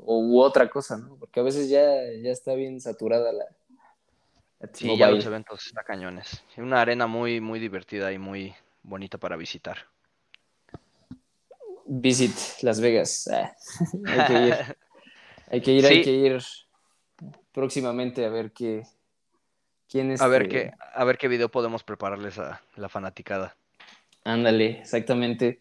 o, 0.00 0.18
u 0.20 0.40
otra 0.40 0.68
cosa, 0.68 0.96
¿no? 0.96 1.16
Porque 1.16 1.40
a 1.40 1.42
veces 1.42 1.68
ya, 1.68 1.84
ya 2.22 2.30
está 2.30 2.54
bien 2.54 2.80
saturada 2.80 3.32
la, 3.32 3.44
la 4.60 4.68
Sí, 4.72 4.96
ya 4.96 5.08
los 5.08 5.24
eventos 5.26 5.66
está 5.66 5.82
cañones. 5.84 6.42
Una 6.56 6.80
arena 6.80 7.06
muy, 7.06 7.40
muy 7.40 7.60
divertida 7.60 8.12
y 8.12 8.18
muy 8.18 8.54
bonita 8.82 9.18
para 9.18 9.36
visitar. 9.36 9.78
Visit 11.86 12.62
Las 12.62 12.80
Vegas. 12.80 13.28
Ah, 13.38 13.54
hay 14.06 14.24
que 14.26 14.34
ir, 14.34 14.54
hay 15.48 15.60
que 15.60 15.72
ir, 15.72 15.86
hay 15.86 16.02
que 16.02 16.10
ir 16.12 16.42
próximamente 17.52 18.24
a 18.24 18.28
ver 18.30 18.52
qué, 18.52 18.86
quién 19.88 20.10
A 20.18 20.26
ver 20.26 20.42
este- 20.42 20.48
qué, 20.48 20.72
a 20.94 21.04
ver 21.04 21.18
qué 21.18 21.28
video 21.28 21.48
podemos 21.50 21.82
prepararles 21.82 22.38
a 22.38 22.60
la 22.76 22.88
fanaticada. 22.88 23.56
Ándale, 24.24 24.80
exactamente. 24.80 25.60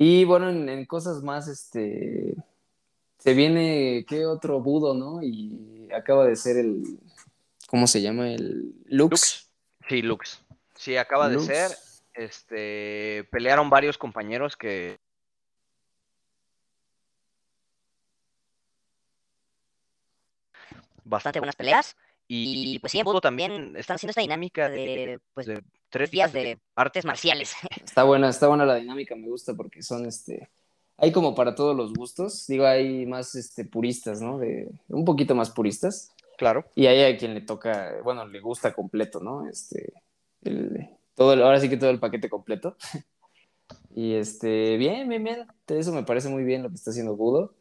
Y 0.00 0.24
bueno, 0.24 0.48
en, 0.48 0.68
en 0.68 0.86
cosas 0.86 1.24
más, 1.24 1.48
este, 1.48 2.36
se 3.18 3.34
viene, 3.34 4.06
¿qué 4.08 4.26
otro 4.26 4.60
budo, 4.60 4.94
no? 4.94 5.20
Y 5.24 5.88
acaba 5.92 6.24
de 6.24 6.36
ser 6.36 6.56
el, 6.56 7.00
¿cómo 7.66 7.88
se 7.88 8.00
llama? 8.00 8.30
El 8.30 8.74
Lux. 8.86 9.10
Lux. 9.10 9.50
Sí, 9.88 10.02
Lux. 10.02 10.40
Sí, 10.76 10.96
acaba 10.96 11.28
Lux. 11.28 11.48
de 11.48 11.54
ser. 11.54 11.78
Este, 12.14 13.28
pelearon 13.32 13.70
varios 13.70 13.98
compañeros 13.98 14.56
que 14.56 14.98
Bastante 21.08 21.40
bastante 21.40 21.40
buenas 21.40 21.56
peleas. 21.56 21.96
Y, 22.30 22.78
pues 22.80 22.92
sí, 22.92 22.98
en 22.98 23.04
Budo 23.04 23.22
también 23.22 23.74
están 23.76 23.94
haciendo 23.94 24.10
esta 24.10 24.20
dinámica 24.20 24.68
de 24.68 25.18
pues, 25.32 25.46
de 25.46 25.62
tres 25.88 26.10
días 26.10 26.30
de 26.32 26.58
artes 26.74 27.06
marciales. 27.06 27.54
Está 27.84 28.04
buena, 28.04 28.28
está 28.28 28.48
buena 28.48 28.66
la 28.66 28.74
dinámica, 28.74 29.16
me 29.16 29.28
gusta 29.28 29.54
porque 29.54 29.82
son, 29.82 30.04
este, 30.04 30.50
hay 30.98 31.10
como 31.10 31.34
para 31.34 31.54
todos 31.54 31.74
los 31.74 31.94
gustos. 31.94 32.46
Digo, 32.46 32.66
hay 32.66 33.06
más, 33.06 33.34
este, 33.34 33.64
puristas, 33.64 34.20
¿no? 34.20 34.38
De, 34.38 34.68
un 34.88 35.06
poquito 35.06 35.34
más 35.34 35.50
puristas. 35.50 36.12
Claro. 36.36 36.66
Y 36.74 36.86
hay 36.86 37.12
a 37.12 37.16
quien 37.16 37.32
le 37.32 37.40
toca, 37.40 37.94
bueno, 38.04 38.26
le 38.26 38.40
gusta 38.40 38.74
completo, 38.74 39.20
¿no? 39.20 39.48
Este, 39.48 39.94
el, 40.42 40.88
todo 41.14 41.32
ahora 41.42 41.58
sí 41.58 41.68
que 41.68 41.78
todo 41.78 41.90
el 41.90 41.98
paquete 41.98 42.28
completo. 42.28 42.76
y 43.94 44.12
este, 44.14 44.76
bien, 44.76 45.08
bien, 45.08 45.24
bien. 45.24 45.46
Eso 45.66 45.92
me 45.92 46.02
parece 46.02 46.28
muy 46.28 46.44
bien 46.44 46.62
lo 46.62 46.68
que 46.68 46.74
está 46.74 46.90
haciendo 46.90 47.16
Budo. 47.16 47.54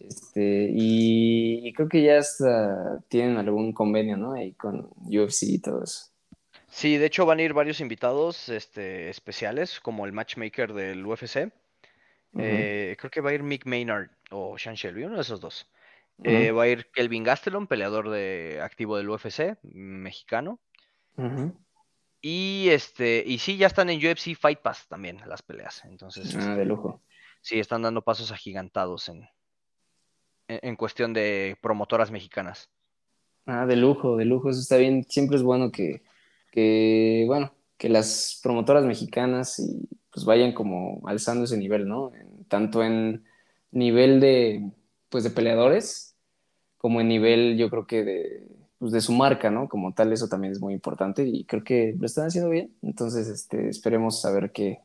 Este, 0.00 0.70
y, 0.72 1.72
creo 1.74 1.88
que 1.88 2.02
ya 2.02 2.18
hasta 2.18 3.00
tienen 3.08 3.36
algún 3.36 3.72
convenio, 3.72 4.16
¿no? 4.16 4.32
Ahí 4.32 4.52
con 4.52 4.90
UFC 5.06 5.42
y 5.42 5.58
todo 5.58 5.84
eso. 5.84 6.06
Sí, 6.68 6.96
de 6.96 7.06
hecho 7.06 7.26
van 7.26 7.40
a 7.40 7.42
ir 7.42 7.52
varios 7.52 7.80
invitados 7.80 8.48
este, 8.48 9.10
especiales, 9.10 9.80
como 9.80 10.06
el 10.06 10.12
matchmaker 10.12 10.72
del 10.72 11.04
UFC. 11.04 11.52
Eh, 12.38 12.96
creo 12.98 13.10
que 13.10 13.20
va 13.20 13.30
a 13.30 13.34
ir 13.34 13.42
Mick 13.42 13.66
Maynard 13.66 14.10
o 14.30 14.56
Sean 14.56 14.76
Shelby, 14.76 15.04
uno 15.04 15.16
de 15.16 15.22
esos 15.22 15.40
dos. 15.40 15.66
Eh, 16.22 16.52
va 16.52 16.64
a 16.64 16.68
ir 16.68 16.90
Kelvin 16.92 17.24
Gastelum, 17.24 17.66
peleador 17.66 18.10
de 18.10 18.60
activo 18.62 18.96
del 18.96 19.08
UFC, 19.08 19.56
mexicano. 19.62 20.60
Y 22.22 22.68
este, 22.70 23.24
y 23.26 23.38
sí, 23.38 23.56
ya 23.56 23.66
están 23.66 23.90
en 23.90 23.98
UFC 23.98 24.34
Fight 24.34 24.60
Pass 24.60 24.86
también 24.88 25.20
las 25.26 25.42
peleas. 25.42 25.84
Entonces, 25.84 26.34
ah, 26.36 26.54
de 26.54 26.64
lujo. 26.64 27.02
Sí, 27.40 27.58
están 27.58 27.82
dando 27.82 28.02
pasos 28.02 28.32
agigantados 28.32 29.08
en, 29.08 29.28
en, 30.62 30.76
cuestión 30.76 31.12
de 31.12 31.56
promotoras 31.60 32.10
mexicanas. 32.10 32.68
Ah, 33.46 33.66
de 33.66 33.76
lujo, 33.76 34.16
de 34.16 34.24
lujo, 34.24 34.50
eso 34.50 34.60
está 34.60 34.76
bien. 34.76 35.04
Siempre 35.08 35.36
es 35.36 35.42
bueno 35.42 35.70
que, 35.70 36.02
que 36.50 37.24
bueno, 37.26 37.52
que 37.76 37.88
las 37.88 38.38
promotoras 38.42 38.84
mexicanas 38.84 39.58
y, 39.58 39.88
pues 40.12 40.24
vayan 40.24 40.52
como 40.52 41.00
alzando 41.06 41.44
ese 41.44 41.56
nivel, 41.56 41.88
¿no? 41.88 42.12
tanto 42.48 42.82
en 42.82 43.24
nivel 43.70 44.20
de, 44.20 44.70
pues 45.08 45.24
de 45.24 45.30
peleadores, 45.30 46.16
como 46.78 47.00
en 47.00 47.08
nivel, 47.08 47.56
yo 47.56 47.70
creo 47.70 47.86
que 47.86 48.04
de, 48.04 48.48
pues 48.78 48.92
de 48.92 49.00
su 49.00 49.12
marca, 49.12 49.50
¿no? 49.50 49.68
Como 49.68 49.94
tal, 49.94 50.12
eso 50.12 50.28
también 50.28 50.52
es 50.52 50.60
muy 50.60 50.74
importante 50.74 51.24
y 51.24 51.44
creo 51.44 51.62
que 51.62 51.94
lo 51.98 52.06
están 52.06 52.26
haciendo 52.26 52.50
bien. 52.50 52.74
Entonces, 52.82 53.28
este, 53.28 53.68
esperemos 53.68 54.20
saber 54.20 54.50
qué, 54.52 54.80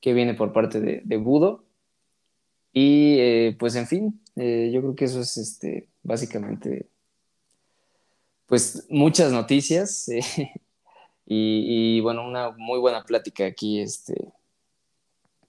qué 0.00 0.12
viene 0.12 0.34
por 0.34 0.52
parte 0.52 0.80
de, 0.80 1.02
de 1.04 1.16
Budo. 1.18 1.64
Y 2.72 3.18
eh, 3.18 3.56
pues, 3.58 3.74
en 3.76 3.86
fin, 3.86 4.20
eh, 4.36 4.70
yo 4.72 4.80
creo 4.80 4.94
que 4.94 5.06
eso 5.06 5.20
es 5.20 5.36
este, 5.36 5.88
básicamente, 6.02 6.88
pues, 8.46 8.86
muchas 8.88 9.32
noticias. 9.32 10.08
Eh, 10.08 10.22
y, 11.26 12.00
bueno, 12.00 12.26
una 12.26 12.50
muy 12.50 12.78
buena 12.78 13.04
plática 13.04 13.46
aquí 13.46 13.80
este, 13.80 14.32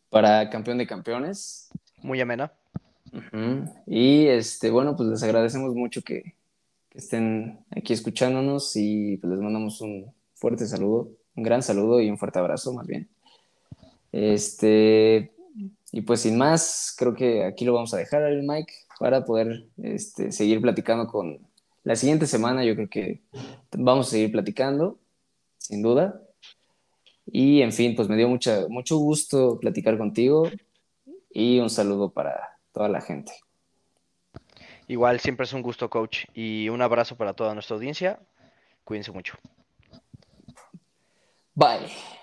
para 0.09 0.49
campeón 0.49 0.78
de 0.78 0.88
campeones. 0.88 1.70
Muy 2.01 2.22
amena. 2.22 2.51
Y 3.88 4.28
este, 4.28 4.70
bueno, 4.70 4.95
pues 4.95 5.09
les 5.09 5.24
agradecemos 5.24 5.74
mucho 5.74 6.01
que, 6.01 6.36
estén 6.93 7.59
aquí 7.72 7.93
escuchándonos 7.93 8.76
y 8.76 9.17
pues 9.17 9.32
les 9.32 9.41
mandamos 9.41 9.82
un 9.82 10.11
fuerte 10.34 10.65
saludo, 10.65 11.09
un 11.36 11.43
gran 11.43 11.63
saludo 11.63 12.01
y 12.01 12.09
un 12.09 12.17
fuerte 12.17 12.39
abrazo 12.39 12.74
más 12.74 12.88
bien. 12.88 13.07
Este, 14.11 15.32
y 15.92 16.02
pues 16.02 16.22
sin 16.22 16.38
más, 16.38 16.94
creo 16.98 17.16
que 17.16 17.44
aquí 17.44 17.66
lo 17.66 17.74
vamos 17.74 17.94
a 17.94 17.98
dejar 17.98 18.24
el 18.24 18.44
Mike 18.44 18.74
para 19.00 19.26
poder 19.26 19.68
este, 19.78 20.32
seguir 20.32 20.62
platicando 20.62 21.08
con 21.08 21.40
la 21.84 21.96
siguiente 21.96 22.28
semana. 22.28 22.64
Yo 22.64 22.76
creo 22.76 22.90
que 22.90 23.22
vamos 23.72 24.08
a 24.08 24.12
seguir 24.12 24.32
platicando, 24.32 25.00
sin 25.58 25.82
duda. 25.82 26.22
Y 27.26 27.62
en 27.62 27.72
fin, 27.72 27.96
pues 27.96 28.08
me 28.08 28.18
dio 28.18 28.28
mucha, 28.28 28.68
mucho 28.68 28.98
gusto 28.98 29.60
platicar 29.60 29.98
contigo 29.98 30.50
y 31.32 31.60
un 31.60 31.70
saludo 31.70 32.12
para 32.12 32.58
toda 32.72 32.90
la 32.90 33.02
gente. 33.02 33.32
Igual, 34.88 35.20
siempre 35.20 35.44
es 35.46 35.54
un 35.54 35.62
gusto, 35.62 35.90
coach. 35.90 36.26
Y 36.34 36.70
un 36.70 36.82
abrazo 36.82 37.16
para 37.16 37.34
toda 37.34 37.54
nuestra 37.54 37.76
audiencia. 37.76 38.20
Cuídense 38.84 39.12
mucho. 39.12 39.36
Bye. 41.54 42.18